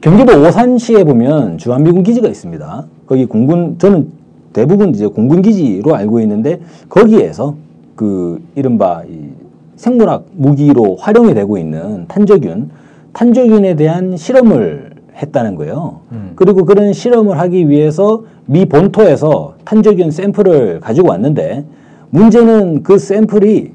경기도 0.01 0.39
오산시에 0.39 1.03
보면 1.03 1.57
주한미군 1.57 2.03
기지가 2.03 2.27
있습니다. 2.27 2.85
거기 3.07 3.25
공군, 3.25 3.77
저는 3.79 4.16
대부분 4.57 4.89
이제 4.89 5.05
공군 5.05 5.43
기지로 5.43 5.95
알고 5.95 6.19
있는데, 6.21 6.59
거기에서 6.89 7.53
그 7.95 8.41
이른바 8.55 9.03
이 9.07 9.29
생물학 9.75 10.25
무기로 10.31 10.95
활용이 10.95 11.35
되고 11.35 11.59
있는 11.59 12.05
탄저균, 12.07 12.71
탄저균에 13.13 13.75
대한 13.75 14.17
실험을 14.17 14.95
했다는 15.15 15.53
거예요. 15.57 15.99
음. 16.11 16.31
그리고 16.35 16.65
그런 16.65 16.91
실험을 16.91 17.37
하기 17.37 17.69
위해서 17.69 18.23
미 18.47 18.65
본토에서 18.65 19.53
탄저균 19.63 20.09
샘플을 20.09 20.79
가지고 20.79 21.09
왔는데 21.09 21.63
문제는 22.09 22.81
그 22.81 22.97
샘플이 22.97 23.73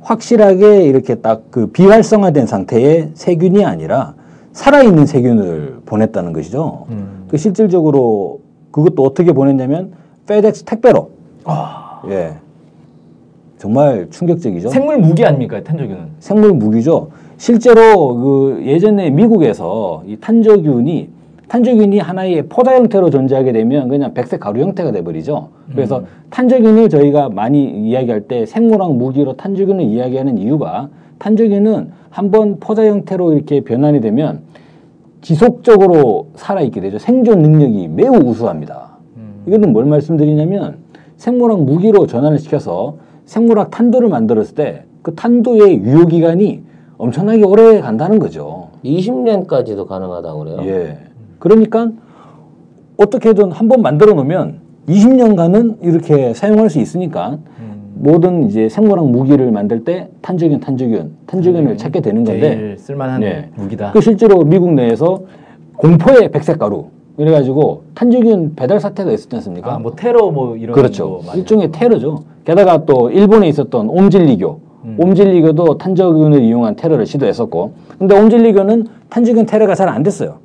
확실하게 0.00 0.82
이렇게 0.82 1.16
딱 1.16 1.44
그 1.52 1.68
비활성화된 1.68 2.46
상태의 2.46 3.10
세균이 3.14 3.64
아니라 3.64 4.14
살아있는 4.52 5.06
세균을 5.06 5.82
보냈다는 5.86 6.32
것이죠. 6.32 6.86
음. 6.90 7.26
그 7.28 7.36
실질적으로 7.36 8.40
그것도 8.72 9.04
어떻게 9.04 9.32
보냈냐면 9.32 9.92
페덱스 10.26 10.64
택배로. 10.64 11.10
예. 12.08 12.34
정말 13.58 14.08
충격적이죠. 14.10 14.68
생물 14.68 14.98
무기 14.98 15.24
아닙니까 15.24 15.62
탄저균은? 15.62 16.08
생물 16.18 16.52
무기죠. 16.52 17.08
실제로 17.38 18.14
그 18.14 18.62
예전에 18.64 19.10
미국에서 19.10 20.02
이 20.06 20.16
탄저균이 20.16 21.08
탄저균이 21.48 21.98
하나의 22.00 22.48
포다 22.48 22.74
형태로 22.74 23.10
존재하게 23.10 23.52
되면 23.52 23.88
그냥 23.88 24.14
백색 24.14 24.40
가루 24.40 24.60
형태가 24.60 24.90
돼버리죠. 24.92 25.48
그래서 25.72 26.02
탄저균을 26.30 26.88
저희가 26.88 27.28
많이 27.28 27.64
이야기할 27.88 28.22
때 28.22 28.46
생물학 28.46 28.94
무기로 28.96 29.36
탄저균을 29.36 29.84
이야기하는 29.84 30.38
이유가 30.38 30.88
탄저균은 31.18 31.92
한번 32.10 32.58
포다 32.58 32.84
형태로 32.84 33.32
이렇게 33.32 33.60
변환이 33.60 34.00
되면 34.00 34.40
지속적으로 35.20 36.28
살아있게 36.34 36.80
되죠. 36.80 36.98
생존 36.98 37.40
능력이 37.42 37.88
매우 37.88 38.16
우수합니다. 38.16 38.85
이거는 39.46 39.72
뭘 39.72 39.84
말씀드리냐면 39.86 40.78
생물학 41.16 41.62
무기로 41.62 42.06
전환을 42.06 42.38
시켜서 42.38 42.96
생물학 43.24 43.70
탄도를 43.70 44.08
만들었을 44.08 44.54
때 44.54 44.82
그 45.06 45.14
탄도의 45.14 45.82
유효 45.84 46.06
기간이 46.06 46.62
엄청나게 46.98 47.44
오래 47.44 47.80
간다는 47.80 48.18
거죠. 48.18 48.70
20년까지도 48.84 49.86
가능하다고 49.86 50.38
그래요. 50.40 50.58
예. 50.64 50.98
그러니까 51.38 51.92
어떻게든 52.96 53.52
한 53.52 53.68
번 53.68 53.82
만들어 53.82 54.14
놓으면 54.14 54.58
20년간은 54.88 55.76
이렇게 55.82 56.34
사용할 56.34 56.70
수 56.70 56.80
있으니까 56.80 57.38
모든 57.94 58.48
이제 58.48 58.68
생물학 58.68 59.08
무기를 59.08 59.52
만들 59.52 59.84
때 59.84 60.08
탄저균, 60.22 60.58
탄저균, 60.58 61.12
탄저균을 61.26 61.76
찾게 61.76 62.00
되는 62.00 62.24
건데 62.24 62.40
제일 62.56 62.78
쓸만한 62.78 63.22
예. 63.22 63.48
무기다. 63.54 63.92
그 63.92 64.00
실제로 64.00 64.42
미국 64.42 64.72
내에서 64.74 65.20
공포의 65.76 66.32
백색 66.32 66.58
가루 66.58 66.86
이래가지고 67.18 67.82
탄저균 67.94 68.54
배달 68.56 68.78
사태가 68.78 69.10
있었지 69.10 69.34
않습니까? 69.36 69.74
아, 69.74 69.78
뭐 69.78 69.92
테러 69.92 70.30
뭐 70.30 70.56
이런 70.56 70.74
그렇죠. 70.74 71.22
일종의 71.34 71.72
테러죠. 71.72 72.24
게다가 72.44 72.84
또 72.84 73.10
일본에 73.10 73.48
있었던 73.48 73.88
옴질리교, 73.88 74.60
음. 74.84 74.96
옴질리교도 74.98 75.78
탄저균을 75.78 76.42
이용한 76.42 76.76
테러를 76.76 77.06
시도했었고, 77.06 77.72
근데 77.98 78.18
옴질리교는 78.18 78.86
탄저균 79.08 79.46
테러가 79.46 79.74
잘 79.74 79.88
안 79.88 80.02
됐어요. 80.02 80.38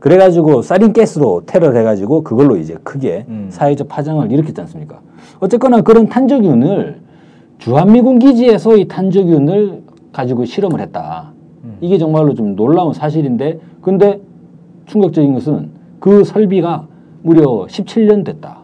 그래가지고 0.00 0.62
사린 0.62 0.92
가스로 0.92 1.42
테러를 1.46 1.80
해가지고 1.80 2.22
그걸로 2.22 2.56
이제 2.56 2.76
크게 2.84 3.24
음. 3.28 3.46
사회적 3.50 3.88
파장을 3.88 4.30
일으켰지 4.30 4.60
않습니까? 4.60 5.00
어쨌거나 5.40 5.80
그런 5.80 6.08
탄저균을 6.08 7.00
주한미군 7.58 8.20
기지에서 8.20 8.76
이 8.76 8.86
탄저균을 8.86 9.82
가지고 10.12 10.44
실험을 10.44 10.80
했다. 10.80 11.32
음. 11.64 11.78
이게 11.80 11.98
정말로 11.98 12.34
좀 12.34 12.54
놀라운 12.54 12.92
사실인데, 12.92 13.58
근데 13.80 14.20
충격적인 14.86 15.34
것은 15.34 15.77
그 16.00 16.24
설비가 16.24 16.86
무려 17.22 17.66
17년 17.68 18.24
됐다. 18.24 18.58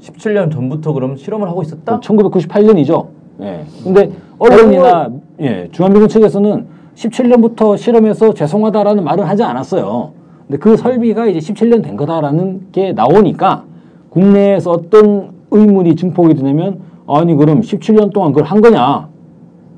17년 0.00 0.50
전부터 0.52 0.92
그럼 0.92 1.16
실험을 1.16 1.48
하고 1.48 1.62
있었다? 1.62 2.00
1998년이죠. 2.00 3.06
예. 3.42 3.64
근데 3.84 4.10
언론이나 4.38 5.10
예, 5.40 5.68
주한미군 5.70 6.08
측에서는 6.08 6.66
17년부터 6.94 7.76
실험해서 7.76 8.34
죄송하다라는 8.34 9.04
말은 9.04 9.24
하지 9.24 9.42
않았어요. 9.42 10.12
근데 10.46 10.58
그 10.58 10.76
설비가 10.76 11.26
이제 11.26 11.38
17년 11.38 11.82
된 11.82 11.96
거다라는 11.96 12.68
게 12.72 12.92
나오니까 12.92 13.64
국내에서 14.10 14.72
어떤 14.72 15.30
의문이 15.50 15.96
증폭이 15.96 16.34
되냐면 16.34 16.80
아니 17.06 17.34
그럼 17.34 17.60
17년 17.60 18.12
동안 18.12 18.32
그걸 18.32 18.44
한 18.44 18.60
거냐? 18.60 19.08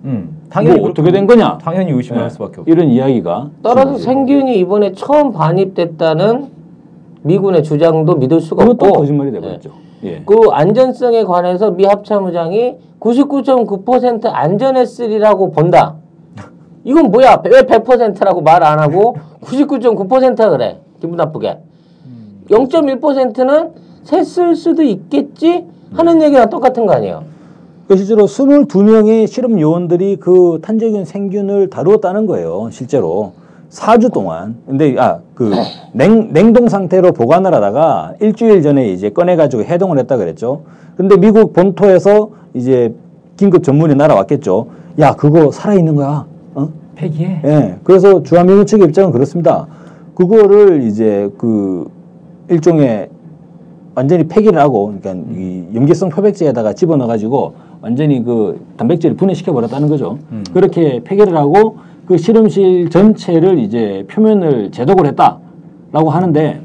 음. 0.05 0.43
당연히 0.49 0.81
뭐 0.81 0.91
어떻게 0.91 1.11
된 1.11 1.27
거냐? 1.27 1.59
당연히 1.59 1.93
의심을 1.93 2.19
예, 2.19 2.23
할 2.23 2.31
수밖에 2.31 2.61
없죠. 2.61 2.71
이런 2.71 2.89
이야기가 2.89 3.51
따라서 3.63 3.97
생균이 3.97 4.59
이번에 4.59 4.93
처음 4.93 5.33
반입됐다는 5.33 6.62
미군의 7.23 7.63
주장도 7.63 8.15
믿을 8.17 8.41
수가 8.41 8.65
그것도 8.65 8.87
없고 8.87 8.99
거짓말이 9.01 9.31
돼버렸죠. 9.33 9.71
예. 10.05 10.23
그 10.27 10.49
안전성에 10.51 11.25
관해서 11.25 11.71
미 11.71 11.85
합참의장이 11.85 12.77
99.9% 13.01 14.27
안전했으리라고 14.27 15.51
본다. 15.53 15.97
이건 16.85 17.11
뭐야? 17.13 17.41
왜 17.45 17.63
100%라고 17.63 18.41
말 18.41 18.63
안 18.65 18.81
하고 18.81 19.17
99.9%가 19.43 20.51
그래? 20.51 20.81
기분 21.01 21.17
나쁘게. 21.17 21.59
0.1%는 22.51 23.71
샜을 24.05 24.57
수도 24.57 24.83
있겠지? 24.83 25.65
하는 25.95 26.23
얘기랑 26.23 26.49
똑같은 26.51 26.87
거 26.87 26.95
아니에요? 26.95 27.23
그 27.87 27.97
실제로 27.97 28.25
22명의 28.25 29.27
실험 29.27 29.61
요원들이 29.61 30.17
그 30.17 30.59
탄저균 30.63 31.05
생균을 31.05 31.71
다루었다는 31.71 32.27
거예요. 32.27 32.69
실제로. 32.73 33.33
4주 33.71 34.13
동안. 34.13 34.57
근데, 34.67 34.97
아, 34.99 35.21
그, 35.43 35.51
냉, 35.93 36.33
냉동 36.33 36.69
상태로 36.69 37.13
보관을 37.13 37.53
하다가 37.53 38.15
일주일 38.21 38.63
전에 38.63 38.93
이제 38.93 39.11
꺼내가지고 39.11 39.65
해동을 39.65 39.99
했다 39.99 40.17
그랬죠. 40.17 40.63
근데 40.97 41.17
미국 41.17 41.53
본토에서 41.53 42.31
이제 42.55 42.95
긴급 43.37 43.65
전문이 43.65 43.97
날아왔겠죠. 43.97 44.67
야, 45.01 45.15
그거 45.15 45.51
살아있는 45.51 45.97
거야. 45.97 46.27
어? 46.55 46.69
폐기해. 46.95 47.41
예. 47.45 47.77
그래서 47.83 48.23
주한미군 48.23 48.67
측의 48.67 48.87
입장은 48.89 49.11
그렇습니다. 49.11 49.67
그거를 50.15 50.83
이제 50.83 51.29
그 51.39 51.91
일종의 52.49 53.09
완전히 53.97 54.25
폐기를 54.25 54.61
하고, 54.61 54.95
그러니까 55.01 55.27
이 55.35 55.65
염기성 55.75 56.11
표백제에다가 56.11 56.73
집어넣어가지고 56.73 57.55
완전히 57.81 58.23
그 58.23 58.65
단백질을 58.77 59.17
분해시켜 59.17 59.53
버렸다는 59.53 59.89
거죠. 59.89 60.19
음. 60.31 60.45
그렇게 60.55 61.01
폐기를 61.03 61.37
하고 61.37 61.79
그 62.07 62.17
실험실 62.19 62.91
전체를 62.91 63.59
이제 63.59 64.05
표면을 64.09 64.71
제독을 64.71 65.07
했다라고 65.07 66.11
하는데 66.11 66.61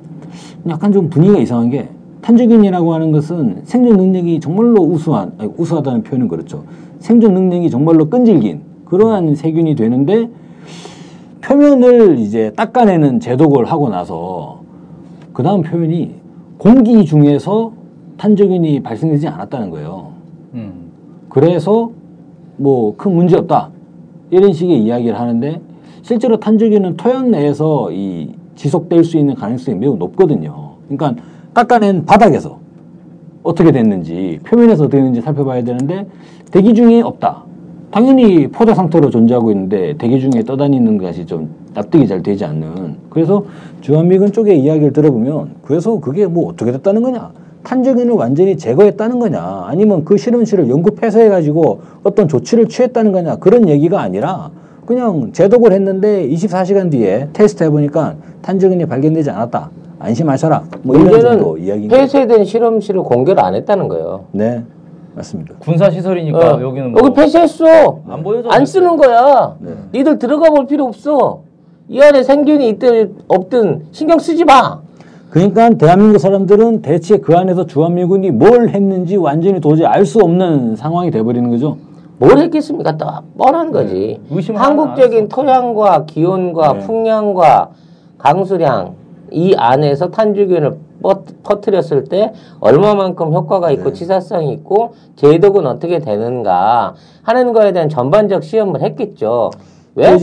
약간 0.67 0.91
좀 0.91 1.09
분위기가 1.09 1.39
이상한 1.39 1.69
게 1.69 1.89
탄저균이라고 2.21 2.93
하는 2.93 3.11
것은 3.11 3.61
생존 3.63 3.97
능력이 3.97 4.39
정말로 4.39 4.81
우수한, 4.81 5.31
아니, 5.37 5.49
우수하다는 5.55 6.03
표현은 6.03 6.27
그렇죠. 6.27 6.63
생존 6.99 7.33
능력이 7.33 7.69
정말로 7.69 8.09
끈질긴 8.09 8.61
그러한 8.85 9.35
세균이 9.35 9.75
되는데 9.75 10.29
표면을 11.41 12.17
이제 12.19 12.51
닦아내는 12.55 13.19
제독을 13.19 13.65
하고 13.65 13.89
나서 13.89 14.61
그 15.31 15.43
다음 15.43 15.61
표현이 15.61 16.15
공기 16.57 17.05
중에서 17.05 17.71
탄저균이 18.17 18.81
발생되지 18.81 19.27
않았다는 19.27 19.69
거예요. 19.69 20.11
음. 20.55 20.71
그래서 21.29 21.91
뭐 22.57 22.97
큰 22.97 23.15
문제 23.15 23.37
없다 23.37 23.69
이런 24.29 24.53
식의 24.53 24.83
이야기를 24.83 25.19
하는데 25.19 25.61
실제로 26.01 26.39
탄저균은 26.39 26.97
토양 26.97 27.31
내에서 27.31 27.91
이 27.91 28.33
지속될 28.55 29.03
수 29.03 29.17
있는 29.17 29.35
가능성이 29.35 29.77
매우 29.77 29.95
높거든요. 29.97 30.75
그러니까 30.87 31.21
깎아낸 31.53 32.05
바닥에서 32.05 32.59
어떻게 33.43 33.71
됐는지 33.71 34.39
표면에서 34.43 34.89
됐는지 34.89 35.21
살펴봐야 35.21 35.63
되는데 35.63 36.07
대기 36.51 36.73
중에 36.73 37.01
없다. 37.01 37.43
당연히 37.91 38.47
포자 38.47 38.73
상태로 38.73 39.09
존재하고 39.09 39.51
있는데 39.51 39.95
대기 39.97 40.19
중에 40.19 40.43
떠다니는 40.43 40.97
것이 40.97 41.25
좀 41.25 41.49
납득이 41.73 42.07
잘 42.07 42.21
되지 42.21 42.43
않는. 42.45 42.97
그래서 43.09 43.45
주한미군 43.81 44.33
쪽의 44.33 44.61
이야기를 44.61 44.93
들어보면 44.93 45.55
그래서 45.61 45.99
그게 45.99 46.25
뭐 46.25 46.49
어떻게 46.49 46.71
됐다는 46.71 47.01
거냐? 47.01 47.31
탄저균을 47.71 48.13
완전히 48.13 48.55
제거했다는 48.55 49.19
거냐? 49.19 49.65
아니면 49.65 50.05
그 50.05 50.15
실험실을 50.15 50.69
연구 50.69 50.91
폐쇄해가지고 50.91 51.81
어떤 52.03 52.29
조치를 52.29 52.69
취했다는 52.69 53.11
거냐? 53.11 53.35
그런 53.35 53.67
얘기가 53.67 53.99
아니라 53.99 54.51
그냥 54.85 55.33
제독을 55.33 55.73
했는데 55.73 56.25
24시간 56.29 56.89
뒤에 56.89 57.27
테스트 57.33 57.65
해보니까 57.65 58.15
탄저균이 58.41 58.85
발견되지 58.85 59.29
않았다. 59.31 59.69
안심하셔라. 59.99 60.63
뭐 60.83 60.95
이런 60.95 61.19
정도 61.19 61.49
문제는 61.49 61.67
이야기인데. 61.67 61.97
폐쇄된 61.97 62.45
실험실을 62.45 63.01
공개를 63.01 63.43
안 63.43 63.53
했다는 63.53 63.89
거예요. 63.89 64.25
네, 64.31 64.63
맞습니다. 65.15 65.55
군사 65.59 65.89
시설이니까 65.89 66.55
어. 66.55 66.61
여기는 66.61 66.93
뭐 66.93 67.01
여기 67.03 67.15
폐쇄했어. 67.15 67.99
안 68.07 68.23
보여줘. 68.23 68.47
안 68.49 68.65
쓰는 68.65 68.95
거야. 68.95 69.57
네. 69.59 69.71
니들 69.93 70.19
들어가 70.19 70.49
볼 70.51 70.67
필요 70.67 70.85
없어. 70.85 71.41
이 71.89 71.99
안에 72.01 72.23
생균이 72.23 72.69
있든 72.69 73.15
없든 73.27 73.87
신경 73.91 74.19
쓰지 74.19 74.45
마. 74.45 74.86
그러니까 75.37 75.69
대한민국 75.69 76.17
사람들은 76.17 76.81
대체 76.81 77.17
그 77.17 77.35
안에서 77.37 77.67
주한미군이 77.67 78.31
뭘 78.31 78.69
했는지 78.69 79.17
완전히 79.17 79.61
도저히 79.61 79.85
알 79.85 80.03
수 80.03 80.19
없는 80.19 80.75
상황이 80.75 81.11
돼버리는 81.11 81.47
거죠. 81.51 81.77
뭘 82.17 82.39
했겠습니까? 82.39 82.97
또 82.97 83.05
뻔한 83.37 83.71
거지. 83.71 84.19
네. 84.31 84.53
한국적인. 84.55 85.27
토양과 85.29 86.05
기온과 86.05 86.73
네. 86.73 86.79
풍량과 86.79 87.69
강수량 88.17 88.95
이 89.29 89.53
안에서 89.55 90.09
탄주균을 90.09 90.75
뻗- 91.03 91.43
퍼뜨렸을 91.43 92.05
때 92.05 92.33
얼마만큼 92.59 93.31
효과가 93.31 93.69
있고 93.71 93.89
네. 93.89 93.93
치사성이 93.93 94.53
있고 94.53 94.95
제독은 95.17 95.67
어떻게 95.67 95.99
되는가 95.99 96.95
하는 97.21 97.53
거에 97.53 97.73
대한 97.73 97.89
전반적 97.89 98.41
시험을 98.43 98.81
했겠죠. 98.81 99.51
왜? 99.93 100.17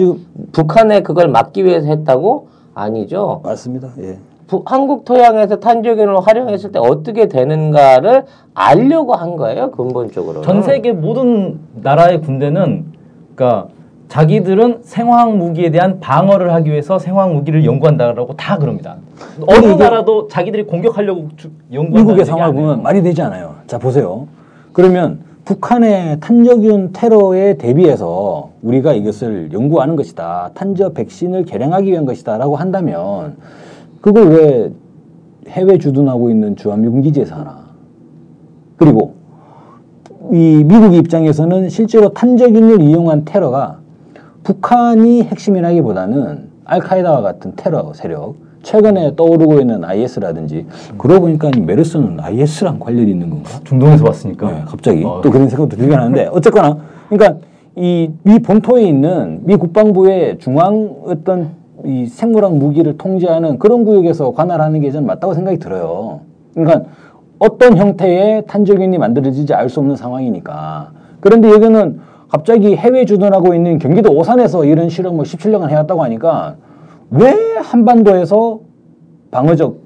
북한에 0.51 1.03
그걸 1.03 1.29
막기 1.29 1.65
위해서 1.65 1.87
했다고? 1.87 2.49
아니죠. 2.75 3.43
맞습니다. 3.45 3.91
예. 4.01 4.19
부- 4.55 4.63
한국 4.67 5.05
토양에서 5.05 5.57
탄저균을 5.57 6.21
활용했을 6.21 6.71
때 6.71 6.79
어떻게 6.79 7.27
되는가를 7.29 8.25
알려고 8.55 9.15
한 9.15 9.35
거예요, 9.37 9.73
근본적으로. 9.73 10.43
전 10.43 10.63
세계 10.63 10.93
모든 10.93 11.59
나라의 11.83 12.21
군대는 12.21 12.85
그러니까 13.35 13.69
자기들은 14.09 14.81
생화학 14.83 15.37
무기에 15.37 15.71
대한 15.73 15.99
방어를 15.99 16.53
하기 16.55 16.71
위해서 16.71 17.01
생화학 17.01 17.33
무기를 17.33 17.65
연구한다라고 17.65 18.37
다 18.37 18.59
그럽니다. 18.59 18.97
어느 19.49 19.67
나라도 19.67 20.29
자기들이 20.29 20.65
공격하려고 20.67 21.29
주- 21.37 21.51
연구한다는 21.73 22.15
미국의. 22.25 22.53
보면 22.53 22.83
말이 22.83 23.03
되지 23.03 23.23
않아요. 23.23 23.57
자 23.67 23.79
보세요. 23.79 24.29
그러면 24.73 25.21
북한의 25.47 26.21
탄저균 26.21 26.93
테러에 26.93 27.55
대비해서 27.59 28.51
우리가 28.63 28.93
이것을 28.93 29.53
연구하는 29.53 29.97
것이다. 29.97 30.51
탄저 30.55 30.91
백신을 30.93 31.45
개량하기 31.45 31.91
위한 31.91 32.07
것이다라고 32.07 32.57
한다면 32.57 33.37
그걸 34.05 34.29
왜 34.29 34.71
해외 35.49 35.79
주둔하고 35.79 36.29
있는 36.29 36.57
주한미군 36.57 37.01
기지에서 37.01 37.37
하나? 37.37 37.57
그리고 38.77 39.15
이 40.31 40.63
미국 40.67 40.93
입장에서는 40.95 41.71
실제로 41.71 42.11
탄저균을 42.11 42.83
이용한 42.83 43.25
테러가 43.25 43.79
북한이 44.43 45.23
핵심이라기보다는 45.23 46.51
알카에다와 46.67 47.23
같은 47.23 47.55
테러 47.57 47.95
세력 47.95 48.35
최근에 48.63 49.17
떠오르고 49.17 49.59
있는 49.61 49.83
IS라든지 49.85 50.67
그러고 50.99 51.23
보니까 51.23 51.51
이 51.57 51.61
메르스는 51.61 52.21
IS랑 52.21 52.79
관련이 52.81 53.11
있는 53.11 53.31
건가? 53.31 53.49
중동에서 53.65 54.05
봤으니까. 54.05 54.51
네, 54.51 54.63
갑자기 54.67 55.03
어. 55.03 55.23
또 55.25 55.31
그런 55.31 55.49
생각도 55.49 55.79
들긴 55.79 55.97
하는데 55.99 56.29
어쨌거나 56.31 56.77
그러니까 57.09 57.39
이 57.77 58.11
미 58.23 58.39
본토에 58.39 58.83
있는 58.87 59.41
미 59.45 59.57
국방부의 59.57 60.39
중앙 60.41 60.95
어떤 61.07 61.64
이 61.85 62.07
생물학 62.07 62.57
무기를 62.57 62.97
통제하는 62.97 63.59
그런 63.59 63.85
구역에서 63.85 64.33
관할하는 64.33 64.81
게 64.81 64.91
저는 64.91 65.07
맞다고 65.07 65.35
생각이 65.35 65.59
들어요. 65.59 66.21
그러니까 66.55 66.89
어떤 67.39 67.77
형태의 67.77 68.45
탄저균이 68.47 68.99
만들어질지 68.99 69.55
알 69.55 69.69
수 69.69 69.81
없는 69.81 69.97
상황이니까. 69.97 70.91
그런데 71.21 71.51
여기는 71.51 72.01
갑자기 72.29 72.77
해외 72.77 73.05
주둔하고 73.05 73.55
있는 73.55 73.79
경기도 73.79 74.13
오산에서 74.13 74.65
이런 74.65 74.89
실험을 74.89 75.25
17년간 75.25 75.69
해왔다고 75.71 76.03
하니까 76.03 76.57
왜 77.11 77.33
한반도에서 77.63 78.61
방어적 79.31 79.85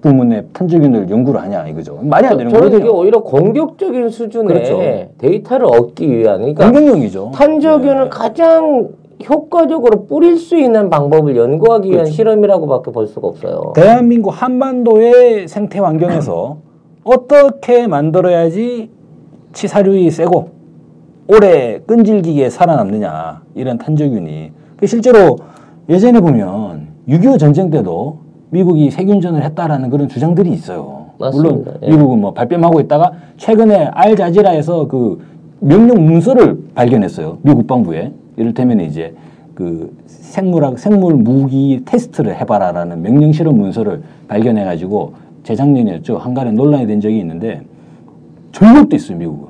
부문의 0.00 0.44
탄저균을 0.52 1.10
연구를 1.10 1.40
하냐 1.42 1.66
이거죠. 1.68 1.98
말이 2.02 2.26
안 2.26 2.36
되는 2.36 2.52
저는 2.52 2.68
이게 2.68 2.78
거거든요. 2.78 3.00
오히려 3.00 3.22
공격적인 3.22 4.08
수준의 4.10 4.46
그렇죠. 4.46 4.80
데이터를 5.18 5.66
얻기 5.66 6.10
위한 6.10 6.38
그러니까 6.38 6.70
공격용이죠. 6.70 7.32
탄저균을 7.34 8.04
네. 8.04 8.08
가장 8.08 8.88
효과적으로 9.26 10.06
뿌릴 10.06 10.36
수 10.36 10.56
있는 10.56 10.90
방법을 10.90 11.36
연구하기 11.36 11.88
위한 11.88 12.04
그렇죠. 12.04 12.12
실험이라고밖에 12.14 12.90
볼 12.92 13.06
수가 13.06 13.28
없어요. 13.28 13.72
대한민국 13.74 14.30
한반도의 14.30 15.48
생태 15.48 15.80
환경에서 15.80 16.58
어떻게 17.04 17.86
만들어야지 17.86 18.90
치사율이 19.52 20.10
세고 20.10 20.50
오래 21.26 21.80
끈질기게 21.86 22.50
살아남느냐 22.50 23.42
이런 23.54 23.78
탄저균이 23.78 24.52
그 24.76 24.86
실제로 24.86 25.36
예전에 25.88 26.20
보면 26.20 26.88
6.25 27.08 27.38
전쟁 27.38 27.70
때도 27.70 28.18
미국이 28.50 28.90
세균전을 28.90 29.42
했다라는 29.42 29.90
그런 29.90 30.08
주장들이 30.08 30.50
있어요. 30.50 31.06
맞습니다. 31.18 31.50
물론 31.50 31.78
예. 31.82 31.90
미국은 31.90 32.20
뭐 32.20 32.32
발뺌하고 32.32 32.80
있다가 32.80 33.12
최근에 33.36 33.86
알자지라에서 33.92 34.86
그 34.88 35.20
명령 35.60 36.04
문서를 36.04 36.58
발견했어요. 36.74 37.38
미국 37.42 37.58
국방부에 37.58 38.12
이를테면 38.38 38.80
이제 38.80 39.14
그 39.54 39.92
생물학 40.06 40.78
생물 40.78 41.14
무기 41.14 41.82
테스트를 41.84 42.36
해봐라라는 42.40 43.02
명령 43.02 43.32
실험 43.32 43.58
문서를 43.58 44.02
발견해가지고 44.28 45.14
재작년이었죠. 45.42 46.18
한간에 46.18 46.52
논란이 46.52 46.86
된 46.86 47.00
적이 47.00 47.18
있는데 47.18 47.62
전력도 48.52 48.94
있어요 48.94 49.18
미국은. 49.18 49.48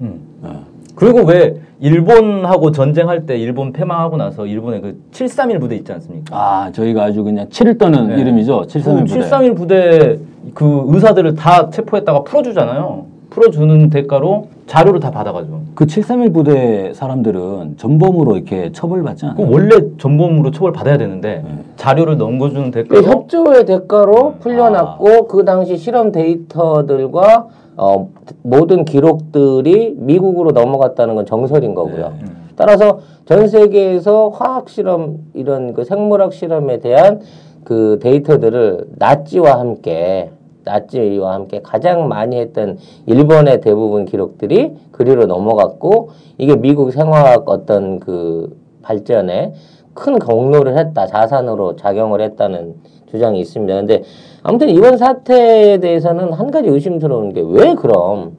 음. 0.00 0.20
어. 0.42 0.64
그리고 0.94 1.20
왜 1.24 1.56
일본하고 1.80 2.70
전쟁할 2.70 3.26
때 3.26 3.36
일본 3.36 3.72
패망하고 3.72 4.16
나서 4.16 4.46
일본의 4.46 4.80
그 4.80 5.02
731 5.10 5.58
부대 5.58 5.76
있지 5.76 5.92
않습니까? 5.92 6.34
아 6.36 6.72
저희가 6.72 7.04
아주 7.04 7.24
그냥 7.24 7.48
치를 7.50 7.76
떠는 7.76 8.08
네. 8.08 8.20
이름이죠. 8.20 8.66
731 8.68 9.04
부대. 9.04 9.20
731 9.20 9.54
부대 9.54 10.18
그 10.54 10.84
의사들을 10.86 11.34
다 11.34 11.68
체포했다가 11.70 12.22
풀어주잖아요. 12.24 13.06
풀어주는 13.30 13.90
대가로 13.90 14.48
자료를 14.72 15.00
다 15.00 15.10
받아가지고. 15.10 15.60
그 15.74 15.86
731 15.86 16.32
부대 16.32 16.94
사람들은 16.94 17.76
전범으로 17.76 18.36
이렇게 18.36 18.72
처벌받지 18.72 19.26
않아요. 19.26 19.36
그 19.36 19.52
원래 19.52 19.76
전범으로 19.98 20.50
처벌 20.50 20.72
받아야 20.72 20.96
되는데 20.96 21.42
네. 21.44 21.58
자료를 21.76 22.16
넘겨주는 22.16 22.70
그 22.70 22.82
대가로 22.82 23.02
협조의 23.02 23.66
대가로 23.66 24.36
풀려났고 24.40 25.26
그 25.28 25.44
당시 25.44 25.76
실험 25.76 26.10
데이터들과 26.10 27.48
어, 27.76 28.08
모든 28.42 28.86
기록들이 28.86 29.94
미국으로 29.98 30.52
넘어갔다는 30.52 31.16
건 31.16 31.26
정설인 31.26 31.74
거고요. 31.74 32.14
네. 32.22 32.30
따라서 32.56 33.00
전 33.26 33.48
세계에서 33.48 34.30
화학 34.30 34.70
실험 34.70 35.18
이런 35.34 35.74
그 35.74 35.84
생물학 35.84 36.32
실험에 36.32 36.80
대한 36.80 37.20
그 37.62 37.98
데이터들을 38.00 38.86
나치와 38.96 39.60
함께 39.60 40.30
나치와 40.64 41.34
함께 41.34 41.60
가장 41.62 42.08
많이 42.08 42.38
했던 42.38 42.78
일본의 43.06 43.60
대부분 43.60 44.04
기록들이 44.04 44.72
그리로 44.92 45.26
넘어갔고 45.26 46.10
이게 46.38 46.56
미국 46.56 46.92
생화학 46.92 47.48
어떤 47.48 48.00
그 48.00 48.56
발전에 48.82 49.52
큰 49.94 50.18
공로를 50.18 50.78
했다 50.78 51.06
자산으로 51.06 51.76
작용을 51.76 52.20
했다는 52.22 52.74
주장이 53.10 53.40
있습니다. 53.40 53.74
근데 53.74 54.02
아무튼 54.42 54.70
이번 54.70 54.96
사태에 54.96 55.78
대해서는 55.78 56.32
한 56.32 56.50
가지 56.50 56.68
의심스러운 56.68 57.32
게 57.32 57.42
왜 57.42 57.74
그럼 57.74 58.32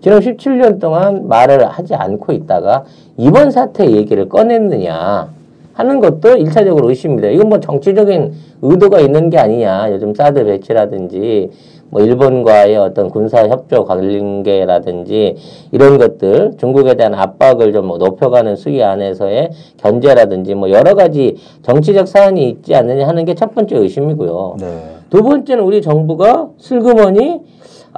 지난 0.00 0.20
17년 0.20 0.80
동안 0.80 1.26
말을 1.28 1.66
하지 1.66 1.94
않고 1.94 2.32
있다가 2.32 2.84
이번 3.16 3.50
사태 3.50 3.90
얘기를 3.90 4.28
꺼냈느냐 4.28 5.32
하는 5.76 6.00
것도 6.00 6.36
일차적으로 6.38 6.88
의심입니다. 6.88 7.28
이건 7.28 7.50
뭐 7.50 7.60
정치적인 7.60 8.32
의도가 8.62 9.00
있는 9.00 9.28
게 9.28 9.36
아니냐. 9.38 9.92
요즘 9.92 10.14
사드 10.14 10.42
배치라든지 10.46 11.50
뭐 11.90 12.00
일본과의 12.00 12.76
어떤 12.78 13.10
군사 13.10 13.46
협조 13.46 13.84
관계라든지 13.84 15.36
이런 15.70 15.98
것들 15.98 16.52
중국에 16.58 16.94
대한 16.94 17.14
압박을 17.14 17.72
좀 17.74 17.86
높여가는 17.88 18.56
수위 18.56 18.82
안에서의 18.82 19.50
견제라든지 19.76 20.54
뭐 20.54 20.70
여러 20.70 20.94
가지 20.94 21.36
정치적 21.62 22.08
사안이 22.08 22.48
있지 22.48 22.74
않느냐 22.74 23.06
하는 23.06 23.24
게 23.24 23.34
첫 23.36 23.54
번째 23.54 23.76
의심이고요. 23.76 24.56
네. 24.58 24.66
두 25.10 25.22
번째는 25.22 25.62
우리 25.62 25.82
정부가 25.82 26.48
슬그머니 26.56 27.42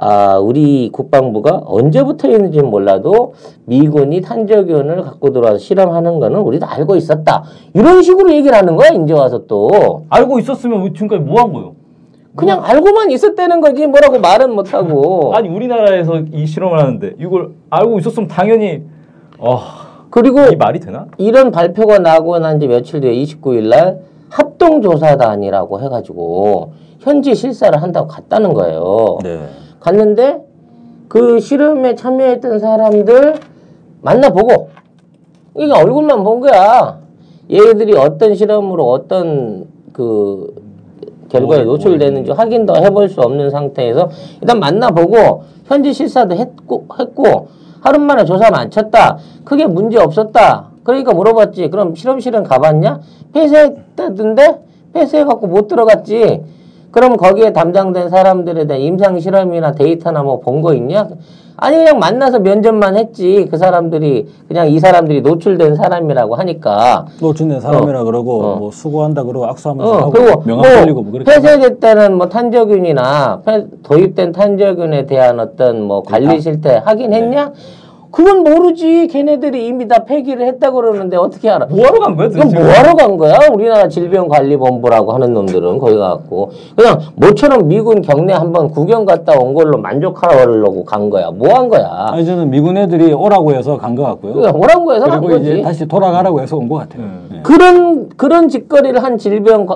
아, 0.01 0.37
우리 0.37 0.89
국방부가 0.93 1.61
언제부터였는지는 1.65 2.69
몰라도 2.69 3.33
미군이 3.65 4.21
탄저균을 4.21 5.01
갖고 5.03 5.31
들어와서 5.33 5.57
실험하는 5.57 6.19
거는 6.19 6.39
우리도 6.39 6.65
알고 6.65 6.95
있었다. 6.95 7.43
이런 7.73 8.01
식으로 8.01 8.31
얘기를 8.31 8.55
하는 8.57 8.75
거야, 8.77 8.89
이제 8.91 9.13
와서 9.13 9.45
또. 9.47 10.05
알고 10.09 10.39
있었으면 10.39 10.83
왜 10.83 10.93
지금까지 10.93 11.21
뭐 11.23 11.41
한 11.41 11.51
거예요? 11.53 11.73
그냥 12.35 12.63
알고만 12.63 13.11
있었다는 13.11 13.59
거지, 13.59 13.85
뭐라고 13.87 14.19
말은 14.19 14.55
못하고. 14.55 15.33
아니 15.35 15.49
우리나라에서 15.49 16.19
이 16.31 16.45
실험을 16.45 16.79
하는데 16.79 17.15
이걸 17.19 17.51
알고 17.69 17.99
있었으면 17.99 18.29
당연히 18.29 18.83
어, 19.37 19.59
그리고 20.09 20.39
이 20.51 20.55
말이 20.55 20.79
되나? 20.79 21.07
이런 21.17 21.51
발표가 21.51 21.99
나고 21.99 22.39
난 22.39 22.59
지 22.59 22.67
며칠 22.67 23.01
뒤에 23.01 23.13
29일 23.23 23.67
날 23.69 23.99
합동조사단이라고 24.29 25.81
해가지고 25.81 26.71
현지 26.99 27.35
실사를 27.35 27.81
한다고 27.81 28.07
갔다는 28.07 28.53
거예요. 28.53 29.17
네. 29.23 29.39
갔는데 29.79 30.41
그 31.07 31.39
실험에 31.39 31.95
참여했던 31.95 32.59
사람들 32.59 33.35
만나보고 34.01 34.69
이게 35.57 35.71
얼굴만 35.71 36.23
본 36.23 36.39
거야. 36.39 36.99
얘들이 37.51 37.97
어떤 37.97 38.35
실험으로 38.35 38.89
어떤 38.89 39.65
그 39.91 40.53
결과에 41.29 41.63
뭐, 41.63 41.73
노출되는지 41.73 42.31
확인도 42.31 42.75
해볼 42.75 43.09
수 43.09 43.21
없는 43.21 43.49
상태에서 43.49 44.09
일단 44.41 44.59
만나보고 44.59 45.43
현지 45.65 45.93
실사도 45.93 46.35
했고, 46.35 46.85
했고 46.99 47.47
하루 47.81 47.99
만에 47.99 48.25
조사 48.25 48.49
마쳤다. 48.49 49.17
크게 49.43 49.67
문제 49.67 49.97
없었다. 49.97 50.69
그러니까 50.83 51.13
물어봤지. 51.13 51.69
그럼 51.69 51.95
실험실은 51.95 52.43
가봤냐? 52.43 52.99
폐쇄했다던데? 53.33 54.61
폐쇄해갖고 54.93 55.47
못 55.47 55.67
들어갔지. 55.67 56.41
그럼 56.91 57.17
거기에 57.17 57.53
담당된 57.53 58.09
사람들에 58.09 58.65
대한 58.67 58.81
임상 58.81 59.19
실험이나 59.19 59.73
데이터나 59.73 60.23
뭐 60.23 60.39
본 60.41 60.61
거 60.61 60.73
있냐? 60.73 61.07
아니 61.61 61.75
그냥 61.75 61.99
만나서 61.99 62.39
면접만 62.39 62.95
했지. 62.97 63.47
그 63.51 63.57
사람들이 63.57 64.27
그냥 64.47 64.69
이 64.69 64.79
사람들이 64.79 65.21
노출된 65.21 65.75
사람이라고 65.75 66.35
하니까. 66.35 67.05
노출된 67.21 67.59
사람이라 67.59 68.05
그러고 68.05 68.41
어. 68.43 68.55
뭐 68.55 68.71
수고한다 68.71 69.23
그러고 69.23 69.45
악수하면서 69.47 69.91
어, 69.91 69.97
하고 69.97 70.11
그리고 70.11 70.41
명함 70.45 70.61
뭐 70.71 70.79
돌리고 70.79 71.01
뭐 71.01 71.11
그렇게 71.11 71.29
폐쇄됐다는 71.31 72.15
뭐 72.17 72.29
탄저균이나 72.29 73.41
폐- 73.45 73.65
도입된 73.83 74.31
탄저균에 74.31 75.05
대한 75.05 75.39
어떤 75.39 75.81
뭐 75.83 76.01
관리 76.01 76.27
데이터? 76.27 76.41
실태 76.41 76.81
확인했냐? 76.85 77.51
그건 78.11 78.43
모르지. 78.43 79.07
걔네들이 79.07 79.67
이미 79.67 79.87
다 79.87 80.03
폐기를 80.03 80.45
했다 80.47 80.71
그러는데 80.71 81.15
어떻게 81.15 81.49
알아? 81.49 81.67
뭐하러 81.67 81.99
간 81.99 82.15
거야 82.15 82.29
그럼 82.29 82.49
도대체? 82.49 82.59
뭐하러 82.63 82.95
간 82.95 83.17
거야? 83.17 83.37
우리나라 83.53 83.87
질병관리본부라고 83.87 85.11
하는 85.13 85.33
놈들은 85.33 85.77
거기 85.77 85.95
가갖고 85.95 86.49
그냥 86.75 86.99
모처럼 87.15 87.67
미군 87.67 88.01
경내 88.01 88.33
한번 88.33 88.69
구경 88.69 89.05
갔다 89.05 89.33
온 89.39 89.53
걸로 89.53 89.77
만족하려고 89.77 90.83
간 90.85 91.09
거야. 91.09 91.29
뭐 91.31 91.53
한 91.53 91.69
거야? 91.69 92.07
아니 92.09 92.25
저는 92.25 92.49
미군 92.49 92.77
애들이 92.77 93.13
오라고 93.13 93.53
해서 93.53 93.77
간것 93.77 94.03
같고요. 94.05 94.33
그냥 94.33 94.55
오란 94.55 94.85
거에서 94.85 95.05
간 95.05 95.21
그리고 95.21 95.33
거지. 95.39 95.51
이제 95.53 95.61
다시 95.61 95.85
돌아가라고 95.87 96.41
해서 96.41 96.57
온 96.57 96.67
것 96.67 96.75
같아요. 96.77 97.03
음. 97.03 97.27
네. 97.31 97.39
그런 97.43 98.09
그런 98.17 98.47
짓거리를 98.49 99.01
한 99.03 99.17
질병 99.17 99.67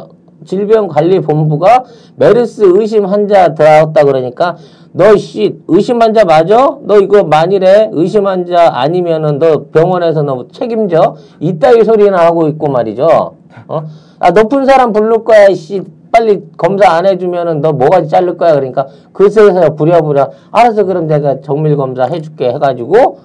질병관리본부가 0.46 1.84
메르스 2.18 2.64
의심 2.66 3.06
환자 3.06 3.54
들어왔다 3.54 4.04
그러니까 4.04 4.58
너 4.96 5.18
씨 5.18 5.56
의심 5.68 6.02
환자 6.02 6.24
맞아? 6.24 6.78
너 6.84 7.00
이거 7.00 7.24
만일에 7.24 7.90
의심 7.94 8.28
환자 8.28 8.70
아니면은 8.74 9.40
너 9.40 9.66
병원에서 9.72 10.22
너 10.22 10.46
책임져? 10.52 11.16
이따위 11.40 11.84
소리나 11.84 12.20
하고 12.26 12.48
있고 12.48 12.70
말이죠. 12.70 13.36
어? 13.68 13.84
아 14.20 14.30
높은 14.32 14.66
사람 14.66 14.94
부를 14.94 15.24
거야 15.24 15.52
씨 15.56 15.82
빨리 16.12 16.44
검사 16.58 16.92
안 16.92 17.08
해주면은 17.08 17.60
너 17.62 17.72
뭐가지 17.74 18.08
자를 18.08 18.38
거야 18.38 18.54
그러니까 18.54 18.86
그새서 19.14 19.74
부랴부랴 19.76 20.30
알아서 20.52 20.84
그럼 20.84 21.08
내가 21.08 21.42
정밀 21.42 21.76
검사 21.76 22.04
해줄게 22.06 22.50
해가지고 22.54 23.20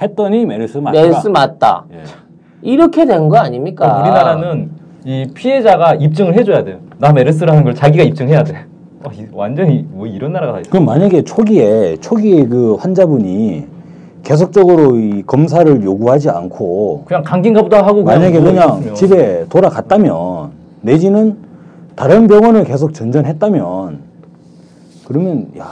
했더니 0.00 0.46
메르스 0.46 0.78
맞다. 0.78 1.00
메르스 1.00 1.28
맞다 1.28 1.84
예. 1.92 2.02
이렇게 2.62 3.06
된 3.06 3.28
거 3.28 3.38
아닙니까? 3.38 4.00
우리나라는 4.02 4.70
이 5.04 5.26
피해자가 5.34 5.94
입증을 5.94 6.34
해줘야 6.34 6.62
돼요. 6.62 6.78
나 6.98 7.12
메르스라는 7.12 7.64
걸 7.64 7.74
자기가 7.74 8.04
입증해야 8.04 8.44
돼. 8.44 8.66
어, 9.04 9.10
이- 9.12 9.26
완전히 9.32 9.86
뭐 9.90 10.06
이런 10.06 10.32
나라가 10.32 10.54
다 10.54 10.60
있어. 10.60 10.70
그럼 10.70 10.84
만약에 10.84 11.22
초기에 11.22 11.96
초기에 12.00 12.46
그 12.46 12.74
환자분이 12.74 13.64
계속적으로 14.22 14.96
이 14.96 15.22
검사를 15.26 15.82
요구하지 15.82 16.28
않고 16.28 17.04
그냥 17.06 17.22
감기인가 17.22 17.62
보다 17.62 17.78
하고 17.78 18.04
그냥 18.04 18.20
만약에 18.20 18.38
누워 18.40 18.52
그냥 18.52 18.68
있었으면. 18.68 18.94
집에 18.94 19.46
돌아갔다면 19.48 20.50
내지는 20.82 21.36
다른 21.96 22.26
병원을 22.26 22.64
계속 22.64 22.92
전전했다면 22.92 23.98
그러면 25.06 25.46
야 25.58 25.66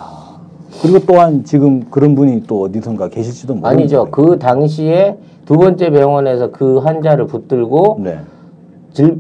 그리고 0.83 1.01
또한 1.01 1.45
지금 1.45 1.85
그런 1.91 2.15
분이 2.15 2.45
또 2.47 2.63
어디선가 2.63 3.09
계실지도 3.09 3.55
모르는 3.55 3.71
아니죠. 3.81 4.07
거예요. 4.07 4.11
그 4.11 4.39
당시에 4.39 5.17
두 5.45 5.55
번째 5.59 5.91
병원에서 5.91 6.51
그 6.51 6.79
환자를 6.79 7.27
붙들고 7.27 8.01
네. 8.03 8.19
질, 8.93 9.19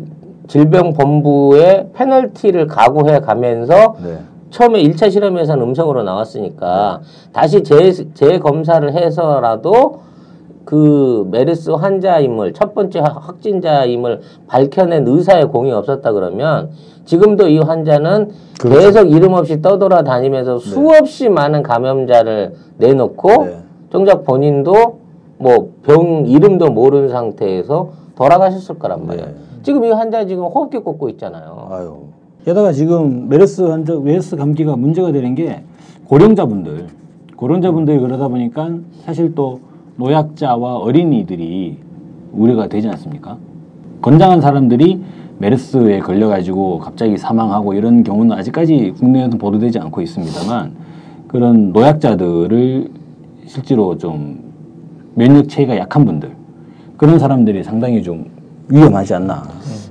질병본부에 0.48 1.90
페널티를 1.94 2.66
각오해 2.66 3.20
가면서 3.20 3.94
네. 4.02 4.18
처음에 4.50 4.82
1차 4.82 5.10
실험에서는 5.10 5.62
음성으로 5.62 6.02
나왔으니까 6.02 7.00
다시 7.32 7.62
재, 7.62 7.92
재검사를 8.14 8.92
해서라도 8.94 10.00
그 10.64 11.26
메르스 11.30 11.70
환자임을 11.70 12.52
첫 12.54 12.74
번째 12.74 13.00
확- 13.00 13.28
확진자임을 13.28 14.20
밝혀낸 14.46 15.06
의사의 15.06 15.46
공이 15.48 15.70
없었다 15.72 16.12
그러면 16.12 16.70
지금도 17.04 17.48
이 17.48 17.58
환자는 17.58 18.30
그렇죠. 18.60 18.78
계속 18.78 19.10
이름 19.10 19.32
없이 19.34 19.62
떠돌아 19.62 20.02
다니면서 20.02 20.58
수없이 20.58 21.28
많은 21.28 21.62
감염자를 21.62 22.54
내놓고 22.78 23.44
네. 23.44 23.58
정작 23.90 24.24
본인도 24.24 24.98
뭐 25.38 25.68
병 25.82 26.26
이름도 26.26 26.70
모르는 26.70 27.08
상태에서 27.08 27.90
돌아가셨을 28.16 28.78
거란 28.78 29.06
말이에요. 29.06 29.26
네. 29.26 29.34
지금 29.68 29.84
이 29.84 29.90
환자 29.90 30.24
지금 30.24 30.44
호흡기 30.44 30.78
꽂고 30.78 31.10
있잖아요. 31.10 31.68
아유. 31.70 31.98
게다가 32.46 32.72
지금 32.72 33.28
메르스 33.28 33.60
환자 33.60 33.94
메르스 33.96 34.34
감기가 34.34 34.76
문제가 34.76 35.12
되는 35.12 35.34
게 35.34 35.62
고령자분들 36.06 36.86
고령자분들이 37.36 37.98
그러다 37.98 38.28
보니까 38.28 38.70
사실 39.04 39.34
또 39.34 39.60
노약자와 39.96 40.76
어린이들이 40.76 41.76
우려가 42.32 42.66
되지 42.66 42.88
않습니까? 42.88 43.36
건장한 44.00 44.40
사람들이 44.40 45.02
메르스에 45.36 45.98
걸려가지고 45.98 46.78
갑자기 46.78 47.18
사망하고 47.18 47.74
이런 47.74 48.02
경우는 48.02 48.38
아직까지 48.38 48.94
국내에는 48.96 49.36
보도되지 49.36 49.80
않고 49.80 50.00
있습니다만 50.00 50.72
그런 51.26 51.74
노약자들을 51.74 52.88
실제로 53.44 53.98
좀 53.98 54.50
면역 55.14 55.46
체계가 55.46 55.76
약한 55.76 56.06
분들 56.06 56.34
그런 56.96 57.18
사람들이 57.18 57.62
상당히 57.62 58.02
좀 58.02 58.37
위험하지 58.68 59.14
않나. 59.14 59.42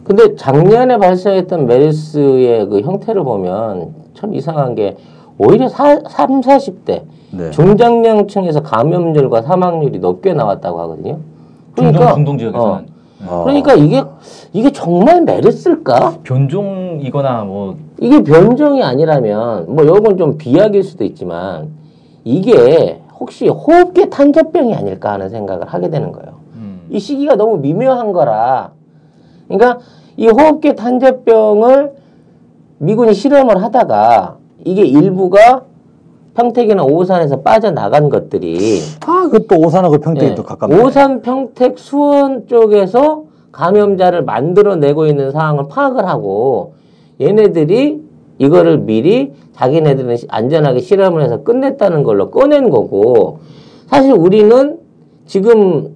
근데 0.03 0.35
작년에 0.35 0.97
발생했던 0.97 1.65
메르스의 1.65 2.67
그 2.67 2.81
형태를 2.81 3.23
보면 3.23 3.93
참 4.13 4.33
이상한 4.33 4.73
게 4.75 4.95
오히려 5.37 5.67
사, 5.67 5.99
3, 6.07 6.41
40대 6.41 7.03
네. 7.31 7.51
중장년층에서 7.51 8.63
감염률과 8.63 9.41
사망률이 9.41 9.99
높게 9.99 10.33
나왔다고 10.33 10.79
하거든요. 10.81 11.19
중동 11.75 12.13
중동 12.15 12.37
지역에서는 12.37 12.73
어, 12.73 12.85
아. 13.27 13.43
그러니까 13.43 13.73
이게 13.73 14.03
이게 14.53 14.71
정말 14.71 15.21
메르스일까? 15.21 16.19
변종이거나 16.23 17.43
뭐 17.43 17.75
이게 17.99 18.23
변종이 18.23 18.83
아니라면 18.83 19.65
뭐 19.75 19.85
요건 19.85 20.17
좀 20.17 20.37
비약일 20.37 20.83
수도 20.83 21.03
있지만 21.03 21.69
이게 22.23 23.01
혹시 23.19 23.47
호흡기 23.47 24.09
탄저병이 24.09 24.73
아닐까 24.75 25.13
하는 25.13 25.29
생각을 25.29 25.67
하게 25.67 25.89
되는 25.89 26.11
거예요. 26.11 26.36
음, 26.89 26.95
이 26.95 26.99
시기가 26.99 27.35
너무 27.35 27.57
미묘한 27.57 28.11
거라. 28.11 28.71
그러니까 29.47 29.79
이 30.17 30.27
호흡기 30.27 30.75
탄저병을 30.75 31.91
미군이 32.79 33.13
실험을 33.13 33.61
하다가 33.63 34.37
이게 34.65 34.83
일부가 34.83 35.63
평택이나 36.35 36.83
오산에서 36.83 37.41
빠져나간 37.41 38.09
것들이 38.09 38.79
아, 39.05 39.27
그 39.31 39.47
또 39.47 39.55
오산하고 39.59 39.97
평택이 39.99 40.31
예, 40.31 40.35
또 40.35 40.43
가깝네. 40.43 40.79
오산, 40.83 41.21
평택, 41.21 41.79
수원 41.79 42.47
쪽에서 42.47 43.23
감염자를 43.51 44.23
만들어내고 44.23 45.07
있는 45.07 45.31
상황을 45.31 45.67
파악을 45.69 46.07
하고 46.07 46.73
얘네들이 47.19 48.03
이거를 48.37 48.79
미리 48.79 49.33
자기네들은 49.53 50.15
시- 50.17 50.27
안전하게 50.29 50.79
실험을 50.81 51.23
해서 51.23 51.41
끝냈다는 51.43 52.03
걸로 52.03 52.29
꺼낸 52.29 52.69
거고 52.69 53.39
사실 53.87 54.13
우리는 54.13 54.77
지금 55.25 55.95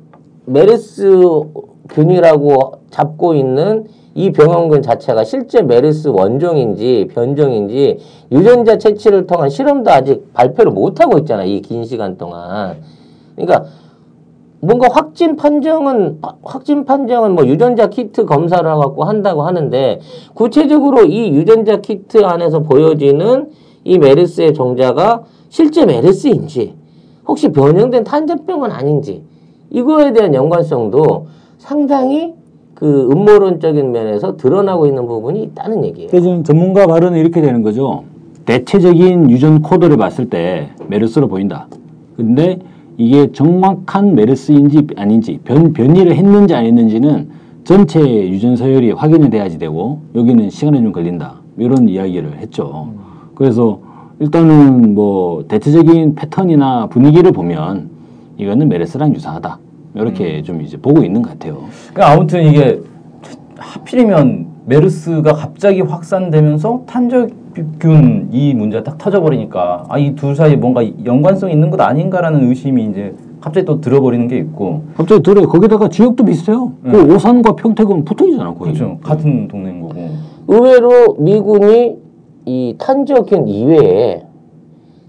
메르스 0.52 1.42
균이라고 1.90 2.74
잡고 2.90 3.34
있는 3.36 3.86
이 4.14 4.32
병원군 4.32 4.82
자체가 4.82 5.24
실제 5.24 5.62
메르스 5.62 6.10
원종인지 6.10 7.08
변종인지 7.14 7.98
유전자 8.32 8.78
채취를 8.78 9.26
통한 9.26 9.50
실험도 9.50 9.90
아직 9.90 10.34
발표를 10.34 10.72
못 10.72 11.00
하고 11.00 11.18
있잖아 11.20 11.46
이 11.46 11.62
긴 11.62 11.86
시간 11.86 12.18
동안. 12.18 12.78
그러니까 13.36 13.66
뭔가 14.60 14.90
확진 14.92 15.38
판정은 15.38 16.20
확진 16.44 16.86
판정은 16.86 17.34
뭐 17.34 17.48
유전자 17.48 17.88
키트 17.88 18.26
검사를 18.26 18.70
하고 18.70 19.06
한다고 19.06 19.44
하는데 19.44 20.00
구체적으로 20.36 21.06
이 21.06 21.30
유전자 21.32 21.78
키트 21.78 22.24
안에서 22.24 22.60
보여지는 22.60 23.50
이 23.84 23.98
메르스의 23.98 24.54
종자가 24.54 25.24
실제 25.50 25.86
메르스인지 25.86 26.76
혹시 27.28 27.50
변형된 27.50 28.04
탄저병은 28.04 28.70
아닌지 28.72 29.24
이거에 29.72 30.14
대한 30.14 30.34
연관성도 30.34 31.28
상당히 31.58 32.34
그 32.76 33.10
음모론적인 33.12 33.92
면에서 33.92 34.36
드러나고 34.38 34.86
있는 34.86 35.08
부분이 35.08 35.44
있다는 35.44 35.86
얘기예요. 35.86 36.10
지금 36.10 36.44
전문가 36.44 36.88
발언은 36.88 37.18
이렇게 37.20 37.42
되는 37.42 37.62
거죠. 37.62 38.04
대체적인 38.46 39.30
유전 39.30 39.62
코드를 39.62 39.98
봤을 39.98 40.30
때 40.30 40.70
메르스로 40.88 41.28
보인다. 41.28 41.68
근데 42.18 42.60
이게 42.98 43.32
정확한 43.32 44.16
메르스인지 44.16 44.88
아닌지 44.98 45.40
변, 45.44 45.74
변이를 45.74 46.16
했는지 46.16 46.54
안 46.54 46.66
했는지는 46.66 47.30
전체 47.64 48.02
유전 48.02 48.56
서열이 48.56 48.92
확인이 48.92 49.30
돼야지 49.30 49.58
되고 49.58 50.00
여기는 50.16 50.50
시간이 50.50 50.82
좀 50.82 50.92
걸린다. 50.92 51.40
이런 51.58 51.88
이야기를 51.88 52.40
했죠. 52.40 52.90
그래서 53.36 53.80
일단은 54.20 54.96
뭐 54.96 55.46
대체적인 55.48 56.16
패턴이나 56.16 56.88
분위기를 56.88 57.32
보면 57.32 57.90
이거는 58.42 58.70
메르스랑 58.70 59.14
유사하다. 59.14 59.60
이렇게 59.96 60.42
좀 60.42 60.62
이제 60.62 60.78
보고 60.78 61.04
있는 61.04 61.22
것 61.22 61.30
같아요. 61.32 61.60
그러니까 61.94 62.12
아무튼 62.14 62.44
이게 62.44 62.80
하필이면 63.58 64.48
메르스가 64.66 65.34
갑자기 65.34 65.82
확산되면서 65.82 66.84
탄저균 66.88 68.30
이 68.32 68.54
문제가 68.56 68.84
딱 68.84 68.98
터져버리니까 68.98 69.86
아 69.90 70.00
이 70.00 70.16
둘 70.16 70.36
사이에 70.36 70.56
뭔가 70.56 70.82
연관성 71.06 71.52
있는 71.52 71.70
것 71.70 71.80
아닌가라는 71.82 72.50
의심이 72.50 72.86
이제 72.86 73.14
갑자기 73.42 73.66
또 73.66 73.80
들어버리는 73.80 74.28
게 74.28 74.38
있고 74.38 74.84
갑자기 74.96 75.22
들어요. 75.22 75.48
거기다가 75.48 75.90
지역도 75.90 76.26
비슷해요. 76.26 76.74
그 76.84 77.14
오산과 77.14 77.56
평택은 77.56 78.06
붙어 78.06 78.26
있잖아, 78.28 78.54
거의. 78.54 78.74
그렇죠 78.74 78.98
같은 79.04 79.48
동네인 79.48 79.82
거고 79.82 79.94
의외로 80.48 81.16
미군이 81.20 81.98
이 82.46 82.76
탄저균 82.80 83.48
이외에 83.48 84.24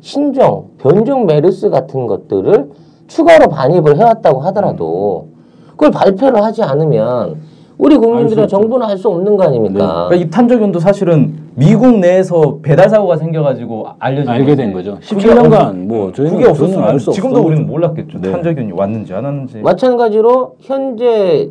신종, 0.01 0.67
변종 0.79 1.27
메르스 1.27 1.71
같은 1.71 2.07
것들을 2.07 2.71
추가로 3.13 3.49
반입을 3.51 3.99
해왔다고 3.99 4.41
하더라도 4.41 5.29
그걸 5.73 5.91
발표를 5.91 6.43
하지 6.43 6.63
않으면 6.63 7.37
우리 7.79 7.97
국민들은. 7.97 8.49
정부는 8.49 8.87
알수 8.87 9.09
없는 9.09 9.37
거 9.37 9.45
아닙니까? 9.45 10.07
그러니까 10.09 10.15
이 10.15 10.31
탄저균도 10.31 10.79
사실은 10.79 11.35
미국 11.55 11.99
내에서 11.99 12.59
배달 12.63 12.89
사고가 12.89 13.17
생겨가지고 13.17 13.87
알려진 13.99 14.31
알게. 14.31 14.55
된 14.55 14.73
거죠. 14.73 14.99
그게 15.07 15.29
17년간 15.29 15.87
뭐 15.87 16.13
저희는 16.13 16.37
그게 16.39 16.49
없었으면 16.49 16.85
알수 16.85 17.11
지금도 17.13 17.41
우리는. 17.43 17.67
몰랐겠죠. 17.67 18.19
네. 18.21 18.31
탄저균이 18.31 18.73
왔는지 18.73 19.13
안 19.13 19.25
왔는지. 19.25 19.59
마찬가지로 19.59 20.55
현재 20.61 21.51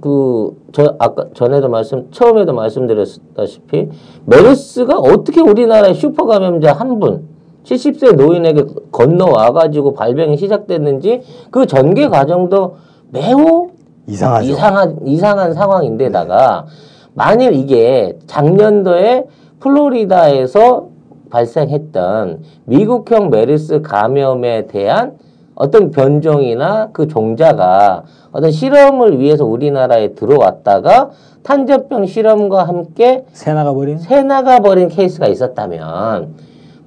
그 0.00 0.50
저 0.72 0.94
아까 1.00 1.24
전에도 1.34 1.68
말씀 1.68 2.06
처음에도 2.12 2.52
말씀드렸다시피 2.52 3.88
메르스가 4.26 4.96
어떻게 4.98 5.40
우리나라의 5.40 5.94
슈퍼 5.94 6.26
감염자 6.26 6.72
한 6.74 7.00
분 7.00 7.24
70세 7.70 8.16
노인에게 8.16 8.64
건너와 8.90 9.52
가지고 9.52 9.94
발병이 9.94 10.36
시작됐는지 10.36 11.22
그 11.50 11.66
전개 11.66 12.08
과정도 12.08 12.76
매우 13.10 13.68
이상하죠. 14.06 14.50
이상한 14.50 14.98
이상한 15.06 15.54
상황인데다가 15.54 16.66
만일 17.14 17.52
이게 17.54 18.18
작년도에 18.26 19.26
플로리다에서 19.60 20.88
발생했던 21.30 22.42
미국형 22.64 23.30
메르스 23.30 23.82
감염에 23.82 24.66
대한 24.66 25.18
어떤 25.54 25.90
변종이나 25.90 26.88
그 26.92 27.06
종자가 27.06 28.04
어떤 28.32 28.50
실험을 28.50 29.20
위해서 29.20 29.44
우리나라에 29.44 30.14
들어왔다가 30.14 31.10
탄저병 31.42 32.06
실험과 32.06 32.64
함께 32.64 33.24
새 33.32 33.52
나가 33.52 33.72
버린 33.72 33.98
새 33.98 34.22
나가 34.22 34.60
버린 34.60 34.88
케이스가 34.88 35.28
있었다면 35.28 36.34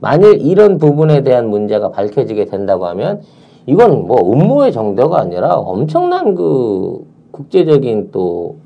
만일 0.04 0.42
이런 0.42 0.78
부분에 0.80 1.24
대한 1.24 1.50
문제가 1.50 1.90
밝혀지게 1.90 2.46
된다고 2.46 2.86
하면 2.88 3.22
이건 3.66 4.06
뭐 4.06 4.18
음모의 4.34 4.74
정도가 4.74 5.22
아니라 5.22 5.56
엄청난 5.56 6.36
그 6.36 7.06
국제적인 7.32 8.10
또 8.12 8.58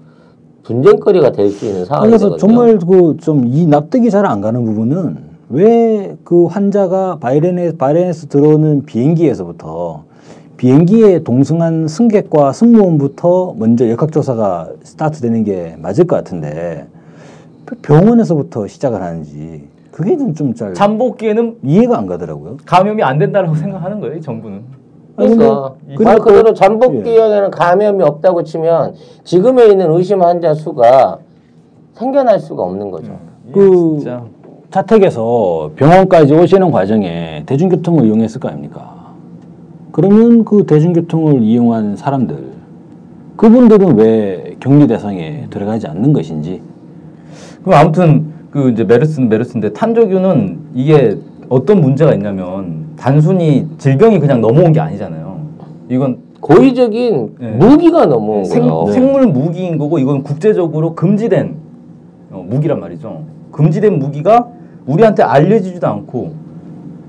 분쟁거리가 0.63 1.31
될 1.33 1.49
수 1.51 1.67
있는 1.67 1.85
상황이 1.85 2.07
그래서 2.09 2.31
되거든요. 2.35 2.39
정말 2.47 2.77
그 2.79 3.15
좀 3.21 3.45
이 3.45 3.67
납득이 3.67 4.09
잘 4.09 4.25
안 4.25 4.41
가는 4.41 4.65
부분은 4.65 5.17
왜 5.49 6.17
그 6.23 6.45
환자가 6.45 7.17
바이렌에 7.21 7.77
바이렌에서 7.77 8.27
들어오는 8.27 8.83
비행기에서부터 8.85 10.03
비행기에 10.57 11.19
동승한 11.19 11.87
승객과 11.87 12.51
승무원부터 12.51 13.53
먼저 13.59 13.87
역학조사가 13.87 14.69
스타트되는 14.83 15.43
게 15.43 15.75
맞을 15.79 16.07
것 16.07 16.15
같은데 16.15 16.87
병원에서부터 17.83 18.65
시작을 18.67 19.01
하는지 19.03 19.67
그게 19.97 20.15
좀잘 20.15 20.75
잠복기에는 20.75 21.57
이해가 21.63 21.97
안 21.97 22.05
가더라고요. 22.05 22.57
감염이 22.67 23.01
안 23.01 23.17
된다라고 23.17 23.55
생각하는 23.57 23.99
거예요, 23.99 24.17
이 24.17 24.21
정부는. 24.21 24.61
그러니까 25.15 25.73
근데 25.87 26.03
말 26.03 26.19
그대로 26.19 26.43
그러니까 26.43 26.53
잠복기형에는 26.53 27.49
감염이 27.49 28.03
없다고 28.03 28.43
치면 28.43 28.93
지금에 29.23 29.65
있는 29.65 29.91
의심 29.91 30.21
환자 30.21 30.53
수가 30.53 31.17
생겨날 31.93 32.39
수가 32.39 32.61
없는 32.61 32.91
거죠. 32.91 33.17
그 33.51 33.95
예, 33.95 33.99
진짜 33.99 34.23
자택에서 34.69 35.71
병원까지 35.75 36.31
오시는 36.31 36.69
과정에 36.69 37.41
대중교통을 37.47 38.05
이용했을 38.05 38.39
거 38.39 38.49
아닙니까? 38.49 39.13
그러면 39.91 40.45
그 40.45 40.67
대중교통을 40.67 41.41
이용한 41.41 41.95
사람들, 41.95 42.51
그분들은 43.35 43.97
왜 43.97 44.57
격리 44.59 44.85
대상에 44.85 45.47
들어가지 45.49 45.87
않는 45.87 46.13
것인지. 46.13 46.61
그럼 47.63 47.79
아무튼 47.79 48.36
그 48.57 48.71
이제 48.71 48.83
메르스는 48.83 49.29
메르스인데 49.29 49.73
탄저균은 49.73 50.57
이게 50.73 51.15
어떤 51.47 51.79
문제가 51.79 52.11
있냐면 52.15 52.87
단순히 52.97 53.67
질병이 53.77 54.17
그냥 54.17 54.41
넘어온 54.41 54.73
게 54.73 54.79
아니잖아요. 54.79 55.37
이건 55.89 56.17
고의적인 56.41 57.35
네. 57.39 57.51
무기가 57.51 58.07
넘어온 58.07 58.43
생, 58.45 58.63
거예요. 58.63 58.91
생물 58.91 59.27
무기인 59.27 59.77
거고 59.77 59.99
이건 59.99 60.23
국제적으로 60.23 60.95
금지된 60.95 61.53
어, 62.31 62.43
무기란 62.49 62.79
말이죠. 62.79 63.21
금지된 63.51 63.99
무기가 63.99 64.47
우리한테 64.87 65.21
알려지지도 65.21 65.85
않고 65.85 66.31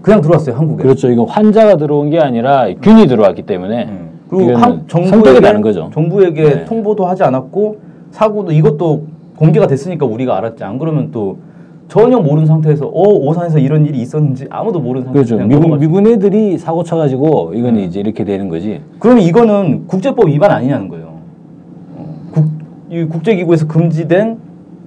그냥 0.02 0.20
들어왔어요 0.20 0.54
한국에. 0.54 0.82
그렇죠. 0.82 1.08
이건 1.08 1.26
환자가 1.28 1.78
들어온 1.78 2.10
게 2.10 2.18
아니라 2.18 2.66
균이 2.82 3.06
들어왔기 3.06 3.44
때문에. 3.44 3.86
음. 3.86 4.08
그리고 4.28 4.54
한, 4.54 4.84
정부에게 4.86 5.40
다른 5.40 5.62
거죠. 5.62 5.88
정부에게 5.94 6.42
네. 6.42 6.64
통보도 6.66 7.06
하지 7.06 7.22
않았고 7.22 7.78
사고도 8.10 8.52
이것도 8.52 9.17
공개가 9.38 9.68
됐으니까 9.68 10.04
우리가 10.04 10.36
알았지. 10.36 10.64
안 10.64 10.78
그러면 10.78 11.10
또 11.12 11.38
전혀 11.86 12.18
모르는 12.18 12.46
상태에서 12.46 12.86
어 12.86 13.02
오산에서 13.08 13.58
이런 13.60 13.86
일이 13.86 14.00
있었는지 14.00 14.46
아무도 14.50 14.80
모르는 14.80 15.06
상태에서 15.06 15.36
그렇죠. 15.36 15.48
미군. 15.48 15.78
미군 15.78 16.06
애들이 16.08 16.58
사고 16.58 16.82
쳐가지고 16.82 17.52
이건 17.54 17.78
이제 17.78 18.00
이렇게 18.00 18.24
되는 18.24 18.48
거지. 18.48 18.80
그러면 18.98 19.22
이거는 19.22 19.86
국제법 19.86 20.28
위반 20.28 20.50
아니냐는 20.50 20.88
거예요. 20.88 21.06
어, 21.96 22.14
국, 22.32 22.46
이 22.90 23.04
국제기구에서 23.04 23.68
금지된 23.68 24.38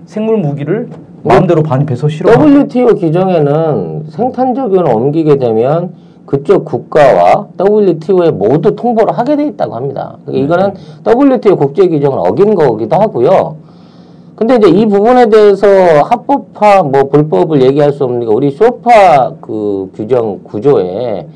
생물 0.05 0.37
무기를 0.37 0.89
마음대로 1.23 1.63
반입해서 1.63 2.09
실어. 2.09 2.31
WTO 2.33 2.95
규정에는 2.95 4.05
생탄저균을 4.09 4.93
옮기게 4.93 5.37
되면 5.37 5.93
그쪽 6.25 6.65
국가와 6.65 7.47
WTO에 7.59 8.31
모두 8.31 8.75
통보를 8.75 9.17
하게 9.17 9.37
돼 9.37 9.47
있다고 9.47 9.75
합니다. 9.75 10.17
그러니까 10.25 10.55
이거는 10.55 11.31
WTO 11.31 11.55
국제 11.55 11.87
규정을 11.87 12.19
어긴 12.19 12.53
거기도 12.53 12.95
하고요. 12.97 13.60
근데 14.41 14.55
이제 14.55 14.69
이 14.69 14.87
부분에 14.87 15.29
대해서 15.29 15.67
합법화 16.01 16.81
뭐 16.81 17.03
불법을 17.03 17.61
얘기할 17.61 17.93
수 17.93 18.05
없는 18.05 18.21
게 18.21 18.25
우리 18.25 18.49
쇼파 18.49 19.33
그 19.39 19.91
규정 19.93 20.39
구조에 20.43 21.27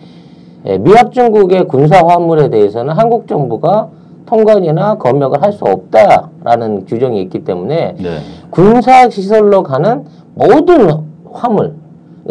예, 0.66 0.78
미합중국의 0.80 1.68
군사 1.68 2.04
화물에 2.04 2.50
대해서는 2.50 2.96
한국 2.96 3.28
정부가 3.28 3.90
통관이나 4.26 4.96
검역을 4.98 5.40
할 5.44 5.54
수 5.54 5.66
없다라는 5.66 6.88
규정이 6.88 7.22
있기 7.22 7.44
때문에 7.44 7.96
네. 8.00 8.18
군사 8.50 9.08
시설로 9.08 9.62
가는 9.62 10.06
모든 10.34 10.90
화물 11.32 11.76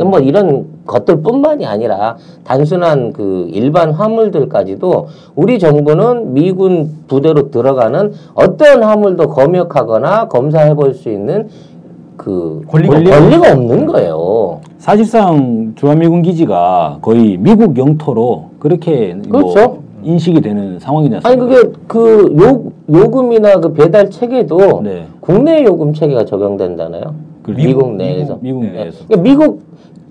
뭐 0.02 0.18
이런 0.18 0.66
것들뿐만이 0.86 1.64
아니라 1.66 2.16
단순한 2.42 3.12
그 3.12 3.48
일반 3.52 3.92
화물들까지도 3.92 5.06
우리 5.36 5.58
정부는 5.58 6.34
미군 6.34 6.90
부대로 7.06 7.50
들어가는 7.50 8.12
어떤 8.34 8.82
화물도 8.82 9.28
검역하거나 9.28 10.28
검사해 10.28 10.74
볼 10.74 10.94
수 10.94 11.08
있는 11.10 11.48
그 12.16 12.62
권리가 12.68 13.00
권리가 13.00 13.52
없는 13.52 13.86
거예요. 13.86 14.60
사실상 14.78 15.72
주한미군 15.76 16.22
기지가 16.22 16.98
거의 17.02 17.36
미국 17.36 17.76
영토로 17.76 18.50
그렇게 18.58 19.16
뭐 19.28 19.52
그렇죠. 19.52 19.78
인식이 20.02 20.40
되는 20.40 20.78
상황이지 20.78 21.20
아니? 21.22 21.36
그게 21.36 21.62
그 21.88 22.36
요, 22.40 22.72
요금이나 22.92 23.58
그 23.60 23.72
배달 23.72 24.10
체계도 24.10 24.82
네. 24.84 25.06
국내 25.20 25.64
요금 25.64 25.92
체계가 25.92 26.24
적용된다나요? 26.26 27.14
그렇죠. 27.42 27.62
미국 27.66 27.94
내에서. 27.96 28.38
미국 28.40 28.64
네. 28.64 28.72
내에서. 28.72 29.04
그러니까 29.08 29.22
미국 29.28 29.62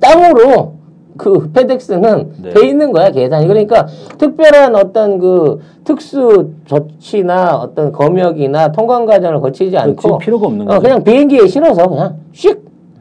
땅으로 0.03 0.73
그 1.17 1.51
페덱스는 1.51 2.31
네. 2.41 2.49
돼 2.49 2.67
있는 2.67 2.91
거야 2.91 3.11
계산이 3.11 3.47
그러니까 3.47 3.87
특별한 4.17 4.75
어떤 4.75 5.19
그 5.19 5.61
특수 5.83 6.51
조치나 6.65 7.55
어떤 7.57 7.91
검역이나 7.91 8.71
통관 8.71 9.05
과정을 9.05 9.39
거치지 9.39 9.77
않고 9.77 10.17
필요가 10.17 10.47
없는 10.47 10.65
어, 10.65 10.69
거죠. 10.69 10.81
그냥 10.81 11.03
비행기에 11.03 11.47
실어서 11.47 11.87
그냥 11.87 12.15
슉 12.33 12.57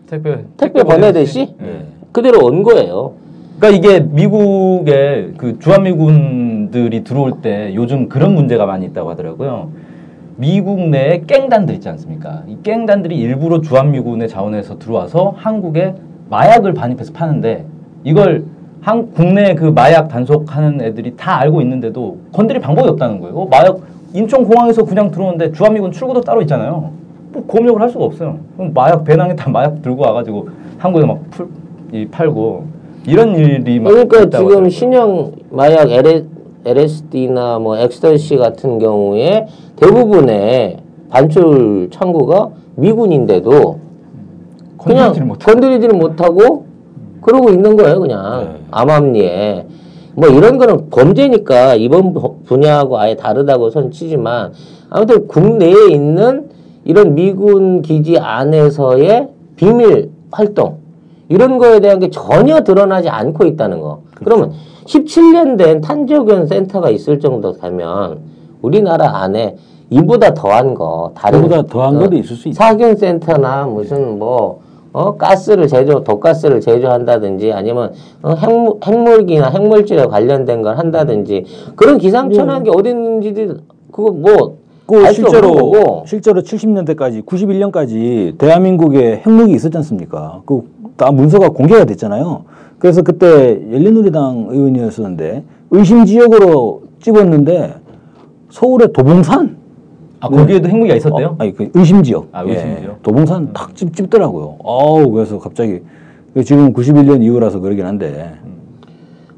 택배 0.09 0.45
택배 0.57 0.83
보내듯이 0.85 1.55
네. 1.59 1.87
그대로 2.13 2.45
온 2.45 2.63
거예요. 2.63 3.13
그러니까 3.59 3.79
이게 3.79 4.01
미국의 4.01 5.35
그 5.39 5.59
주한미군들이 5.59 7.05
들어올 7.05 7.41
때 7.41 7.73
요즘 7.75 8.09
그런 8.09 8.35
문제가 8.35 8.67
많이 8.67 8.87
있다고 8.87 9.11
하더라고요. 9.11 9.71
미국 10.37 10.81
내에 10.89 11.23
깽단들 11.27 11.75
있지 11.77 11.89
않습니까? 11.89 12.43
이 12.49 12.57
깽단들이 12.63 13.17
일부러 13.17 13.61
주한미군의 13.61 14.29
자원에서 14.29 14.79
들어와서 14.79 15.35
한국에 15.37 15.95
마약을 16.33 16.73
반입해서 16.73 17.13
파는데 17.13 17.67
이걸 18.05 18.45
한 18.81 19.13
국내 19.13 19.55
그 19.55 19.67
마약 19.67 20.09
단속하는 20.09 20.81
애들이 20.81 21.15
다 21.15 21.39
알고 21.39 21.61
있는데도 21.61 22.17
건드릴 22.33 22.61
방법이 22.61 22.89
없다는 22.89 23.21
거예요. 23.21 23.37
어, 23.37 23.47
마약 23.49 23.79
인천 24.15 24.45
공항에서 24.45 24.85
그냥 24.85 25.11
들어오는데 25.11 25.53
주한미군 25.53 25.93
출구도 25.93 26.23
따로 26.23 26.41
있잖아요. 26.41 26.91
뭐 27.33 27.45
검역을 27.47 27.81
할 27.81 27.91
수가 27.91 28.07
없어요. 28.07 28.39
그럼 28.57 28.73
마약 28.73 29.05
배낭에 29.05 29.37
다 29.37 29.51
마약 29.51 29.83
들고 29.83 30.03
와가지고 30.03 30.49
한국에 30.79 31.05
막 31.07 31.21
풀, 31.31 31.49
이 31.93 32.07
팔고 32.07 32.65
이런 33.07 33.37
일이 33.37 33.79
막 33.79 33.91
그러니까 33.91 34.39
지금. 34.39 34.69
신형 34.71 35.33
마약 35.51 35.89
LSD나 36.65 37.59
뭐 37.59 37.77
엑스터시 37.77 38.37
같은 38.37 38.79
경우에 38.79 39.47
대부분의 39.77 40.79
반출 41.11 41.89
창구가 41.91 42.49
미군인데도 42.77 43.82
그냥 44.85 45.13
건드리지를 45.39 45.97
못하고. 45.97 46.67
그러고 47.21 47.51
있는 47.51 47.77
거예요, 47.77 48.01
그냥 48.01 48.41
네. 48.41 48.61
암암리에. 48.73 49.67
뭐 50.15 50.29
이런 50.29 50.59
거는 50.59 50.91
범죄니까 50.91 51.77
이번 51.77 52.13
부- 52.13 52.39
분야하고 52.45 52.99
아예 52.99 53.15
다르다고 53.15 53.71
선 53.71 53.91
치지만 53.93 54.53
아무튼 54.91 55.27
국내에 55.29 55.89
있는 55.91 56.51
이런 56.85 57.15
미군 57.15 57.81
기지 57.81 58.19
안에서의 58.19 59.29
비밀 59.57 60.11
활동 60.33 60.79
이런 61.29 61.57
거에 61.59 61.79
대한 61.81 61.99
게 62.01 62.11
전혀 62.11 62.61
드러나지 62.63 63.09
않고 63.09 63.45
있다는 63.47 63.81
거. 63.81 64.01
그러면 64.17 64.53
17년 64.85 65.57
된 65.57 65.81
탄저균 65.81 66.47
센터가 66.49 66.91
있을 66.91 67.21
정도 67.21 67.53
되면 67.53 68.19
우리나라 68.61 69.23
안에 69.23 69.57
이보다 69.91 70.35
더한 70.35 70.75
거 70.75 71.13
다른 71.15 71.43
그보다 71.43 71.63
더한 71.63 71.97
어, 71.97 72.01
것도 72.01 72.17
있을 72.17 72.35
수 72.37 72.49
있다. 72.49 72.65
사균 72.65 72.97
센터나 72.97 73.65
무슨 73.67 74.19
뭐 74.19 74.61
어 74.93 75.17
가스를 75.17 75.69
제조 75.69 76.05
독가스를 76.05 76.61
제조한다든지 76.61 77.53
아니면 77.53 77.93
어, 78.23 78.35
핵무, 78.35 78.79
핵물기나 78.85 79.49
핵물질에 79.49 80.07
관련된 80.07 80.63
걸 80.63 80.77
한다든지 80.79 81.45
그런 81.77 81.99
기상천외한 81.99 82.63
게 82.63 82.71
어디 82.71 82.91
있는지 82.91 83.33
그거 83.91 84.11
뭐그 84.13 85.07
알수 85.07 85.23
실제로. 85.23 86.03
실제로 86.07 86.43
70년대까지 86.43 87.25
91년까지 87.25 88.37
대한민국에 88.39 89.23
핵무기 89.25 89.53
있었지 89.55 89.77
않습니까? 89.79 90.43
그 90.47 90.83
다 90.97 91.11
문서가 91.11 91.49
공개가 91.49 91.85
됐잖아요. 91.85 92.45
그래서 92.79 93.03
그때 93.03 93.61
열린우리당 93.73 94.49
의원이었었는데 94.51 95.45
의심 95.71 96.05
지역으로 96.05 96.83
찍었는데 97.01 97.75
서울의 98.51 98.93
도봉산 98.93 99.57
아 100.23 100.29
거기에도 100.29 100.69
핵무기가 100.69 100.95
있었대요? 100.95 101.27
어, 101.27 101.37
아니 101.39 101.53
그 101.53 101.69
의심 101.75 102.03
지역. 102.03 102.29
아, 102.31 102.43
의심 102.43 102.77
지역? 102.79 102.93
예, 102.93 102.97
도봉산 103.03 103.53
탁 103.53 103.75
찝, 103.75 103.93
찝더라고요. 103.93 104.57
어우 104.63 105.11
그래서 105.11 105.39
갑자기 105.39 105.81
지금 106.45 106.73
91년 106.73 107.23
이후라서 107.23 107.59
그러긴 107.59 107.85
한데. 107.87 108.35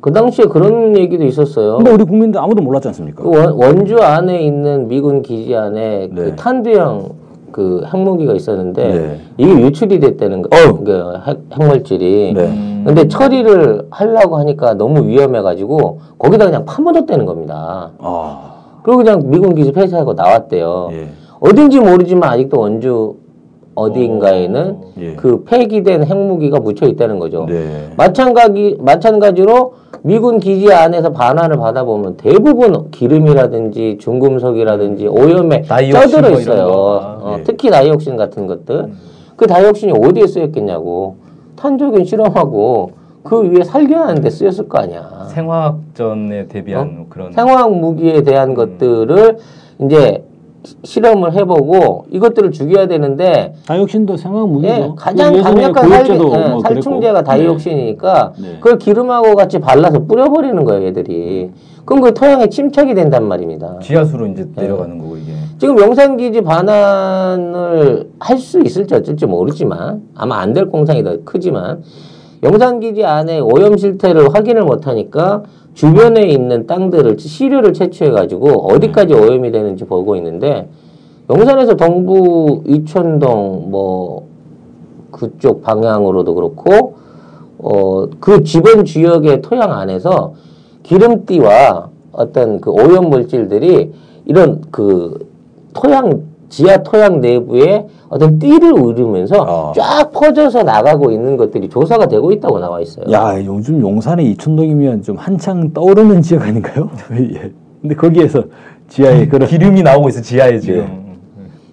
그 0.01 0.13
당시에 0.13 0.45
그런 0.45 0.95
얘기도 0.99 1.25
있었어요. 1.25 1.79
근데 1.79 1.91
우리 1.91 2.05
국민들 2.05 2.39
아무도 2.39 2.63
몰랐지 2.63 2.89
않습니까? 2.89 3.23
그 3.23 3.31
원, 3.31 3.53
원주 3.53 3.97
안에 3.97 4.43
있는 4.43 4.87
미군 4.89 5.23
기지 5.23 5.57
안에 5.57 6.11
네. 6.13 6.15
그 6.15 6.37
탄두형 6.37 7.09
그 7.51 7.83
핵무기가 7.91 8.35
있었는데 8.35 8.89
네. 8.93 9.21
이게 9.39 9.51
유출이 9.63 10.01
됐다는 10.01 10.43
거. 10.43 10.51
어휴. 10.55 10.85
그 10.85 11.15
핵, 11.27 11.39
핵물질이. 11.59 12.35
네. 12.35 12.45
음. 12.45 12.83
근데 12.85 13.09
처리를 13.09 13.87
하려고 13.91 14.37
하니까 14.37 14.75
너무 14.75 15.09
위험해가지고 15.09 16.01
거기다 16.19 16.45
그냥 16.45 16.67
파묻었다는 16.67 17.25
겁니다. 17.25 17.93
아, 17.99 18.54
그리고 18.85 18.99
그냥 18.99 19.23
미군 19.31 19.55
기지 19.55 19.73
폐쇄하고 19.73 20.13
나왔대요. 20.13 20.91
예. 20.93 21.09
어딘지 21.41 21.81
모르지만 21.81 22.31
아직도 22.31 22.61
원주 22.61 23.17
어디인가에는 23.75 24.79
예. 25.01 25.15
그 25.15 25.43
폐기된 25.45 26.05
핵무기가 26.05 26.61
묻혀 26.61 26.87
있다는 26.87 27.19
거죠. 27.19 27.47
네. 27.49 27.89
마찬가지 27.97 28.77
마찬가지로 28.81 29.73
미군 30.03 30.39
기지 30.39 30.71
안에서 30.71 31.13
반환을 31.13 31.57
받아보면 31.57 32.19
대부분 32.19 32.91
기름이라든지 32.91 33.97
중금속이라든지 34.01 35.09
오염에 35.09 35.63
쪄들어 35.63 36.29
뭐 36.29 36.39
있어요. 36.39 36.67
어, 36.69 37.37
예. 37.39 37.43
특히 37.43 37.71
다이옥신 37.71 38.19
같은 38.19 38.47
것들. 38.47 38.93
그 39.37 39.47
다이옥신이 39.47 39.93
어디에 39.93 40.27
쓰였겠냐고. 40.27 41.17
탄저균 41.57 42.05
실험하고 42.05 42.91
그 43.25 43.41
위에 43.51 43.65
살균하는 43.65 44.21
데 44.23 44.29
쓰였을 44.31 44.69
거 44.69 44.79
아니야. 44.79 45.27
생화학전에 45.31 46.47
대비한 46.47 47.07
그런 47.09 47.33
생화학 47.33 47.75
무기에 47.75 48.23
대한 48.23 48.55
것들을 48.55 49.39
이제 49.81 50.23
시- 50.63 50.77
실험을 50.85 51.33
해보고 51.33 52.05
이것들을 52.11 52.51
죽여야 52.53 52.87
되는데 52.87 53.55
다이옥신도 53.67 54.17
생화학 54.19 54.49
무기죠. 54.51 54.73
예, 54.73 54.91
가장 54.97 55.43
강력한 55.43 55.89
살, 55.89 56.05
고일제도 56.05 56.33
예, 56.39 56.49
뭐 56.49 56.61
살충제가 56.61 57.13
그랬고. 57.15 57.31
다이옥신이니까 57.31 58.33
네. 58.41 58.55
그걸 58.61 58.79
기름하고 58.79 59.35
같이 59.37 59.59
발라서 59.59 60.05
뿌려버리는 60.05 60.63
거예요, 60.65 60.87
얘들이. 60.87 61.51
그럼 61.87 62.03
그 62.03 62.15
토양에 62.15 62.49
침착이 62.49 62.95
된단 62.95 63.27
말입니다. 63.27 63.79
지하수로 63.83 64.27
이제 64.29 64.47
내려가는 64.55 64.99
거고 64.99 65.17
이게. 65.17 65.33
지금 65.59 65.79
용산기지 65.79 66.43
반환을 66.43 68.11
할 68.21 68.39
수 68.39 68.61
있을지 68.61 68.95
어쩔지 68.95 69.25
모르지만 69.27 70.03
아마 70.15 70.39
안 70.41 70.53
될 70.55 70.67
공상이 70.67 71.03
더 71.03 71.17
크지만 71.25 71.83
용산기지 72.45 73.05
안에 73.05 73.41
오염 73.41 73.77
실태를 73.77 74.35
확인을 74.35 74.63
못하니까 74.63 75.43
주변에 75.73 76.23
있는 76.27 76.67
땅들을 76.67 77.19
시료를 77.19 77.73
채취해가지고 77.73 78.71
어디까지 78.73 79.15
오염이 79.15 79.51
되는지 79.51 79.85
보고 79.87 80.15
있는데 80.17 80.69
용산에서 81.31 81.75
동부 81.77 82.63
이촌동 82.67 83.71
뭐 83.71 84.27
그쪽 85.11 85.63
방향으로도 85.63 86.35
그렇고 86.35 86.95
어 87.59 88.07
그 88.21 88.43
주변 88.43 88.85
지역의 88.85 89.41
토양 89.43 89.73
안에서 89.73 90.35
기름띠와 90.83 91.89
어떤 92.13 92.61
그 92.61 92.71
오염 92.71 93.09
물질들이 93.09 93.93
이런 94.27 94.61
그 94.71 95.27
토양 95.73 96.23
지하 96.55 96.77
토양 96.85 97.21
내부에 97.21 97.85
어떤 98.09 98.39
띠를 98.39 98.73
우르면서 98.73 99.43
어. 99.43 99.73
쫙 99.75 100.13
퍼져서 100.13 100.63
나가고 100.63 101.11
있는 101.11 101.37
것들이 101.37 101.69
조사가 101.69 102.07
되고 102.07 102.31
있다고 102.31 102.61
나와 102.61 102.81
있어요. 102.81 103.07
야, 103.11 103.45
요즘 103.45 103.81
용산의 103.81 104.31
이촌동이면 104.31 105.03
좀 105.03 105.17
한창 105.17 105.73
떠오르는 105.73 106.23
지역 106.23 106.43
아닌가요? 106.43 106.91
예. 107.11 107.51
근데 107.83 107.97
거기에서 107.97 108.45
지하에 108.87 109.27
그런 109.29 109.49
기름이 109.49 109.83
나오고 109.83 110.09
있어 110.11 110.21
지하에 110.21 110.61
지금. 110.61 111.17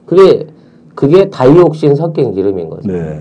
그게 0.07 0.47
그게 0.95 1.29
다이옥신 1.29 1.93
섞인 1.93 2.33
기름인 2.33 2.71
거죠. 2.71 2.91
네. 2.91 3.19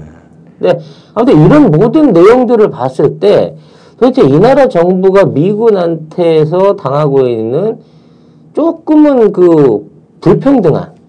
근데 0.58 0.78
아무튼 1.14 1.44
이런 1.44 1.70
모든 1.70 2.12
내용들을 2.12 2.70
봤을 2.70 3.18
때 3.20 3.54
도대체 3.98 4.22
이 4.22 4.38
나라 4.38 4.66
정부가 4.66 5.26
미군한테서 5.26 6.76
당하고 6.76 7.28
있는 7.28 7.80
조금은 8.54 9.32
그 9.32 9.90
불평등한 10.22 10.99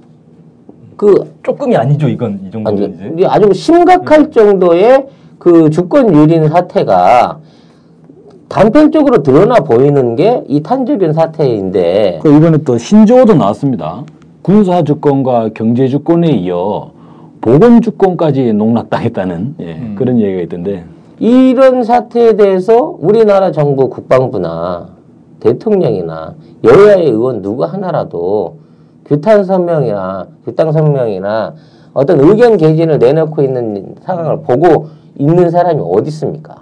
그 1.02 1.34
조금이 1.42 1.76
아니죠 1.76 2.08
이건 2.08 2.40
이 2.46 2.52
정도는 2.52 3.16
이제. 3.18 3.26
아주 3.28 3.52
심각할 3.54 4.30
정도의 4.30 5.08
그 5.40 5.72
주권 5.72 6.14
유린 6.14 6.48
사태가 6.48 7.40
단편적으로 8.48 9.24
드러나 9.24 9.56
보이는 9.56 10.16
게 10.16 10.44
이 10.48 10.62
탄저균 10.62 11.14
사태인데 11.14 12.20
그 12.22 12.32
이번에 12.38 12.60
또 12.60 12.78
신조어도 12.78 13.34
나왔습니다. 13.34 14.04
군사 14.44 14.84
주권과 14.84 15.50
경제 15.56 15.88
주권에 15.88 16.30
이어 16.34 16.92
보건 17.42 17.82
주권까지 17.82 18.54
농락당했다는 18.54 19.56
예, 19.60 19.74
음. 19.74 19.96
그런 19.98 20.20
얘기가 20.20 20.42
있던데. 20.44 20.84
이런 21.18 21.84
사태에 21.84 22.36
대해서 22.36 22.96
우리나라 23.00 23.52
정부 23.52 23.90
국방부나 23.90 24.90
대통령이나 25.40 26.36
여야의 26.64 27.08
의원 27.10 27.42
누구 27.42 27.64
하나라도 27.64 28.61
규탄 29.12 29.44
성명이나 29.44 30.26
규탄 30.46 30.72
성명이나 30.72 31.54
어떤 31.94 32.22
의견 32.22 32.56
개진을 32.56 32.98
내놓고 32.98 33.42
있는 33.44 33.96
상황을 34.04 34.40
보고 34.44 34.88
있는 35.20 35.50
사람이 35.50 35.82
어디 35.84 36.08
있습니까? 36.08 36.56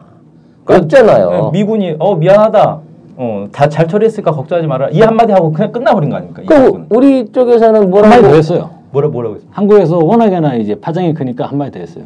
없잖아요. 0.66 1.30
네, 1.30 1.50
미군이 1.52 1.96
어 2.00 2.16
미안하다. 2.16 2.80
어 3.18 3.48
다 3.52 3.70
잘 3.70 3.88
처리했으니까 3.88 4.32
걱정하지 4.32 4.68
마라. 4.68 4.90
이 4.90 5.00
한마디 5.02 5.32
하고 5.32 5.52
그냥 5.52 5.72
끝나버린 5.72 6.10
거 6.10 6.16
아닙니까? 6.16 6.42
이 6.42 6.46
그. 6.48 6.86
우리 6.90 7.32
쪽에서는 7.32 7.82
한마디 7.82 7.88
뭐라고 7.92 8.22
더 8.24 8.34
했어요. 8.34 8.70
뭐라 8.92 9.10
뭐라고 9.10 9.36
했어? 9.36 9.46
한국에서 9.52 9.98
워낙에나 10.00 10.56
이제 10.56 10.74
파장이 10.74 11.14
크니까 11.14 11.46
한마디 11.46 11.72
더 11.74 11.80
했어요. 11.80 12.06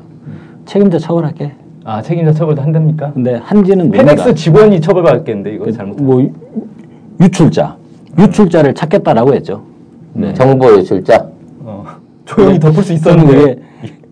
책임자 0.65 0.97
처벌할게. 0.99 1.53
아 1.85 2.01
책임자 2.01 2.33
처벌도 2.33 2.61
한답니까? 2.61 3.11
근데 3.13 3.35
한지는 3.35 3.91
페넥스. 3.91 4.35
직원이 4.35 4.81
처벌받겠는데 4.81 5.53
이거 5.55 5.71
잘못. 5.71 6.01
뭐 6.01 6.21
유- 6.21 6.31
유출자, 7.21 7.77
유출자를 8.19 8.73
찾겠다라고 8.73 9.33
했죠. 9.35 9.61
네. 10.13 10.33
정보 10.33 10.71
유출자 10.77 11.27
어, 11.61 11.85
조용히 12.25 12.59
덮을 12.59 12.83
수 12.83 12.93
있었는데. 12.93 13.57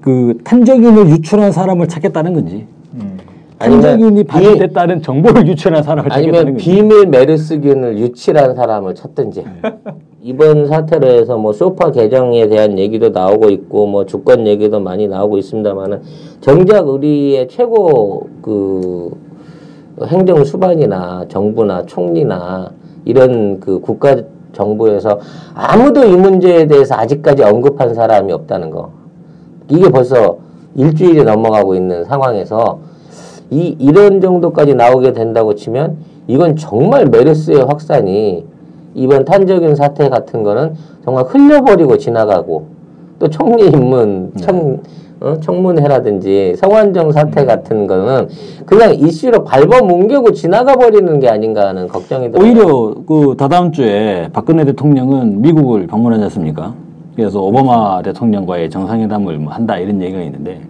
그 0.01 0.35
탄저균을 0.43 1.09
유출한 1.09 1.51
사람을 1.51 1.87
찾겠다는 1.87 2.33
건지 2.33 2.65
음. 2.95 3.17
탄저균이 3.59 4.21
이- 4.21 4.23
발견됐다는 4.23 5.03
정보를 5.03 5.47
유출한 5.47 5.83
사람을 5.83 6.09
찾겠다는 6.09 6.39
아니면 6.39 6.57
비밀 6.57 7.05
메르스균을 7.05 7.99
유출한 7.99 8.55
사람을 8.55 8.95
찾든지 8.95 9.43
이번 10.23 10.67
사태로 10.67 11.07
해서 11.07 11.37
뭐 11.37 11.53
소파 11.53 11.91
개정에 11.91 12.47
대한 12.47 12.79
얘기도 12.79 13.09
나오고 13.09 13.51
있고 13.51 13.85
뭐 13.85 14.05
주권 14.07 14.47
얘기도 14.47 14.79
많이 14.79 15.07
나오고 15.07 15.37
있습니다만은 15.37 16.01
정작 16.41 16.87
우리의 16.87 17.47
최고 17.47 18.27
그 18.41 19.11
행정 20.07 20.43
수반이나 20.43 21.25
정부나 21.27 21.85
총리나 21.85 22.71
이런 23.05 23.59
그 23.59 23.79
국가 23.79 24.15
정부에서 24.53 25.19
아무도 25.53 26.03
이 26.03 26.15
문제에 26.15 26.67
대해서 26.67 26.95
아직까지 26.95 27.43
언급한 27.43 27.93
사람이 27.93 28.31
없다는 28.33 28.69
거. 28.69 28.91
이게 29.69 29.89
벌써 29.89 30.37
일주일이 30.75 31.23
넘어가고 31.23 31.75
있는 31.75 32.03
상황에서 32.05 32.79
이 33.49 33.75
이런 33.79 34.21
정도까지 34.21 34.75
나오게 34.75 35.13
된다고 35.13 35.55
치면 35.55 35.97
이건 36.27 36.55
정말 36.55 37.05
메르스의 37.05 37.65
확산이 37.65 38.45
이번 38.93 39.25
탄저균 39.25 39.75
사태 39.75 40.09
같은 40.09 40.43
거는 40.43 40.75
정말 41.03 41.25
흘려버리고 41.25 41.97
지나가고 41.97 42.65
또 43.19 43.29
총리 43.29 43.67
입문 43.67 44.31
청 44.37 44.79
어? 45.21 45.39
청문회라든지 45.39 46.55
성완종 46.57 47.11
사태 47.11 47.45
같은 47.45 47.85
거는 47.85 48.27
그냥 48.65 48.95
이슈로 48.95 49.43
밟아 49.43 49.81
뭉개고 49.81 50.31
지나가 50.33 50.75
버리는 50.75 51.19
게 51.19 51.29
아닌가 51.29 51.67
하는 51.67 51.87
걱정이 51.87 52.31
들어요. 52.31 52.43
오히려 52.43 52.95
그 53.05 53.35
다다음 53.37 53.71
주에 53.71 54.29
박근혜 54.33 54.65
대통령은 54.65 55.41
미국을 55.41 55.85
방문하지 55.85 56.23
않습니까? 56.23 56.73
그래서 57.15 57.39
오바마 57.39 58.01
대통령과의 58.01 58.71
정상회담을 58.71 59.37
뭐 59.37 59.53
한다 59.53 59.77
이런 59.77 60.01
얘기가 60.01 60.21
있는데 60.23 60.61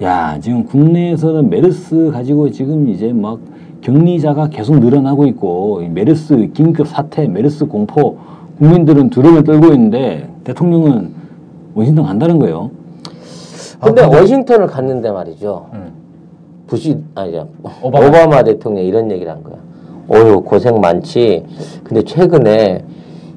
야 0.00 0.38
지금 0.40 0.64
국내에서는 0.64 1.50
메르스 1.50 2.10
가지고 2.12 2.50
지금 2.52 2.88
이제 2.88 3.12
막 3.12 3.40
격리자가 3.80 4.48
계속 4.48 4.78
늘어나고 4.78 5.26
있고 5.26 5.82
이 5.82 5.88
메르스 5.88 6.50
긴급 6.54 6.86
사태, 6.86 7.26
메르스 7.26 7.66
공포 7.66 8.16
국민들은 8.58 9.10
두려움에 9.10 9.42
떨고 9.42 9.72
있는데 9.72 10.28
대통령은 10.44 11.14
원신동 11.74 12.06
간다는 12.06 12.38
거예요. 12.38 12.77
근데 13.80 14.04
워싱턴을 14.04 14.66
갔는데 14.66 15.10
말이죠. 15.10 15.66
음. 15.72 15.92
부시 16.66 16.98
아니죠. 17.14 17.48
오바마. 17.82 18.06
오바마. 18.06 18.42
대통령이 18.42 18.86
이런 18.86 19.10
얘기를 19.10 19.30
한 19.30 19.42
거야. 19.42 19.56
어휴 20.08 20.42
고생 20.42 20.80
많지. 20.80 21.44
근데 21.84 22.02
최근에 22.02 22.84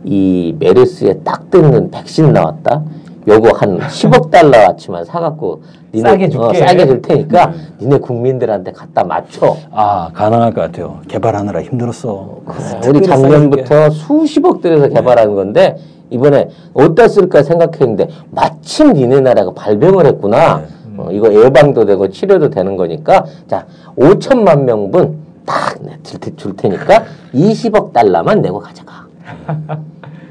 이 0.03 0.55
메르스에 0.59 1.19
딱 1.23 1.49
듣는 1.49 1.91
백신 1.91 2.33
나왔다. 2.33 2.83
요거 3.27 3.49
한 3.55 3.77
10억 3.77 4.31
달러어치만 4.31 5.05
사갖고 5.05 5.61
니네 5.93 6.09
싸게 6.09 6.29
줄게. 6.29 6.45
어, 6.45 6.53
싸게 6.53 6.87
줄 6.87 7.01
테니까 7.03 7.53
니네 7.79 7.99
국민들한테 7.99 8.71
갖다 8.71 9.03
맞춰. 9.03 9.55
아 9.71 10.09
가난할 10.13 10.53
것 10.53 10.61
같아요. 10.61 10.99
개발하느라 11.07 11.61
힘들었어. 11.61 12.39
우리 12.87 13.01
작년부터 13.05 13.91
수십억 13.91 14.61
들여서 14.61 14.89
개발하는 14.89 15.35
건데 15.35 15.77
이번에 16.11 16.49
어디다 16.73 17.07
쓸까 17.07 17.41
생각했는데 17.41 18.09
마침 18.29 18.93
니네 18.93 19.21
나라가 19.21 19.51
발병을 19.53 20.05
했구나. 20.05 20.63
어, 20.97 21.09
이거 21.11 21.33
예방도 21.33 21.85
되고 21.85 22.09
치료도 22.09 22.49
되는 22.49 22.75
거니까 22.77 23.25
자 23.47 23.65
5천만 23.97 24.63
명분 24.63 25.17
딱줄 25.45 26.55
테니까 26.57 27.05
20억 27.33 27.93
달러만 27.93 28.41
내고 28.41 28.59
가져가. 28.59 29.07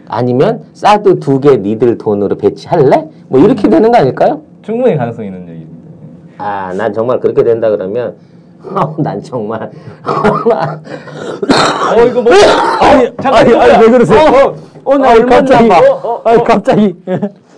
아니면 0.07 0.65
사드 0.74 1.19
두개 1.20 1.59
니들 1.59 1.97
돈으로 1.97 2.36
배치할래? 2.36 3.09
뭐 3.28 3.40
이렇게 3.40 3.69
되는 3.69 3.90
거 3.90 3.98
아닐까요? 3.98 4.43
충분히 4.62 4.97
가능성 4.97 5.24
있는 5.24 5.48
얘기입니다. 5.48 5.70
아, 6.39 6.73
난 6.74 6.93
정말 6.93 7.20
그렇게 7.20 7.43
된다 7.43 7.70
그러면 7.70 8.16
어, 8.62 8.94
난 8.98 9.22
정말 9.22 9.70
어 10.02 12.04
이거 12.04 12.22
뭐? 12.22 12.32
아니, 12.80 13.08
아니, 13.24 13.54
아니, 13.56 13.84
왜 13.84 13.90
그러세요? 13.90 14.54
어, 14.84 14.98
나 14.98 15.10
아니, 15.10 15.26
갑자기, 15.26 15.68
봐. 15.68 15.80
아니, 16.24 16.44
갑자기. 16.44 16.94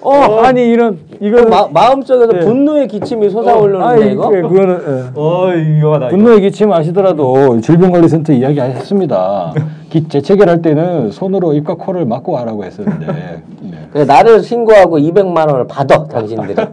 어, 0.01 0.41
아니, 0.43 0.69
이런, 0.69 0.99
이거. 1.21 1.45
마, 1.45 1.69
마음속에서 1.69 2.33
예. 2.35 2.41
분노의 2.41 2.89
기침이 2.89 3.31
솟아오르는데 3.31 3.85
아니, 3.85 4.13
이거? 4.13 4.29
그, 4.31 4.43
그거는, 4.43 4.83
예. 4.87 5.11
어 5.15 5.47
위험하다. 5.47 6.09
이거. 6.09 6.17
분노의 6.17 6.41
기침 6.41 6.73
아시더라도 6.73 7.61
질병관리센터 7.61 8.33
이야기 8.33 8.61
했습니다. 8.61 9.53
기, 9.91 10.09
재채기할 10.09 10.63
때는 10.63 11.11
손으로 11.13 11.53
입과 11.55 11.75
코를 11.75 12.05
막고 12.07 12.37
하라고 12.39 12.65
했었는데. 12.65 13.07
네. 13.07 13.43
그래, 13.93 14.05
나를 14.05 14.43
신고하고 14.43 14.99
200만 14.99 15.49
원을 15.49 15.67
받아 15.69 16.05
당신들이. 16.05 16.55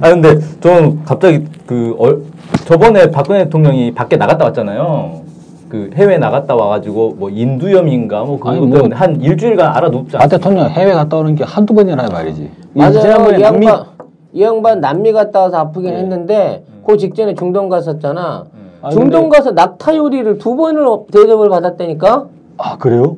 아 0.00 0.08
근데 0.08 0.38
좀 0.62 1.02
갑자기 1.04 1.44
그 1.66 1.94
얼, 1.98 2.22
저번에 2.66 3.10
박근혜 3.10 3.44
대통령이 3.44 3.92
밖에 3.94 4.16
나갔다 4.16 4.44
왔잖아요. 4.46 5.20
그 5.68 5.90
해외 5.94 6.18
나갔다 6.18 6.54
와가지고 6.56 7.16
뭐 7.18 7.30
인두염인가 7.30 8.24
뭐 8.24 8.38
그거 8.38 8.50
아니, 8.50 8.60
뭐- 8.60 8.76
때문에 8.76 8.96
한 8.96 9.20
일주일간 9.20 9.76
알아눕지 9.76 10.12
박 10.12 10.22
않았어요. 10.22 10.38
대통령 10.38 10.68
해외 10.68 10.92
갔다 10.92 11.16
오는 11.16 11.34
게 11.34 11.44
한두 11.44 11.74
번이나 11.74 12.08
말이지. 12.08 12.50
맞아요. 12.74 13.00
지난번에 13.00 13.38
이 13.38 13.40
남미- 13.42 13.66
양반, 13.66 13.84
이 14.32 14.42
양반 14.42 14.80
남미 14.80 15.12
갔다 15.12 15.40
와서 15.42 15.58
아프긴 15.58 15.92
네. 15.92 15.98
했는데 16.00 16.64
그 16.84 16.96
직전에 16.96 17.34
중동 17.34 17.68
갔었잖아. 17.68 18.46
아니, 18.82 18.94
중동 18.94 19.22
근데- 19.24 19.36
가서 19.38 19.52
낙타 19.52 19.96
요리를 19.96 20.38
두 20.38 20.56
번을 20.56 20.84
대접을 21.12 21.48
받았다니까? 21.48 22.26
아, 22.58 22.76
그래요? 22.78 23.16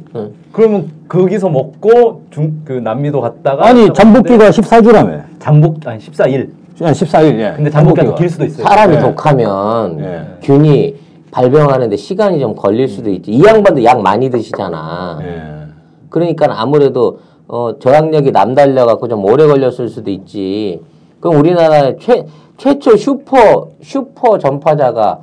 그러면 0.52 0.90
거기서 1.08 1.48
먹고 1.48 2.22
중 2.30 2.62
그 2.64 2.72
남미도 2.74 3.20
갔다가 3.22 3.66
아니, 3.66 3.92
잠복기가 3.92 4.50
14주라며. 4.50 5.22
잠복 5.38 5.78
아니 5.86 5.98
14일. 5.98 6.50
한 6.80 6.92
14일, 6.92 7.38
예. 7.38 7.52
근데 7.56 7.70
잠복기가 7.70 8.06
더 8.06 8.14
길 8.14 8.28
수도 8.28 8.44
있어요. 8.44 8.66
사람이 8.66 8.96
네. 8.96 9.02
독하면 9.02 9.96
네. 9.98 10.26
균이 10.42 10.96
발병하는데 11.30 11.96
시간이 11.96 12.40
좀 12.40 12.54
걸릴 12.54 12.88
수도 12.88 13.10
있지. 13.10 13.30
이 13.30 13.42
양반도 13.44 13.82
약 13.84 14.00
많이 14.02 14.30
드시잖아. 14.30 15.18
예. 15.22 15.42
그러니까 16.08 16.46
아무래도 16.60 17.18
어, 17.48 17.78
저항력이 17.78 18.32
남달려 18.32 18.86
갖고 18.86 19.08
좀 19.08 19.24
오래 19.24 19.46
걸렸을 19.46 19.88
수도 19.88 20.10
있지. 20.10 20.80
그럼 21.20 21.36
우리나라의 21.38 21.96
최 22.00 22.24
최초 22.56 22.96
슈퍼 22.96 23.68
슈퍼 23.82 24.38
전파자가 24.38 25.20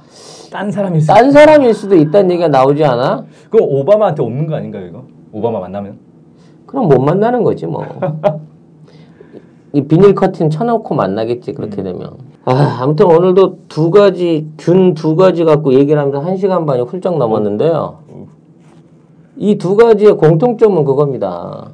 딴 0.52 0.72
사람일 0.72 1.02
수. 1.02 1.08
딴 1.08 1.32
사람일 1.32 1.74
수도 1.74 1.96
있다는 1.96 2.32
얘기가 2.32 2.48
나오지 2.48 2.84
않아? 2.84 3.24
그거 3.50 3.64
오바마한테 3.66 4.24
없는 4.24 4.48
거 4.48 4.56
아닌가요 4.56 4.86
이거? 4.88 5.04
오바마 5.32 5.60
만나면? 5.60 5.98
그럼 6.66 6.88
못 6.88 7.00
만나는 7.00 7.44
거지 7.44 7.66
뭐. 7.68 7.86
이 9.74 9.82
비닐 9.84 10.16
커튼 10.16 10.50
쳐놓고 10.50 10.96
만나겠지 10.96 11.54
그렇게 11.54 11.84
되면. 11.84 12.12
아, 12.46 12.80
아무튼 12.82 13.06
오늘도 13.06 13.60
두 13.68 13.92
가지 13.92 14.48
균 14.58 14.94
두 14.94 15.16
가지 15.16 15.44
갖고 15.44 15.74
얘기를 15.74 16.00
하면서 16.00 16.20
한 16.20 16.38
시간 16.38 16.66
반이 16.66 16.82
훌쩍 16.82 17.18
넘었는데요. 17.18 17.98
이 19.38 19.56
두 19.58 19.76
가지의 19.76 20.14
공통점은 20.18 20.84
그겁니다. 20.84 21.70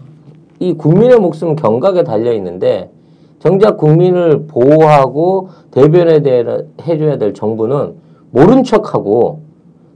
이 0.59 0.73
국민의 0.73 1.19
목숨은 1.19 1.55
경각에 1.55 2.03
달려 2.03 2.31
있는데 2.34 2.91
정작 3.39 3.77
국민을 3.77 4.45
보호하고 4.47 5.49
대변에 5.72 6.22
대해 6.22 6.43
해줘야 6.85 7.17
될 7.17 7.34
정부는 7.34 7.95
모른 8.31 8.63
척하고 8.63 9.41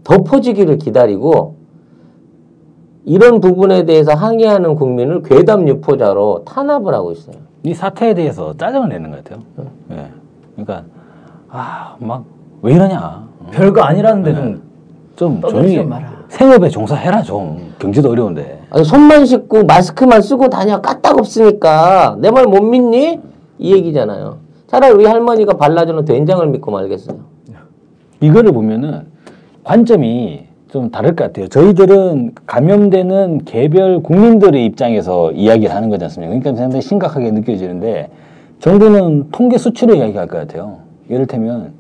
덮어지기를 0.03 0.77
기다리고 0.77 1.55
이런 3.05 3.39
부분에 3.39 3.85
대해서 3.85 4.13
항의하는 4.13 4.76
국민을 4.76 5.23
괴담 5.23 5.67
유포자로 5.67 6.43
탄압을 6.45 6.93
하고 6.93 7.11
있어요. 7.11 7.35
이 7.64 7.73
사태에 7.73 8.14
대해서 8.14 8.56
짜증을 8.56 8.90
내는 8.90 9.11
것 9.11 9.23
같아요. 9.23 9.44
예. 9.91 10.07
그러니까, 10.56 10.84
아, 11.49 11.95
막, 11.99 12.23
왜 12.61 12.73
이러냐. 12.73 13.27
별거 13.52 13.81
아니라는데 13.81 14.34
좀좀 15.15 15.41
조용히. 15.41 15.88
생업에 16.30 16.69
종사해라, 16.69 17.22
좀. 17.23 17.73
경제도 17.80 18.11
어려운데. 18.11 18.61
아니, 18.69 18.84
손만 18.84 19.26
씻고 19.26 19.64
마스크만 19.65 20.22
쓰고 20.22 20.49
다녀 20.49 20.80
까딱 20.80 21.18
없으니까 21.18 22.18
내 22.19 22.30
말 22.31 22.45
못 22.45 22.61
믿니? 22.61 23.19
이 23.57 23.73
얘기잖아요. 23.73 24.38
차라리 24.68 24.94
우리 24.94 25.06
할머니가 25.06 25.53
발라주는 25.57 26.06
된장을 26.06 26.45
믿고 26.48 26.72
말겠어요. 26.72 27.18
이거를 28.22 28.52
보면은 28.52 29.07
관점이 29.64 30.48
좀 30.71 30.91
다를 30.91 31.15
것 31.15 31.25
같아요. 31.25 31.47
저희들은 31.47 32.33
감염되는 32.45 33.45
개별 33.45 34.01
국민들의 34.03 34.63
입장에서 34.65 35.31
이야기를 35.31 35.73
하는 35.73 35.89
거지 35.89 36.03
않습니까? 36.05 36.29
그러니까 36.29 36.61
상당히 36.61 36.81
심각하게 36.83 37.31
느껴지는데 37.31 38.09
정부는 38.59 39.29
통계 39.31 39.57
수치로 39.57 39.95
이야기할 39.95 40.27
것 40.27 40.37
같아요. 40.37 40.77
이를테면 41.09 41.71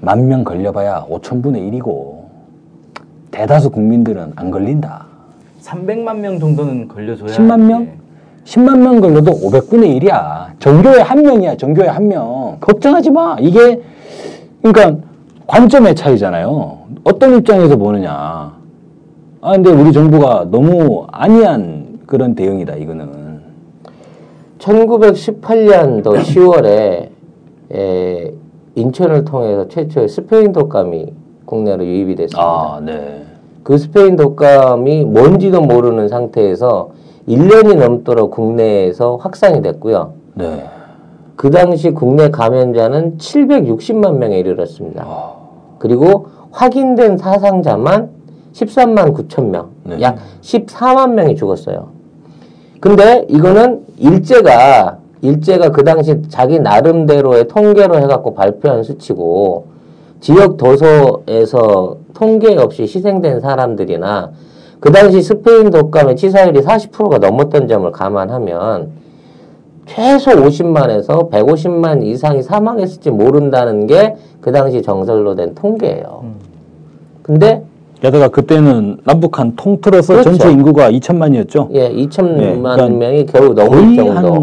만 0.00 0.26
명 0.28 0.42
걸려봐야 0.44 1.06
5천분의 1.08 1.70
1이고 1.80 2.16
대다수 3.30 3.70
국민들은 3.70 4.32
안 4.34 4.50
걸린다. 4.50 5.06
300만 5.62 6.16
명 6.18 6.38
정도는 6.40 6.88
걸려줘야 6.88 7.28
10만 7.28 7.60
명? 7.60 7.82
이게 7.82 7.92
10만 8.44 8.78
명 8.78 9.00
걸려도 9.00 9.30
500분의 9.32 10.00
1이야. 10.00 10.58
전교에 10.58 11.00
한 11.00 11.22
명이야. 11.22 11.56
전교에 11.56 11.86
한 11.88 12.08
명. 12.08 12.56
걱정하지 12.60 13.10
마. 13.10 13.36
이게 13.40 13.80
그러니까 14.62 15.05
관점의 15.46 15.94
차이잖아요. 15.94 16.78
어떤 17.04 17.36
입장에서 17.38 17.76
보느냐. 17.76 18.56
아 19.40 19.52
근데 19.52 19.70
우리 19.70 19.92
정부가 19.92 20.48
너무 20.50 21.06
안이한 21.12 22.00
그런 22.06 22.34
대응이다. 22.34 22.74
이거는. 22.76 23.36
1918년도 24.58 26.16
10월에 26.16 27.08
에, 27.72 28.32
인천을 28.74 29.24
통해서 29.24 29.68
최초의 29.68 30.08
스페인 30.08 30.52
독감이 30.52 31.12
국내로 31.44 31.84
유입이 31.84 32.16
됐습니다. 32.16 32.42
아 32.42 32.80
네. 32.84 33.22
그 33.62 33.78
스페인 33.78 34.16
독감이 34.16 35.04
뭔지도 35.04 35.60
모르는 35.60 36.08
상태에서 36.08 36.90
1년이 37.28 37.76
넘도록 37.76 38.30
국내에서 38.30 39.16
확산이 39.16 39.62
됐고요. 39.62 40.12
네. 40.34 40.64
그 41.36 41.50
당시 41.50 41.90
국내 41.90 42.30
감염자는 42.30 43.18
760만 43.18 44.16
명에 44.16 44.38
이르렀습니다. 44.38 45.04
아, 45.06 45.35
그리고 45.78 46.26
확인된 46.50 47.18
사상자만 47.18 48.10
13만 48.52 49.14
9천 49.14 49.50
명, 49.50 49.70
네. 49.84 50.00
약 50.00 50.16
14만 50.40 51.12
명이 51.12 51.36
죽었어요. 51.36 51.88
근데 52.80 53.26
이거는 53.28 53.84
일제가 53.98 54.98
일제가 55.22 55.70
그 55.70 55.84
당시 55.84 56.22
자기 56.28 56.58
나름대로의 56.58 57.48
통계로 57.48 57.98
해갖고 57.98 58.34
발표한 58.34 58.82
수치고 58.82 59.66
지역 60.20 60.56
도서에서 60.56 61.96
통계 62.14 62.56
없이 62.56 62.82
희생된 62.82 63.40
사람들이나 63.40 64.30
그 64.80 64.92
당시 64.92 65.22
스페인 65.22 65.70
독감의 65.70 66.16
치사율이 66.16 66.60
40%가 66.60 67.18
넘었던 67.18 67.68
점을 67.68 67.90
감안하면 67.90 68.90
최소 69.86 70.30
50만에서 70.32 71.30
150만 71.30 72.04
이상이 72.04 72.42
사망했을지 72.42 73.10
모른다는 73.10 73.86
게 73.86 74.16
그 74.46 74.52
당시 74.52 74.80
정설로 74.80 75.34
된 75.34 75.56
통계예요. 75.56 76.22
근데 77.22 77.64
게다가 78.00 78.28
그때는 78.28 78.98
남북한 79.02 79.54
통틀어서 79.56 80.12
그렇죠. 80.12 80.30
전체 80.30 80.52
인구가 80.52 80.88
2천만이었죠. 80.88 81.66
예, 81.72 81.90
2천만 81.90 82.36
네, 82.36 82.56
그러니까 82.56 82.88
명이 82.88 83.26
겨우 83.26 83.54
넘을 83.54 83.96
정도. 83.96 84.34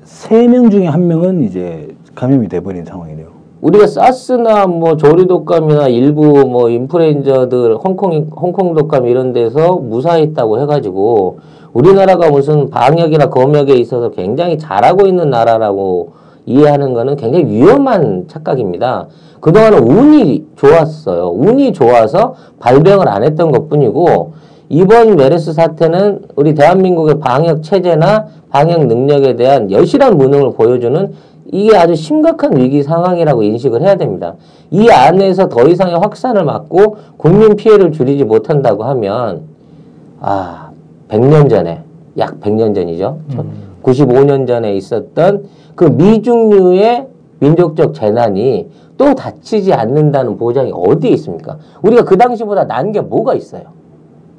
한세명 0.00 0.70
중에 0.70 0.86
한 0.88 1.06
명은 1.06 1.44
이제 1.44 1.86
감염이 2.16 2.48
돼버린 2.48 2.84
상황이네요. 2.84 3.28
우리가 3.60 3.86
사스나 3.86 4.66
뭐 4.66 4.96
조류독감이나 4.96 5.86
일부 5.86 6.44
뭐 6.48 6.68
인플루엔자들 6.68 7.76
홍콩 7.76 8.26
홍콩 8.34 8.74
독감 8.74 9.06
이런 9.06 9.32
데서 9.32 9.76
무사했다고 9.76 10.60
해가지고 10.62 11.38
우리나라가 11.74 12.30
무슨 12.30 12.70
방역이나 12.70 13.28
검역에 13.28 13.74
있어서 13.74 14.10
굉장히 14.10 14.56
잘하고 14.56 15.06
있는 15.06 15.28
나라라고 15.28 16.12
이해하는 16.46 16.94
것은 16.94 17.16
굉장히 17.16 17.46
위험한 17.46 18.26
착각입니다. 18.28 19.08
그동안은 19.40 19.80
운이 19.80 20.46
좋았어요. 20.56 21.30
운이 21.34 21.72
좋아서 21.72 22.34
발병을 22.60 23.08
안 23.08 23.24
했던 23.24 23.50
것 23.50 23.68
뿐이고, 23.68 24.32
이번 24.68 25.16
메르스 25.16 25.52
사태는 25.52 26.22
우리 26.36 26.54
대한민국의 26.54 27.18
방역 27.18 27.62
체제나 27.62 28.26
방역 28.50 28.86
능력에 28.86 29.36
대한 29.36 29.70
여실한 29.70 30.16
무능을 30.16 30.52
보여주는 30.52 31.12
이게 31.52 31.76
아주 31.76 31.94
심각한 31.94 32.56
위기 32.56 32.82
상황이라고 32.82 33.42
인식을 33.42 33.82
해야 33.82 33.96
됩니다. 33.96 34.34
이 34.70 34.88
안에서 34.90 35.48
더 35.48 35.66
이상의 35.66 35.96
확산을 35.96 36.44
막고 36.44 36.96
국민 37.16 37.56
피해를 37.56 37.92
줄이지 37.92 38.24
못한다고 38.24 38.84
하면 38.84 39.42
아 40.20 40.63
100년 41.14 41.48
전에 41.48 41.84
약 42.18 42.40
100년 42.40 42.74
전이죠. 42.74 43.20
95년 43.82 44.48
전에 44.48 44.74
있었던 44.74 45.44
그 45.76 45.84
미중류의 45.84 47.06
민족적 47.38 47.94
재난이 47.94 48.68
또 48.96 49.14
닥치지 49.14 49.72
않는다는 49.72 50.36
보장이 50.36 50.72
어디에 50.74 51.10
있습니까? 51.12 51.58
우리가 51.82 52.04
그 52.04 52.16
당시보다 52.16 52.64
난게 52.64 53.00
뭐가 53.02 53.34
있어요? 53.34 53.62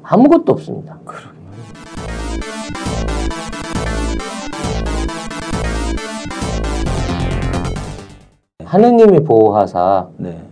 아무것도 0.02 0.52
없습니다. 0.52 0.98
하느님이 8.64 9.20
보호하사 9.20 10.08
네. 10.18 10.42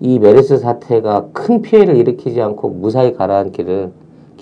이 0.00 0.18
메르스 0.18 0.56
사태가 0.56 1.28
큰 1.32 1.60
피해를 1.60 1.96
일으키지 1.96 2.40
않고 2.40 2.70
무사히 2.70 3.12
가라앉기를 3.12 3.90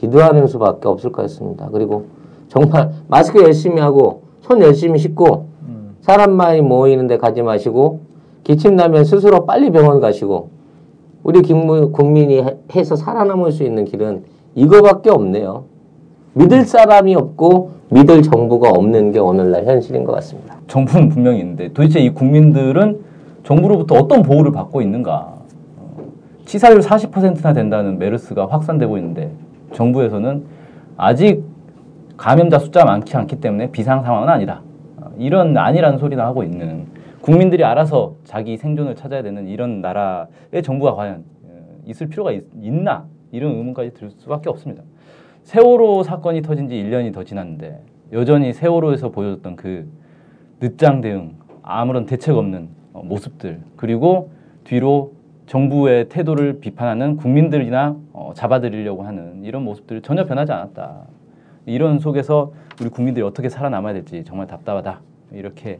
기도하는 0.06 0.46
수밖에 0.46 0.86
없을 0.88 1.10
것 1.10 1.22
같습니다. 1.22 1.68
그리고 1.72 2.04
정말 2.48 2.92
마스크 3.08 3.42
열심히 3.42 3.80
하고 3.80 4.22
손 4.40 4.60
열심히 4.62 4.98
씻고 5.00 5.46
사람 6.00 6.32
많이 6.34 6.60
모이는데 6.60 7.18
가지 7.18 7.42
마시고 7.42 8.00
기침 8.44 8.76
나면 8.76 9.04
스스로 9.04 9.44
빨리 9.44 9.70
병원 9.70 9.98
가시고 10.00 10.50
우리 11.24 11.42
국민이 11.42 12.40
해- 12.40 12.56
해서 12.76 12.94
살아남을 12.94 13.50
수 13.50 13.64
있는 13.64 13.84
길은 13.84 14.22
이거밖에 14.54 15.10
없네요. 15.10 15.64
믿을 16.34 16.64
사람이 16.64 17.16
없고 17.16 17.70
믿을 17.88 18.22
정부가 18.22 18.70
없는 18.70 19.10
게 19.10 19.18
오늘날 19.18 19.64
현실인 19.64 20.04
것 20.04 20.12
같습니다. 20.12 20.54
정부는 20.68 21.08
분명히 21.08 21.40
있는데 21.40 21.72
도대체 21.72 21.98
이 21.98 22.10
국민들은 22.10 23.00
정부로부터 23.42 23.96
어떤 23.96 24.22
보호를 24.22 24.52
받고 24.52 24.80
있는가? 24.82 25.34
어, 25.78 25.96
치사율 26.44 26.80
40%나 26.80 27.52
된다는 27.52 27.98
메르스가 27.98 28.46
확산되고 28.46 28.96
있는데 28.98 29.32
정부에서는 29.72 30.44
아직 30.96 31.44
감염자 32.16 32.58
숫자 32.58 32.84
많지 32.84 33.16
않기 33.16 33.40
때문에 33.40 33.70
비상 33.70 34.02
상황은 34.02 34.28
아니다. 34.28 34.62
어, 34.96 35.10
이런 35.18 35.56
아니라는 35.56 35.98
소리나 35.98 36.24
하고 36.24 36.42
있는 36.42 36.86
국민들이 37.20 37.64
알아서 37.64 38.14
자기 38.24 38.56
생존을 38.56 38.94
찾아야 38.94 39.22
되는 39.22 39.48
이런 39.48 39.80
나라의 39.80 40.62
정부가 40.62 40.94
과연 40.94 41.24
어, 41.44 41.60
있을 41.84 42.08
필요가 42.08 42.32
있, 42.32 42.44
나 42.54 43.06
이런 43.32 43.52
의문까지 43.52 43.94
들 43.94 44.10
수밖에 44.10 44.48
없습니다. 44.48 44.82
세월호 45.42 46.02
사건이 46.02 46.42
터진 46.42 46.68
지 46.68 46.74
1년이 46.74 47.12
더 47.12 47.24
지났는데 47.24 47.82
여전히 48.12 48.52
세월호에서 48.52 49.10
보여줬던 49.10 49.56
그 49.56 49.88
늦장 50.60 51.00
대응, 51.00 51.34
아무런 51.62 52.06
대책 52.06 52.36
없는 52.36 52.68
어, 52.92 53.02
모습들, 53.04 53.60
그리고 53.76 54.30
뒤로 54.64 55.15
정부의 55.46 56.08
태도를 56.08 56.60
비판하는 56.60 57.16
국민들이나 57.16 57.96
어, 58.12 58.32
잡아들이려고 58.34 59.04
하는 59.04 59.44
이런 59.44 59.62
모습들이 59.62 60.02
전혀 60.02 60.24
변하지 60.24 60.52
않았다. 60.52 61.02
이런 61.66 61.98
속에서 61.98 62.52
우리 62.80 62.88
국민들이 62.88 63.24
어떻게 63.24 63.48
살아남아야 63.48 63.94
될지 63.94 64.24
정말 64.24 64.46
답답하다. 64.46 65.00
이렇게 65.32 65.78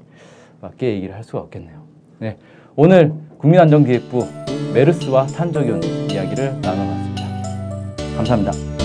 맞게 0.60 0.94
얘기를 0.94 1.14
할 1.14 1.22
수가 1.22 1.40
없겠네요. 1.40 1.82
네, 2.18 2.36
오늘 2.74 3.12
국민안전기획부 3.38 4.26
메르스와 4.74 5.26
탄저균 5.26 5.82
이야기를 6.10 6.60
나눠봤습니다. 6.60 7.22
감사합니다. 8.16 8.75